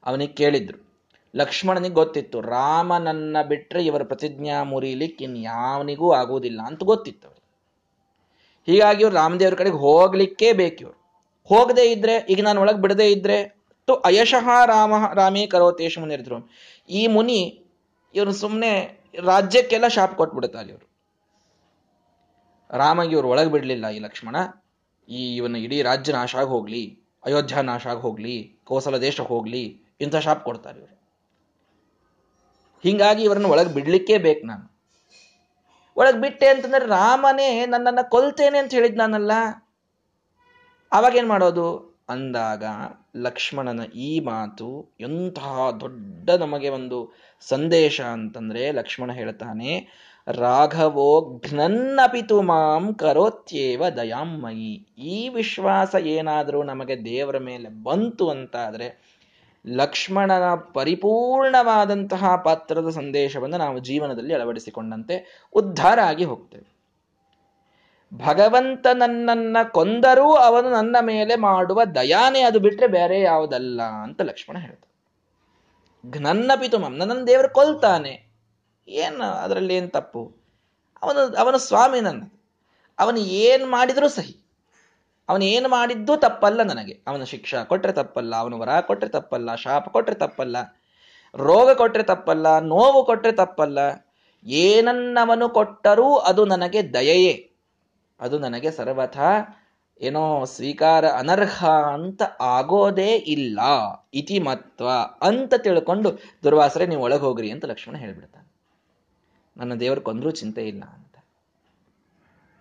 ಅವನಿಗೆ 0.05 0.33
ಕೇಳಿದ್ರು. 0.33 0.93
ಲಕ್ಷ್ಮಣನಿಗೆ 1.37 1.95
ಗೊತ್ತಿತ್ತು, 1.95 2.41
ರಾಮನನ್ನ 2.41 3.37
ಬಿಟ್ಟರೆ 3.49 3.85
ಇವರ 3.85 4.03
ಪ್ರತಿಜ್ಞಾ 4.03 4.63
ಮುರಿಲಿಕ್ಕೆ 4.63 5.25
ಇನ್ಯಾವನಿಗೂ 5.25 6.13
ಆಗುವುದಿಲ್ಲ 6.13 6.61
ಅಂತ 6.63 6.85
ಗೊತ್ತಿತ್ತು 6.85 7.42
ಹೀಗಾಗಿ 8.67 9.03
ಇವ್ರು 9.03 9.17
ರಾಮದೇವ್ರ 9.17 9.55
ಕಡೆಗೆ 9.55 9.77
ಹೋಗ್ಲಿಕ್ಕೇ 9.77 10.53
ಬೇಕಿವ್ರು. 10.53 11.03
ಹೋಗದೇ 11.45 11.93
ಇದ್ರೆ, 11.93 12.27
ಈಗ 12.29 12.45
ನಾನು 12.45 12.61
ಒಳಗೆ 12.61 12.81
ಬಿಡದೇ 12.81 13.11
ಇದ್ರೆ, 13.11 13.63
ತು 13.87 13.95
ಅಯಶಃ 13.95 14.65
ರಾಮ 14.65 14.93
ರಾಮೇ 15.15 15.47
ಕರೋತೇಶ 15.47 15.99
ಮುನಿರಿದ್ರು 15.99 16.51
ಈ 16.91 17.07
ಮುನಿ 17.07 17.65
ಇವ್ರು 18.15 18.33
ಸುಮ್ಮನೆ 18.33 19.01
ರಾಜ್ಯಕ್ಕೆಲ್ಲ 19.21 19.89
ಶಾಪ್ 19.89 20.15
ಕೊಟ್ಬಿಡುತ್ತಾರೆ 20.15 20.69
ಇವರು. 20.69 20.93
ರಾಮಗೆ 22.71 23.13
ಇವ್ರು 23.13 23.29
ಒಳಗೆ 23.29 23.51
ಬಿಡಲಿಲ್ಲ 23.51 23.89
ಈ 23.89 23.99
ಲಕ್ಷ್ಮಣ. 23.99 24.37
ಈ 25.09 25.37
ಇವನ 25.37 25.57
ಇಡೀ 25.57 25.83
ರಾಜ್ಯ 25.83 26.13
ನಾಶ 26.13 26.37
ಆಗಿ 26.37 26.49
ಹೋಗ್ಲಿ, 26.49 27.01
ಅಯೋಧ್ಯ 27.25 27.63
ನಾಶ 27.63 27.87
ಆಗಿ 27.87 28.01
ಹೋಗ್ಲಿ, 28.01 28.61
ಕೋಸಲ 28.65 28.97
ದೇಶ 28.97 29.21
ಹೋಗ್ಲಿ, 29.21 29.83
ಇಂಥ 30.01 30.17
ಶಾಪ್ 30.17 30.45
ಕೊಡ್ತಾರೆ 30.45 30.79
ಇವರು. 30.79 31.03
ಹಿಂಗಾಗಿ 32.83 33.23
ಇವರನ್ನ 33.23 33.47
ಒಳಗೆ 33.47 33.75
ಬಿಡ್ಲಿಕ್ಕೇ 33.75 34.19
ಬೇಕು 34.19 34.47
ನಾನು. 34.47 34.72
ಒಳಗೆ 35.97 36.21
ಬಿಟ್ಟೆ 36.21 36.47
ಅಂತಂದ್ರೆ 36.47 36.87
ರಾಮನೇ 36.87 37.67
ನನ್ನನ್ನು 37.67 38.11
ಕೊಲ್ತೇನೆ 38.11 38.59
ಅಂತ 38.59 38.75
ಹೇಳಿದ್ 38.75 38.99
ನಾನಲ್ಲ. 38.99 39.33
ಅವಾಗೇನು 40.93 41.29
ಮಾಡೋದು? 41.29 41.69
ಅಂದಾಗ 42.09 42.65
ಲಕ್ಷ್ಮಣನ 43.17 43.83
ಈ 43.83 44.21
ಮಾತು 44.21 44.69
ಎಂತಹ 45.01 45.71
ದೊಡ್ಡ 45.81 46.31
ನಮಗೆ 46.31 46.69
ಒಂದು 46.69 46.99
ಸಂದೇಶ 47.49 48.01
ಅಂತಂದ್ರೆ 48.01 48.71
ಲಕ್ಷ್ಮಣ 48.71 49.13
ಹೇಳ್ತಾನೆ, 49.13 49.71
ರಾಘವೋ 50.27 51.09
ಘ್ನನ್ನಪಿತು 51.49 52.43
ಮಾಂ 52.43 52.95
ಕರೋತ್ಯೇವ 52.95 53.89
ದಯಾಮಯಿ 53.89 54.73
ಈ 54.99 55.29
ವಿಶ್ವಾಸ 55.29 55.95
ಏನಾದರೂ 55.95 56.63
ನಮಗೆ 56.63 57.05
ದೇವರ 57.05 57.39
ಮೇಲೆ 57.39 57.69
ಬಂತು 57.83 58.31
ಅಂತಾದ್ರೆ 58.31 59.12
ಲಕ್ಷ್ಮಣನ 59.67 60.55
ಪರಿಪೂರ್ಣವಾದಂತಹ 60.55 62.37
ಪಾತ್ರದ 62.37 62.91
ಸಂದೇಶವನ್ನು 62.91 63.57
ನಾವು 63.57 63.79
ಜೀವನದಲ್ಲಿ 63.79 64.35
ಅಳವಡಿಸಿಕೊಂಡಂತೆ 64.35 65.45
ಉದ್ಧಾರ 65.53 66.01
ಆಗಿ 66.01 66.25
ಹೋಗ್ತೇವೆ. 66.25 66.73
ಭಗವಂತ 68.15 68.87
ನನ್ನನ್ನ 68.95 69.57
ಕೊಂದರೂ 69.73 70.33
ಅವನು 70.33 70.71
ನನ್ನ 70.71 70.97
ಮೇಲೆ 71.01 71.37
ಮಾಡುವ 71.37 71.85
ದಯಾನೇ 71.85 72.41
ಅದು 72.41 72.59
ಬಿಟ್ರೆ 72.59 72.87
ಬೇರೆ 72.87 73.21
ಯಾವುದಲ್ಲ 73.21 73.83
ಅಂತ 73.83 74.21
ಲಕ್ಷ್ಮಣ 74.21 74.59
ಹೇಳ್ತಾರೆ 74.59 74.93
ನನ್ನ 76.21 76.53
ಪಿತುಮಂ 76.61 76.97
ನನ್ನನ್ನು 76.97 77.27
ದೇವರು 77.27 77.49
ಕೊಲ್ತಾನೆ. 77.49 78.33
ಏನು 78.89 79.25
ಅದರಲ್ಲಿ 79.25 79.75
ಏನು 79.75 79.89
ತಪ್ಪು? 79.89 80.37
ಅವನು, 81.03 81.35
ಅವನ 81.35 81.57
ಸ್ವಾಮಿ 81.57 82.01
ನನ್ನ. 82.01 82.23
ಅವನು 82.99 83.19
ಏನು 83.19 83.67
ಮಾಡಿದರೂ 83.67 84.09
ಸಹಿ. 84.09 84.42
ಅವನು 85.33 85.45
ಏನು 85.45 85.69
ಮಾಡಿದ್ದು 85.69 86.17
ತಪ್ಪಲ್ಲ 86.17 86.63
ನನಗೆ. 86.63 86.95
ಅವನ 87.07 87.25
ಶಿಕ್ಷಾ 87.25 87.65
ಕೊಟ್ಟರೆ 87.65 87.93
ತಪ್ಪಲ್ಲ, 87.93 88.33
ಅವನು 88.37 88.59
ವರ 88.59 88.81
ಕೊಟ್ಟರೆ 88.81 89.11
ತಪ್ಪಲ್ಲ, 89.11 89.55
ಶಾಪ 89.55 89.89
ಕೊಟ್ಟರೆ 89.89 90.17
ತಪ್ಪಲ್ಲ, 90.17 90.57
ರೋಗ 91.35 91.71
ಕೊಟ್ಟರೆ 91.73 92.03
ತಪ್ಪಲ್ಲ, 92.03 92.47
ನೋವು 92.59 93.01
ಕೊಟ್ಟರೆ 93.05 93.33
ತಪ್ಪಲ್ಲ, 93.33 93.79
ಏನನ್ನವನು 94.47 95.49
ಕೊಟ್ಟರೂ 95.49 96.09
ಅದು 96.17 96.45
ನನಗೆ 96.45 96.81
ದಯೆಯೇ. 96.95 97.35
ಅದು 98.21 98.39
ನನಗೆ 98.39 98.71
ಸರ್ವಥ 98.71 99.19
ಏನೋ 100.01 100.45
ಸ್ವೀಕಾರ 100.45 101.05
ಅನರ್ಹ 101.09 101.59
ಅಂತ 101.95 102.23
ಆಗೋದೇ 102.41 103.11
ಇಲ್ಲ. 103.35 103.61
ಇತಿ 104.15 104.39
ಮತ್ವ 104.39 104.89
ಅಂತ 105.23 105.55
ತಿಳ್ಕೊಂಡು 105.55 106.09
ದುರ್ವಾಸರೆ 106.45 106.87
ನೀವು 106.87 107.03
ಒಳಗೆ 107.03 107.21
ಹೋಗ್ರಿ 107.21 107.51
ಅಂತ 107.51 107.65
ಲಕ್ಷ್ಮಣ 107.65 107.97
ಹೇಳ್ಬಿಡ್ತಾನೆ. 107.97 108.49
ನನ್ನ 109.57 109.75
ದೇವರು 109.75 110.01
ಕೊಂದ್ರೂ 110.01 110.31
ಚಿಂತೆ 110.31 110.63
ಇಲ್ಲ 110.69 110.85
ಅಂತ. 110.85 111.17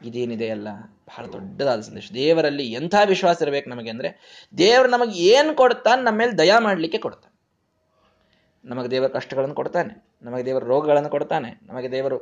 ಇದೇನಿದೆ 0.02 0.50
ಅಲ್ಲ? 0.50 0.68
ಬಹಳ 1.12 1.26
ದೊಡ್ಡದಾದ 1.26 1.82
ಸಂದೇಶ 1.82 2.12
ದೇವರಲ್ಲಿ 2.13 2.71
ಎಂಥ 2.71 2.95
ವಿಶ್ವಾಸ 3.06 3.41
ಇರಬೇಕು 3.41 3.69
ನಮಗೆ 3.69 3.89
ಅಂದ್ರೆ, 3.89 4.10
ದೇವರು 4.58 4.89
ನಮಗೆ 4.89 5.19
ಏನು 5.19 5.56
ಕೊಡ್ತಾನೆ 5.56 6.02
ನಮ್ಮ 6.02 6.17
ಮೇಲೆ 6.17 6.32
ದಯಾ 6.32 6.60
ಮಾಡಲಿಕ್ಕೆ 6.60 6.97
ಕೊಡ್ತಾನೆ. 6.97 7.32
ನಮಗೆ 8.65 8.91
ದೇವರ 8.91 9.08
ಕಷ್ಟಗಳನ್ನು 9.08 9.56
ಕೊಡ್ತಾನೆ, 9.56 9.93
ನಮಗೆ 10.21 10.45
ದೇವರ 10.45 10.63
ರೋಗಗಳನ್ನು 10.63 11.10
ಕೊಡ್ತಾನೆ, 11.10 11.60
ನಮಗೆ 11.63 11.91
ದೇವರು 11.91 12.17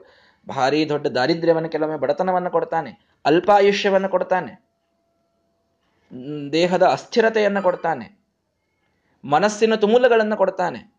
ಭಾರಿ 0.50 0.90
ದೊಡ್ಡ 0.90 1.08
ದಾರಿದ್ರ್ಯವನ್ನು 1.08 1.70
ಕೆಲವೊಮ್ಮೆ 1.70 2.00
ಬಡತನವನ್ನು 2.00 2.52
ಕೊಡ್ತಾನೆ, 2.52 2.92
ಅಲ್ಪಾಯುಷ್ಯವನ್ನು 3.26 4.10
ಕೊಡ್ತಾನೆ 4.10 4.54
ದೇಹದ 6.52 6.84
ಅಸ್ಥಿರತೆಯನ್ನು 6.84 7.62
ಕೊಡ್ತಾನೆ, 7.62 8.20
ಮನಸ್ಸಿನ 9.26 9.76
ತುಮುಲಗಳನ್ನು 9.76 10.38
ಕೊಡ್ತಾನೆ. 10.38 10.94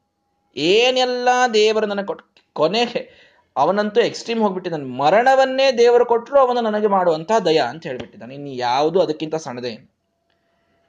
ಏನೆಲ್ಲ 0.56 1.28
ದೇವರು 1.54 1.86
ನನಗೆ 1.86 2.06
ಕೊಟ್ 2.06 2.22
ಕೊನೆಗೆ 2.52 3.29
ಅವನಂತೂ 3.56 4.00
ಎಕ್ಸ್ಟ್ರೀಮ್ 4.00 4.40
ಹೋಗ್ಬಿಟ್ಟಿದ್ದಾನೆ. 4.40 4.84
ಮರಣವನ್ನೇ 4.84 5.72
ದೇವರು 5.72 6.06
ಕೊಟ್ಟರು 6.06 6.38
ಅವನು 6.38 6.60
ನನಗೆ 6.60 6.86
ಮಾಡುವಂತಹ 6.86 7.38
ದಯ 7.38 7.58
ಅಂತ 7.58 7.86
ಹೇಳಿಬಿಟ್ಟಿದ್ದಾನೆ. 7.86 8.34
ಇನ್ನು 8.34 8.50
ಯಾವುದು 8.50 9.00
ಅದಕ್ಕಿಂತ 9.00 9.34
ಸಣ್ಣದೇ 9.34 9.90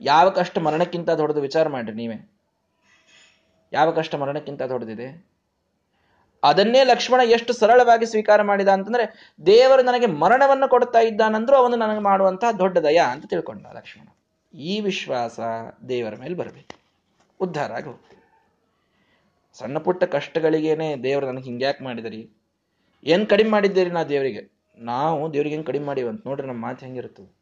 ಯಾವ 0.01 0.29
ಕಷ್ಟ 0.29 0.57
ಮರಣಕ್ಕಿಂತ 0.57 1.09
ದೊಡ್ಡದು 1.09 1.41
ವಿಚಾರ 1.41 1.67
ಮಾಡ್ರಿ 1.67 1.93
ನೀವೇ. 1.93 2.31
ಯಾವ 3.73 3.91
ಕಷ್ಟ 3.91 4.15
ಮರಣಕ್ಕಿಂತ 4.15 4.61
ದೊಡ್ಡದಿದೆ. 4.61 5.31
ಅದನ್ನೇ 6.43 6.83
ಲಕ್ಷ್ಮಣ 6.83 7.21
ಎಷ್ಟು 7.23 7.53
ಸರಳವಾಗಿ 7.53 8.05
ಸ್ವೀಕಾರ 8.05 8.41
ಮಾಡಿದ 8.41 8.67
ಅಂತಂದ್ರೆ, 8.67 9.35
ದೇವರು 9.45 9.81
ನನಗೆ 9.81 10.05
ಮರಣವನ್ನು 10.05 10.67
ಕೊಡ್ತಾ 10.67 10.99
ಇದ್ದಾನಂದ್ರೂ 10.99 11.55
ಅವನು 11.55 11.75
ನನಗೆ 11.75 11.99
ಮಾಡುವಂತಹ 11.99 12.51
ದೊಡ್ಡ 12.51 12.77
ದಯ 12.77 13.01
ಅಂತ 13.07 13.25
ತಿಳ್ಕೊಂಡ 13.25 13.65
ಲಕ್ಷ್ಮಣ. 13.73 14.07
ಈ 14.57 14.79
ವಿಶ್ವಾಸ 14.79 15.39
ದೇವರ 15.89 16.15
ಮೇಲೆ 16.15 16.35
ಬರಬೇಕು. 16.35 16.79
ಉದ್ಧಾರ 17.39 17.71
ಆಗಿ 17.71 18.21
ಸಣ್ಣ 19.53 19.77
ಪುಟ್ಟ 19.77 20.03
ಕಷ್ಟಗಳಿಗೇನೆ 20.03 21.03
ದೇವರು 21.03 21.25
ನನಗೆ 21.25 21.43
ಹಿಂಗ್ಯಾಕೆ 21.43 21.83
ಮಾಡಿದರಿ. 21.83 22.40
ಏನ್ 23.03 23.29
ಕಡಿಮೆ 23.29 23.49
ಮಾಡಿದ್ದೀರಿ 23.49 23.89
ನಾ 23.89 24.03
ದೇವರಿಗೆ? 24.03 24.51
ನಾವು 24.77 25.33
ದೇವ್ರಿಗೆ 25.33 25.55
ಹೆಂಗೆ 25.55 25.67
ಕಡಿಮೆ 25.67 25.85
ಮಾಡಿವಂತ 25.85 26.27
ನೋಡ್ರಿ, 26.27 26.47
ನಮ್ಮ 26.47 26.61
ಮಾತು 26.61 26.85
ಹೆಂಗಿರ್ತದೆ 26.85 27.41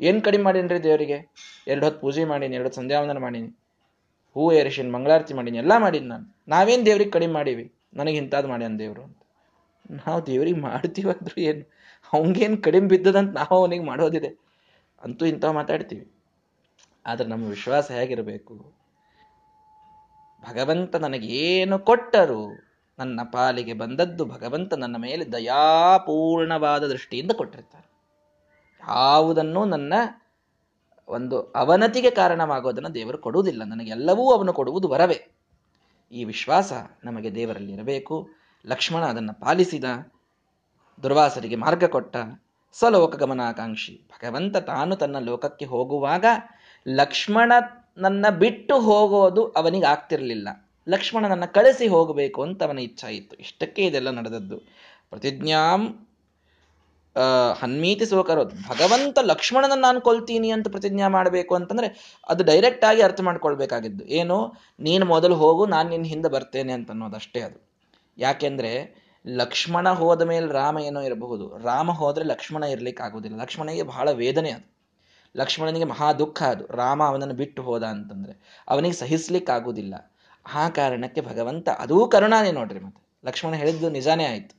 ಏನು 0.00 0.20
ಕಡಿಮೆ 0.22 0.44
ಮಾಡೀನ್ರಿ 0.44 0.82
ದೇವರಿಗೆ? 0.82 1.34
ಎರಡು 1.66 1.84
ಹೊತ್ತು 1.84 2.00
ಪೂಜೆ 2.00 2.24
ಮಾಡೀನಿ, 2.24 2.56
ಎರಡು 2.56 2.72
ಸಂಧ್ಯಾವಂದನ 2.72 3.18
ಮಾಡೀನಿ 3.18 3.48
ಹೂ 4.34 4.52
ಏರಿಸಿನ, 4.52 4.94
ಮಂಗಳಾರತಿ 4.94 5.34
ಮಾಡೀನಿ, 5.34 5.58
ಎಲ್ಲ 5.58 5.72
ಮಾಡೀನಿ 5.78 6.06
ನಾನು. 6.06 6.36
ನಾವೇನು 6.48 6.86
ದೇವ್ರಿಗೆ 6.86 7.10
ಕಡಿಮೆ 7.10 7.32
ಮಾಡೀವಿ? 7.32 7.72
ನನಗೆ 7.94 8.16
ಇಂಥದ್ದು 8.16 8.48
ಮಾಡ್ಯಾನ 8.48 8.76
ದೇವರು 8.78 9.02
ಅಂತ. 9.02 9.18
ನಾವು 10.06 10.26
ದೇವ್ರಿಗೆ 10.26 10.60
ಮಾಡ್ತೀವಂದ್ರೂ 10.60 11.40
ಏನು? 11.40 11.70
ಅವಂಗೇನು 12.12 12.62
ಕಡಿಮೆ 12.62 12.88
ಬಿದ್ದದಂತ 12.88 13.34
ನಾವು 13.34 13.60
ಅವನಿಗೆ 13.60 13.84
ಮಾಡೋದಿದೆ. 13.84 14.28
ಅಂತೂ 15.02 15.26
ಇಂಥವು 15.26 15.52
ಮಾತಾಡ್ತೀವಿ. 15.52 16.12
ಆದ್ರೆ 17.06 17.28
ನಮ್ಮ 17.28 17.48
ವಿಶ್ವಾಸ 17.48 17.90
ಹೇಗಿರಬೇಕು? 17.90 18.72
ಭಗವಂತ 20.50 20.96
ನನಗೇನು 20.96 21.78
ಕೊಟ್ಟರು 21.78 22.67
ನನ್ನ 22.98 23.20
ಪಾಲಿಗೆ 23.32 23.72
ಬಂದದ್ದು 23.72 24.24
ಭಗವಂತ 24.24 24.74
ನನ್ನ 24.74 24.96
ಮೇಲೆ 24.96 25.32
ದಯಾಪೂರ್ಣವಾದ 25.32 26.86
ದೃಷ್ಟಿಯಿಂದ 26.86 27.30
ಕೊಟ್ಟಿರ್ತಾರೆ. 27.30 27.88
ಯಾವುದನ್ನು 28.88 29.64
ನನ್ನ 29.64 29.94
ಒಂದು 31.08 31.40
ಅವನತಿಗೆ 31.40 32.10
ಕಾರಣವಾಗೋದನ್ನು 32.10 32.94
ದೇವರು 32.94 33.18
ಕೊಡುವುದಿಲ್ಲ. 33.18 33.64
ನನಗೆಲ್ಲವೂ 33.64 34.32
ಅವನು 34.32 34.52
ಕೊಡುವುದು 34.52 34.88
ವರವೇ. 34.88 35.28
ಈ 36.12 36.24
ವಿಶ್ವಾಸ 36.24 36.72
ನಮಗೆ 37.04 37.34
ದೇವರಲ್ಲಿ 37.34 37.72
ಇರಬೇಕು. 37.72 38.28
ಲಕ್ಷ್ಮಣ 38.66 39.04
ಅದನ್ನು 39.04 39.40
ಪಾಲಿಸಿದ. 39.40 39.84
ದುರ್ವಾಸರಿಗೆ 41.02 41.56
ಮಾರ್ಗ 41.56 41.84
ಕೊಟ್ಟ. 41.84 42.16
ಸ್ವಲೋಕ 42.72 43.16
ಗಮನಾಕಾಂಕ್ಷಿ. 43.16 44.08
ಭಗವಂತ 44.10 44.56
ತಾನು 44.56 44.96
ತನ್ನ 44.96 45.18
ಲೋಕಕ್ಕೆ 45.18 45.64
ಹೋಗುವಾಗ 45.64 46.24
ಲಕ್ಷ್ಮಣ 46.88 47.52
ನನ್ನ 47.96 48.28
ಬಿಟ್ಟು 48.28 48.80
ಹೋಗೋದು 48.80 49.48
ಅವನಿಗೆ 49.48 49.86
ಆಗ್ತಿರ್ಲಿಲ್ಲ 49.86 50.67
ಲಕ್ಷ್ಮಣನನ್ನ 50.88 51.44
ಕಳಿಸಿ 51.44 51.86
ಹೋಗಬೇಕು 51.88 52.42
ಅಂತ 52.42 52.62
ಅವನ 52.62 52.78
ಇಚ್ಛಾ 52.78 53.08
ಇತ್ತು. 53.08 53.36
ಇಷ್ಟಕ್ಕೆ 53.36 53.82
ಇದೆಲ್ಲ 53.86 54.10
ನಡೆದದ್ದು. 54.10 54.58
ಪ್ರತಿಜ್ಞಾಂ 55.10 56.08
ಹನ್ಮೀತಿ 57.60 58.06
ಸೋಕರೋದು 58.06 58.56
ಭಗವಂತ 58.68 59.18
ಲಕ್ಷ್ಮಣನನ್ನು 59.22 59.82
ನಾನು 59.82 60.00
ಕೊಲ್ತೀನಿ 60.00 60.50
ಅಂತ 60.50 60.68
ಪ್ರತಿಜ್ಞಾ 60.68 61.08
ಮಾಡಬೇಕು 61.08 61.54
ಅಂತಂದ್ರೆ 61.54 62.18
ಅದು 62.28 62.44
ಡೈರೆಕ್ಟ್ 62.44 62.84
ಆಗಿ 62.84 63.02
ಅರ್ಥ 63.02 63.20
ಮಾಡ್ಕೊಳ್ಬೇಕಾಗಿದ್ದು. 63.20 64.04
ಏನು? 64.04 64.52
ನೀನು 64.80 65.06
ಮೊದಲು 65.06 65.34
ಹೋಗು, 65.34 65.66
ನಾನು 65.66 65.88
ನಿನ್ನ 65.88 66.04
ಹಿಂದೆ 66.04 66.28
ಬರ್ತೇನೆ 66.28 66.72
ಅಂತ 66.72 66.90
ಅನ್ನೋದಷ್ಟೇ 66.90 67.40
ಅದು. 67.40 67.58
ಯಾಕೆಂದ್ರೆ 68.18 68.72
ಲಕ್ಷ್ಮಣ 69.26 69.88
ಹೋದ 69.88 70.22
ಮೇಲೆ 70.22 70.52
ರಾಮ 70.52 70.78
ಏನೋ 70.78 71.00
ಇರಬಹುದು. 71.00 71.58
ರಾಮ 71.64 71.90
ಹೋದ್ರೆ 71.90 72.24
ಲಕ್ಷ್ಮಣ 72.24 72.62
ಇರ್ಲಿಕ್ಕೆ 72.62 73.02
ಆಗೋದಿಲ್ಲ. 73.02 73.40
ಲಕ್ಷ್ಮಣನಿಗೆ 73.40 73.82
ಬಹಳ 73.82 74.10
ವೇದನೆ 74.10 74.50
ಅದು. 74.50 74.74
ಲಕ್ಷ್ಮಣನಿಗೆ 75.36 75.84
ಮಹಾ 75.84 76.12
ದುಃಖ 76.12 76.42
ಅದು. 76.42 76.66
ರಾಮ 76.66 77.02
ಅವನನ್ನು 77.02 77.34
ಬಿಟ್ಟು 77.34 77.62
ಹೋದ 77.62 77.82
ಅಂತಂದ್ರೆ 77.82 78.64
ಅವನಿಗೆ 78.68 78.94
ಸಹಿಸ್ಲಿಕ್ಕೆ 78.94 79.52
ಆಗುದಿಲ್ಲ. 79.52 79.94
ಆ 80.54 80.68
ಕಾರಣಕ್ಕೆ 80.68 81.20
ಭಗವಂತ, 81.20 81.68
ಅದೂ 81.68 82.08
ಕರುಣಾನೇ 82.08 82.52
ನೋಡ್ರಿ 82.52 82.80
ಮತ್ತೆ. 82.80 83.02
ಲಕ್ಷ್ಮಣ 83.24 83.54
ಹೇಳಿದ್ದು 83.54 83.90
ನಿಜಾನೇ 83.90 84.24
ಆಯ್ತು. 84.24 84.54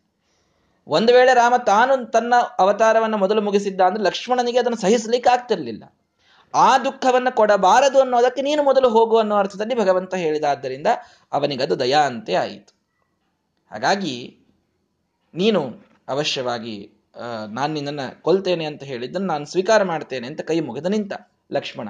ಒಂದು 0.88 1.13
ವೇಳೆ 1.13 1.34
ರಾಮ 1.34 1.54
ತಾನು 1.58 2.06
ತನ್ನ 2.06 2.34
ಅವತಾರವನ್ನು 2.60 3.17
ಮೊದಲು 3.17 3.41
ಮುಗಿಸಿದ್ದ 3.41 3.82
ಅಂದ್ರೆ 3.82 4.04
ಲಕ್ಷ್ಮಣನಿಗೆ 4.04 4.60
ಅದನ್ನು 4.60 4.78
ಸಹಿಸಲಿಕ್ಕೆ 4.78 5.30
ಆಗ್ತಿರ್ಲಿಲ್ಲ. 5.30 5.95
ಆ 6.56 6.78
ದುಃಖವನ್ನು 6.78 7.36
ಕೊಡಬಾರದು 7.36 7.99
ಅನ್ನೋದಕ್ಕೆ 7.99 8.41
ನೀನು 8.41 8.63
ಮೊದಲು 8.63 8.89
ಹೋಗು 8.89 9.17
ಅನ್ನೋ 9.17 9.36
ಅರ್ಥದಲ್ಲಿ 9.36 9.75
ಭಗವಂತ 9.75 10.15
ಹೇಳಿದ 10.15 10.43
ಆದ್ದರಿಂದ 10.43 10.88
ಅವನಿಗದು 11.32 11.80
ದಯಾ 11.80 11.99
ಅಂತೆ 11.99 12.36
ಆಯಿತು. 12.36 12.73
ಹಾಗಾಗಿ 13.71 14.45
ನೀನು 15.34 15.62
ಅವಶ್ಯವಾಗಿ 16.08 16.91
ನಾನು 17.49 17.73
ನಿನ್ನನ್ನು 17.73 18.21
ಕೊಲ್ತೇನೆ 18.21 18.65
ಅಂತ 18.65 18.84
ಹೇಳಿದ್ದನ್ನು 18.84 19.28
ನಾನು 19.28 19.45
ಸ್ವೀಕಾರ 19.45 19.84
ಮಾಡ್ತೇನೆ 19.84 20.28
ಅಂತ 20.28 20.41
ಕೈ 20.41 20.60
ಮುಗಿದ 20.60 20.86
ನಿಂತ 20.86 21.13
ಲಕ್ಷ್ಮಣ. 21.52 21.89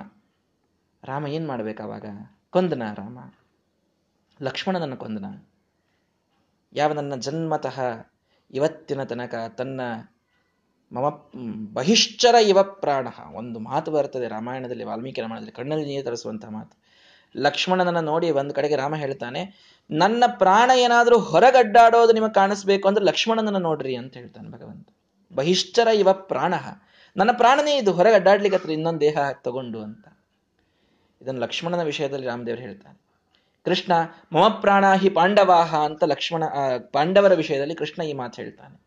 ರಾಮ 1.04 1.28
ಏನ್ 1.28 1.48
ಮಾಡ್ಬೇಕಾವಾಗ 1.48 2.06
ಕೊಂದನ 2.50 2.84
ರಾಮ. 2.94 3.20
ಲಕ್ಷ್ಮಣನನ್ನು 4.42 4.98
ಕೊಂದನ 4.98 5.26
ಯಾವ 6.74 6.94
ನನ್ನ 6.94 7.16
ಜನ್ಮತಃ 7.16 7.78
ಇವತ್ತಿನ 8.52 9.04
ತನಕ 9.04 9.36
ತನ್ನ 9.58 9.82
ಮಮ 10.92 11.08
ಬಹಿಶ್ಚರ 11.74 12.36
ಇವ 12.36 12.64
ಪ್ರಾಣ. 12.64 13.08
ಒಂದು 13.36 13.60
ಮಾತು 13.60 13.92
ಬರ್ತದೆ 13.92 14.28
ರಾಮಾಯಣದಲ್ಲಿ, 14.28 14.84
ವಾಲ್ಮೀಕಿ 14.84 15.22
ರಾಮಾಯಣದಲ್ಲಿ, 15.22 15.52
ಕಣ್ಣಲ್ಲಿ 15.52 15.86
ನೀರು 15.86 16.06
ತರಿಸುವಂತಹ 16.06 16.50
ಮಾತು. 16.50 16.78
ಲಕ್ಷ್ಮಣನನ್ನು 17.38 18.02
ನೋಡಿ 18.02 18.32
ಒಂದು 18.32 18.54
ಕಡೆಗೆ 18.54 18.76
ರಾಮ 18.76 18.96
ಹೇಳ್ತಾನೆ, 18.96 19.42
ನನ್ನ 19.92 20.24
ಪ್ರಾಣ 20.28 20.72
ಏನಾದರೂ 20.76 21.20
ಹೊರಗಡ್ಡಾಡೋದು 21.20 22.14
ನಿಮಗೆ 22.14 22.34
ಕಾಣಿಸ್ಬೇಕು 22.34 22.88
ಅಂದ್ರೆ 22.88 23.06
ಲಕ್ಷ್ಮಣನನ್ನು 23.06 23.60
ನೋಡ್ರಿ 23.60 23.96
ಅಂತ 23.96 24.18
ಹೇಳ್ತಾನೆ 24.18 24.50
ಭಗವಂತ. 24.50 24.90
ಬಹಿಶ್ಚರ 25.36 25.88
ಇವ 25.88 26.14
ಪ್ರಾಣ. 26.14 26.54
ನನ್ನ 27.18 27.32
ಪ್ರಾಣನೇ 27.32 27.78
ಇದು, 27.78 27.92
ಹೊರಗಡ್ಡಾಡ್ಲಿಕ್ಕೆ 27.92 28.74
ಇನ್ನೊಂದು 28.74 29.02
ದೇಹ 29.02 29.18
ತಗೊಂಡು 29.34 29.84
ಅಂತ. 29.84 30.08
ಇದನ್ನು 31.22 31.42
ಲಕ್ಷ್ಮಣನ 31.42 31.84
ವಿಷಯದಲ್ಲಿ 31.84 32.28
ರಾಮದೇವರು 32.28 32.62
ಹೇಳ್ತಾನೆ 32.62 33.09
ಕೃಷ್ಣ, 33.66 33.94
ಮಮ 34.34 34.48
ಪ್ರಾಣಾಹಿ 34.48 35.10
ಪಾಂಡವಾಹ 35.10 35.76
ಅಂತ 35.76 36.04
ಲಕ್ಷ್ಮಣ 36.04 36.44
ಪಾಂಡವರ 36.92 37.34
ವಿಷಯದಲ್ಲಿ 37.34 37.76
ಕೃಷ್ಣ 37.76 38.02
ಈ 38.02 38.14
ಮಾತು 38.14 38.42
ಹೇಳ್ತಾನೆ. 38.42 38.82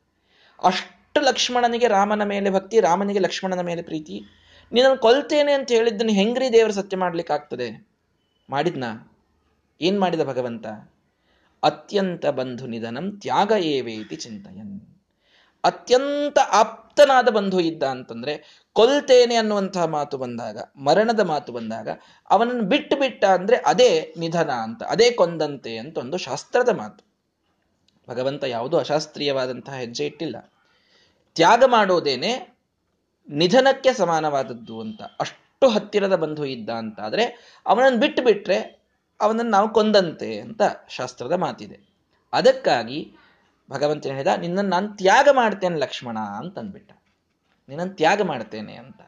ಅಷ್ಟು 0.62 1.20
ಲಕ್ಷ್ಮಣನಿಗೆ 1.20 1.88
ರಾಮನ 1.88 2.22
ಮೇಲೆ 2.22 2.50
ಭಕ್ತಿ, 2.50 2.80
ರಾಮನಿಗೆ 2.80 3.18
ಲಕ್ಷ್ಮಣನ 3.18 3.60
ಮೇಲೆ 3.60 3.82
ಪ್ರೀತಿ. 3.82 4.22
ನೀನು 4.72 4.98
ಕೊಲ್ತೇನೆ 4.98 5.52
ಅಂತ 5.52 5.72
ಹೇಳಿದ್ದನ್ನು 5.72 6.12
ಹೆಂಗ್ರಿ 6.12 6.52
ದೇವರ 6.52 6.70
ಸತ್ಯ 6.70 6.96
ಮಾಡ್ಲಿಕ್ಕೆ 6.96 7.34
ಆಗ್ತದೆ? 7.34 7.86
ಮಾಡಿದ್ನ? 8.50 8.84
ಏನ್ 9.80 10.00
ಮಾಡಿದ 10.00 10.20
ಭಗವಂತ? 10.20 10.66
ಅತ್ಯಂತ 11.62 12.26
ಬಂಧು 12.26 12.66
ನಿಧನಂ 12.66 13.18
ತ್ಯಾಗ 13.20 13.52
ಏವೇತಿ 13.60 14.16
ಚಿಂತಯನ್. 14.16 14.80
ಅತ್ಯಂತ 15.64 16.38
ಆಪ್ತನಾದ 16.52 17.28
ಬಂಧು 17.28 17.60
ಇದ್ದ 17.60 17.82
ಅಂತಂದ್ರೆ 17.82 18.61
ಕೊಲ್ತೇನೆ 18.72 19.34
ಅನ್ನುವಂತಹ 19.34 19.84
ಮಾತು 19.84 20.18
ಬಂದಾಗ, 20.18 20.58
ಮರಣದ 20.76 21.20
ಮಾತು 21.20 21.52
ಬಂದಾಗ, 21.52 21.88
ಅವನನ್ನು 22.30 22.62
ಬಿಟ್ಟು 22.62 22.96
ಬಿಟ್ಟ 22.96 23.24
ಅಂದ್ರೆ 23.24 23.56
ಅದೇ 23.56 24.14
ನಿಧನ 24.18 24.50
ಅಂತ, 24.50 24.82
ಅದೇ 24.82 25.10
ಕೊಂದಂತೆ 25.10 25.76
ಅಂತ 25.78 25.98
ಒಂದು 25.98 26.16
ಶಾಸ್ತ್ರದ 26.16 26.68
ಮಾತು. 26.68 27.04
ಭಗವಂತ 28.08 28.44
ಯಾವುದೂ 28.44 28.76
ಅಶಾಸ್ತ್ರೀಯವಾದಂತಹ 28.76 29.72
ಹೆಜ್ಜೆ 29.72 30.06
ಇಟ್ಟಿಲ್ಲ. 30.06 30.36
ತ್ಯಾಗ 31.34 31.62
ಮಾಡೋದೇನೆ 31.66 32.58
ನಿಧನಕ್ಕೆ 33.28 33.92
ಸಮಾನವಾದದ್ದು 33.92 34.80
ಅಂತ, 34.80 35.02
ಅಷ್ಟು 35.20 35.68
ಹತ್ತಿರದ 35.68 36.16
ಬಂಧು 36.16 36.44
ಇದ್ದ 36.44 36.70
ಅಂತ 36.70 37.00
ಆದ್ರೆ 37.00 37.24
ಅವನನ್ನು 37.66 37.98
ಬಿಟ್ಟು 37.98 38.22
ಬಿಟ್ರೆ 38.22 38.58
ಅವನನ್ನು 39.20 39.50
ನಾವು 39.50 39.68
ಕೊಂದಂತೆ 39.68 40.40
ಅಂತ 40.40 40.62
ಶಾಸ್ತ್ರದ 40.88 41.32
ಮಾತಿದೆ. 41.32 41.80
ಅದಕ್ಕಾಗಿ 42.32 43.16
ಭಗವಂತ 43.70 44.06
ಹೇಳಿದ, 44.06 44.26
ನಿನ್ನನ್ನು 44.26 44.70
ನಾನು 44.70 44.96
ತ್ಯಾಗ 44.96 45.28
ಮಾಡ್ತೇನೆ 45.32 45.78
ಲಕ್ಷ್ಮಣ 45.78 46.18
ಅಂತ 46.18 46.58
ಅಂದ್ಬಿಟ್ಟ. 46.58 46.92
ನಿನ್ನನ್ನು 47.68 47.94
ತ್ಯಾಗ 47.94 48.22
ಮಾಡ್ತೇನೆ 48.22 48.74
ಅಂತ. 48.74 49.00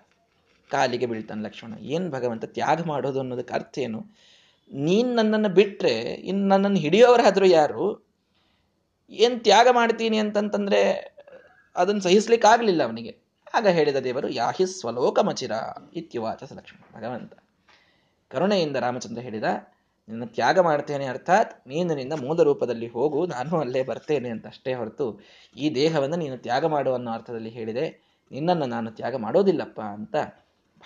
ಕಾಲಿಗೆ 0.72 1.06
ಬೀಳ್ತಾನೆ 1.06 1.42
ಲಕ್ಷ್ಮಣ. 1.42 1.74
ಏನು 1.78 2.10
ಭಗವಂತ 2.10 2.44
ತ್ಯಾಗ 2.44 2.82
ಮಾಡೋದು 2.82 3.20
ಅನ್ನೋದಕ್ಕೆ 3.20 3.54
ಅರ್ಥ 3.54 3.78
ಏನು? 3.78 4.00
ನೀನ್ 4.72 5.16
ನನ್ನನ್ನು 5.16 5.48
ಬಿಟ್ಟರೆ 5.48 5.94
ಇನ್ನು 6.30 6.46
ನನ್ನನ್ನು 6.48 6.78
ಹಿಡಿಯೋರಾದರೂ 6.78 7.46
ಯಾರು? 7.46 7.84
ಏನು 9.10 9.38
ತ್ಯಾಗ 9.38 9.68
ಮಾಡ್ತೀನಿ 9.70 10.18
ಅಂತಂತಂದ್ರೆ 10.18 10.80
ಅದನ್ನು 11.76 12.00
ಸಹಿಸ್ಲಿಕ್ಕೆ 12.00 12.48
ಆಗ್ಲಿಲ್ಲ 12.48 12.82
ಅವನಿಗೆ. 12.82 13.12
ಆಗ 13.54 13.66
ಹೇಳಿದ 13.66 13.96
ದೇವರು, 13.96 14.28
ಯಾಹಿ 14.28 14.66
ಸ್ವಲೋಕಮಚಿರ 14.66 15.52
ಇತ್ಯುವಾಚ 15.94 16.42
ಲಕ್ಷ್ಮಣ. 16.52 17.00
ಭಗವಂತ 17.00 17.32
ಕರುಣೆಯಿಂದ 18.30 18.76
ರಾಮಚಂದ್ರ 18.76 19.22
ಹೇಳಿದ 19.22 19.44
ನಿನ್ನ 20.08 20.24
ತ್ಯಾಗ 20.24 20.58
ಮಾಡ್ತೇನೆ 20.58 21.04
ಅರ್ಥಾತ್ 21.06 21.68
ನೀನು 21.68 21.94
ನಿನ್ನ 21.94 22.12
ಮೂಲ 22.20 22.42
ರೂಪದಲ್ಲಿ 22.42 22.86
ಹೋಗು, 22.86 23.26
ನಾನು 23.26 23.60
ಅಲ್ಲೇ 23.60 23.82
ಬರ್ತೇನೆ 23.82 24.28
ಅಂತ 24.28 24.46
ಅಷ್ಟೇ 24.46 24.74
ಹೊರತು 24.74 25.20
ಈ 25.56 25.74
ದೇಹವನ್ನು 25.74 26.16
ನೀನು 26.16 26.36
ತ್ಯಾಗ 26.36 26.64
ಮಾಡು 26.64 26.94
ಅನ್ನೋ 26.94 27.10
ಅರ್ಥದಲ್ಲಿ 27.10 27.48
ಹೇಳಿದೆ. 27.48 28.13
ನಿನ್ನನ್ನು 28.30 28.66
ನಾನು 28.66 28.90
ತ್ಯಾಗ 28.90 29.16
ಮಾಡೋದಿಲ್ಲಪ್ಪ 29.16 29.80
ಅಂತ 29.80 30.16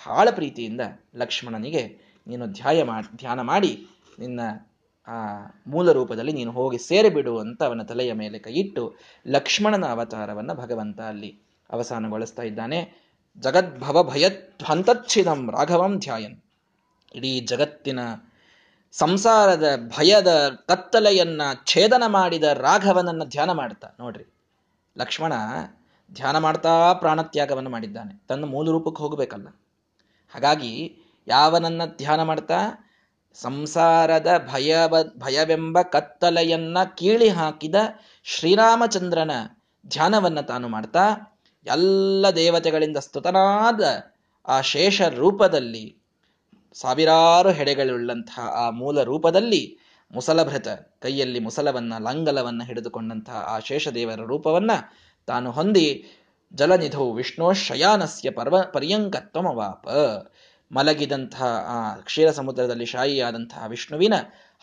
ಬಹಳ 0.07 0.29
ಪ್ರೀತಿಯಿಂದ 0.31 0.81
ಲಕ್ಷ್ಮಣನಿಗೆ 1.17 1.83
ನೀನು 2.27 2.47
ಧ್ಯಾಯ 2.47 2.83
ಮಾಡಿ 2.83 3.17
ಧ್ಯಾನ 3.17 3.41
ಮಾಡಿ 3.41 3.87
ನಿನ್ನ 4.19 4.41
ಆ 5.09 5.17
ಮೂಲ 5.67 5.93
ರೂಪದಲ್ಲಿ 5.93 6.33
ನೀನು 6.33 6.51
ಹೋಗಿ 6.51 6.79
ಸೇರಿಬಿಡು 6.79 7.39
ಅಂತ 7.39 7.63
ಅವನ 7.63 7.83
ತಲೆಯ 7.83 8.13
ಮೇಲೆ 8.13 8.39
ಕೈಯಿಟ್ಟು 8.39 8.97
ಲಕ್ಷ್ಮಣನ 9.27 9.87
ಅವತಾರವನ್ನು 9.87 10.55
ಭಗವಂತ 10.55 11.01
ಅಲ್ಲಿ 11.01 11.41
ಅವಸಾನಗೊಳಿಸ್ತಾ 11.71 12.43
ಇದ್ದಾನೆ. 12.43 12.79
ಜಗದ್ಭವ 13.37 14.03
ಭಯಧ್ವಂತಚ್ಛಿದಂ 14.03 15.51
ರಾಘವಂ 15.51 15.99
ಧ್ಯಾಯನ್. 15.99 16.37
ಇಡೀ 17.15 17.41
ಜಗತ್ತಿನ 17.41 18.01
ಸಂಸಾರದ 18.93 19.77
ಭಯದ 19.99 20.49
ಕತ್ತಲೆಯನ್ನ 20.49 21.43
ಛೇದನ 21.67 22.03
ಮಾಡಿದ 22.07 22.43
ರಾಘವನನ್ನ 22.43 23.25
ಧ್ಯಾನ 23.25 23.53
ಮಾಡ್ತಾ 23.53 23.89
ನೋಡ್ರಿ. 24.01 24.25
ಲಕ್ಷ್ಮಣ 24.99 25.33
ಧ್ಯಾನ 26.13 26.39
ಮಾಡ್ತಾ 26.39 26.93
ಪ್ರಾಣತ್ಯಾಗವನ್ನು 26.93 27.71
ಮಾಡಿದ್ದಾನೆ. 27.71 28.23
ತನ್ನ 28.29 28.45
ಮೂಲ 28.45 28.71
ರೂಪಕ್ಕೆ 28.71 29.03
ಹೋಗಬೇಕಲ್ಲ. 29.03 29.49
ಹಾಗಾಗಿ 30.35 30.97
ಯಾವನನ್ನ 31.27 31.83
ಧ್ಯಾನ 31.97 32.23
ಮಾಡ್ತಾ 32.23 32.85
ಸಂಸಾರದ 33.35 34.49
ಭಯವ 34.53 34.95
ಭಯವೆಂಬ 35.19 35.83
ಕತ್ತಲೆಯನ್ನ 35.83 36.79
ಕೀಳಿ 36.97 37.29
ಹಾಕಿದ 37.29 37.75
ಶ್ರೀರಾಮಚಂದ್ರನ 38.25 39.31
ಧ್ಯಾನವನ್ನ 39.87 40.41
ತಾನು 40.41 40.69
ಮಾಡ್ತಾ 40.69 41.35
ಎಲ್ಲ 41.67 42.27
ದೇವತೆಗಳಿಂದ 42.37 42.97
ಸ್ತುತನಾದ 42.97 43.81
ಆ 44.49 44.61
ಶೇಷ 44.61 45.03
ರೂಪದಲ್ಲಿ 45.03 45.99
ಸಾವಿರಾರು 46.75 47.51
ಹೆಡೆಗಳುಳ್ಳಂತಹ 47.51 48.41
ಆ 48.41 48.71
ಮೂಲ 48.71 49.03
ರೂಪದಲ್ಲಿ 49.03 49.79
ಮುಸಲಭೃತ 50.13 50.69
ಕೈಯಲ್ಲಿ 50.99 51.39
ಮುಸಲವನ್ನ 51.39 51.95
ಲಂಗಲವನ್ನ 51.99 52.63
ಹಿಡಿದುಕೊಂಡಂತಹ 52.63 53.33
ಆ 53.33 53.59
ಶೇಷದೇವರ 53.59 54.21
ರೂಪವನ್ನ 54.21 54.71
ತಾನು 55.29 55.51
ಹೊಂದಿ 55.51 55.87
ಜಲನಿಧೌ 56.55 57.07
ವಿಷ್ಣು 57.13 57.47
ಶಯಾನಸ್ಯ 57.53 58.31
ಪರ್ವ 58.31 58.57
ಪರ್ಯಂಕತ್ವಮವಾಪ. 58.73 59.89
ಮಲಗಿದಂತಹ 60.73 61.45
ಆ 61.69 61.79
ಕ್ಷೀರ 61.97 62.29
ಸಮುದ್ರದಲ್ಲಿ 62.31 62.87
ಶಾಯಿಯಾದಂತಹ 62.87 63.63
ವಿಷ್ಣುವಿನ 63.69 64.15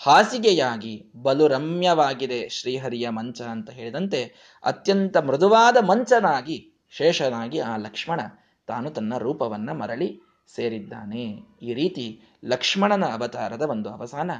ಹಾಸಿಗೆಯಾಗಿ 0.03 0.93
ಬಲು 1.21 1.45
ರಮ್ಯವಾಗಿದೆ 1.47 2.39
ಶ್ರೀಹರಿಯ 2.49 3.09
ಮಂಚ 3.09 3.41
ಅಂತ 3.41 3.69
ಹೇಳಿದಂತೆ 3.69 4.21
ಅತ್ಯಂತ 4.63 5.17
ಮೃದುವಾದ 5.17 5.77
ಮಂಚನಾಗಿ, 5.85 6.57
ಶೇಷನಾಗಿ 6.89 7.59
ಆ 7.59 7.73
ಲಕ್ಷ್ಮಣ 7.77 8.19
ತಾನು 8.67 8.89
ತನ್ನ 8.89 9.13
ರೂಪವನ್ನ 9.17 9.69
ಮರಳಿ 9.71 10.09
ಸೇರಿದ್ದಾನೆ. 10.55 11.23
ಈ 11.61 11.73
ರೀತಿ 11.73 12.05
ಲಕ್ಷ್ಮಣನ 12.45 13.05
ಅವತಾರದ 13.05 13.61
ಒಂದು 13.69 13.89
ಅವಸಾನ. 13.89 14.31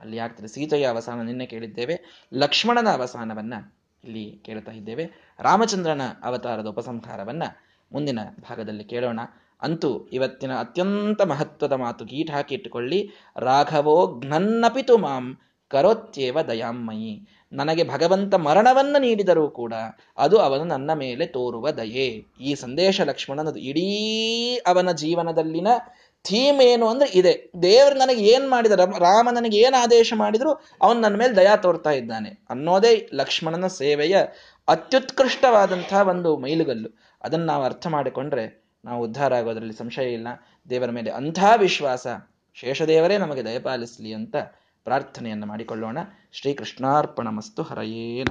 ಅಲ್ಲಿ 0.00 0.18
ಆಗ್ತದೆ 0.18 0.46
ಸೀತೆಯ 0.46 0.86
ಅವಸಾನ 0.86 1.20
ನಿನ್ನೆ 1.22 1.46
ಕೇಳಿದ್ದೇವೆ. 1.46 1.96
ಲಕ್ಷ್ಮಣನ 2.34 2.88
ಅವಸಾನವನ್ನ 2.92 3.54
ಇಲ್ಲಿ 4.04 4.40
ಕೇಳ್ತಾ 4.44 4.72
ಇದ್ದೇವೆ. 4.72 5.04
ರಾಮಚಂದ್ರನ 5.40 6.02
ಅವತಾರದ 6.22 6.66
ಉಪಸಂಹಾರವನ್ನ 6.66 7.42
ಮುಂದಿನ 7.92 8.18
ಭಾಗದಲ್ಲಿ 8.40 8.84
ಕೇಳೋಣ. 8.84 9.20
ಅಂತೂ 9.62 10.08
ಇವತ್ತಿನ 10.12 10.52
ಅತ್ಯಂತ 10.54 11.22
ಮಹತ್ವದ 11.22 11.72
ಮಾತು 11.72 12.04
ಗೀಟ್ 12.04 12.30
ಹಾಕಿ 12.30 12.54
ಇಟ್ಟುಕೊಳ್ಳಿ. 12.54 13.10
ರಾಘವೋ 13.36 14.20
ಘ್ನನ್ನಪಿತು 14.20 14.98
ಮಾಂ 14.98 15.38
ಕರೋತ್ಯೇವ 15.68 16.40
ದಯಾಮಯಿ 16.40 17.28
ನನಗೆ 17.52 17.84
ಭಗವಂತ 17.84 18.34
ಮರಣವನ್ನು 18.34 19.00
ನೀಡಿದರೂ 19.00 19.48
ಕೂಡ 19.48 19.74
ಅದು 20.18 20.38
ಅವನು 20.38 20.64
ನನ್ನ 20.64 20.92
ಮೇಲೆ 20.92 21.26
ತೋರುವ 21.26 21.70
ದಯೆ. 21.70 22.24
ಈ 22.40 22.54
ಸಂದೇಶ 22.54 23.00
ಲಕ್ಷ್ಮಣನದು 23.00 23.58
ಇಡೀ 23.58 24.56
ಅವನ 24.66 24.92
ಜೀವನದಲ್ಲಿನ 24.92 25.66
ಥೀಮ್ 26.24 26.60
ಏನು 26.60 26.88
ಅಂದ್ರೆ 26.88 27.10
ಇದೆ. 27.14 27.52
ದೇವರು 27.62 27.94
ನನಗೆ 27.94 28.24
ಏನ್ 28.24 28.50
ಮಾಡಿದ 28.50 28.72
ರಾಮ 28.72 29.28
ನನಗೆ 29.32 29.56
ಏನು 29.58 29.82
ಆದೇಶ 29.82 30.12
ಮಾಡಿದ್ರು, 30.16 30.52
ಅವನು 30.82 31.00
ನನ್ನ 31.00 31.16
ಮೇಲೆ 31.16 31.36
ದಯಾ 31.36 31.56
ತೋರ್ತಾ 31.56 31.90
ಇದ್ದಾನೆ 31.90 32.46
ಅನ್ನೋದೇ 32.50 33.10
ಲಕ್ಷ್ಮಣನ 33.14 33.66
ಸೇವೆಯ 33.66 34.16
ಅತ್ಯುತ್ಕೃಷ್ಟವಾದಂತಹ 34.68 36.08
ಒಂದು 36.08 36.36
ಮೈಲುಗಲ್ಲು. 36.36 36.88
ಅದನ್ನು 37.22 37.46
ನಾವು 37.46 37.64
ಅರ್ಥ 37.64 37.86
ಮಾಡಿಕೊಂಡ್ರೆ 37.86 38.64
ನಾವು 38.84 39.04
ಉದ್ಧಾರ 39.04 39.34
ಆಗೋದ್ರಲ್ಲಿ 39.34 39.72
ಸಂಶಯ 39.72 40.12
ಇಲ್ಲ. 40.12 40.28
ದೇವರ 40.70 40.90
ಮೇಲೆ 40.90 41.10
ಅಂಥ 41.10 41.38
ವಿಶ್ವಾಸ. 41.56 42.06
ಶೇಷದೇವರೇ 42.54 43.18
ನಮಗೆ 43.18 43.44
ದಯಪಾಲಿಸಲಿ 43.44 44.12
ಅಂತ 44.12 44.36
ಪ್ರಾರ್ಥನೆಯನ್ನು 44.84 45.46
ಮಾಡಿಕೊಳ್ಳೋಣ. 45.46 45.98
ಶ್ರೀಕೃಷ್ಣಾರ್ಪಣ 46.32 47.28
ಮಸ್ತು 47.28 47.62
ಹರಯೇನ 47.62 48.22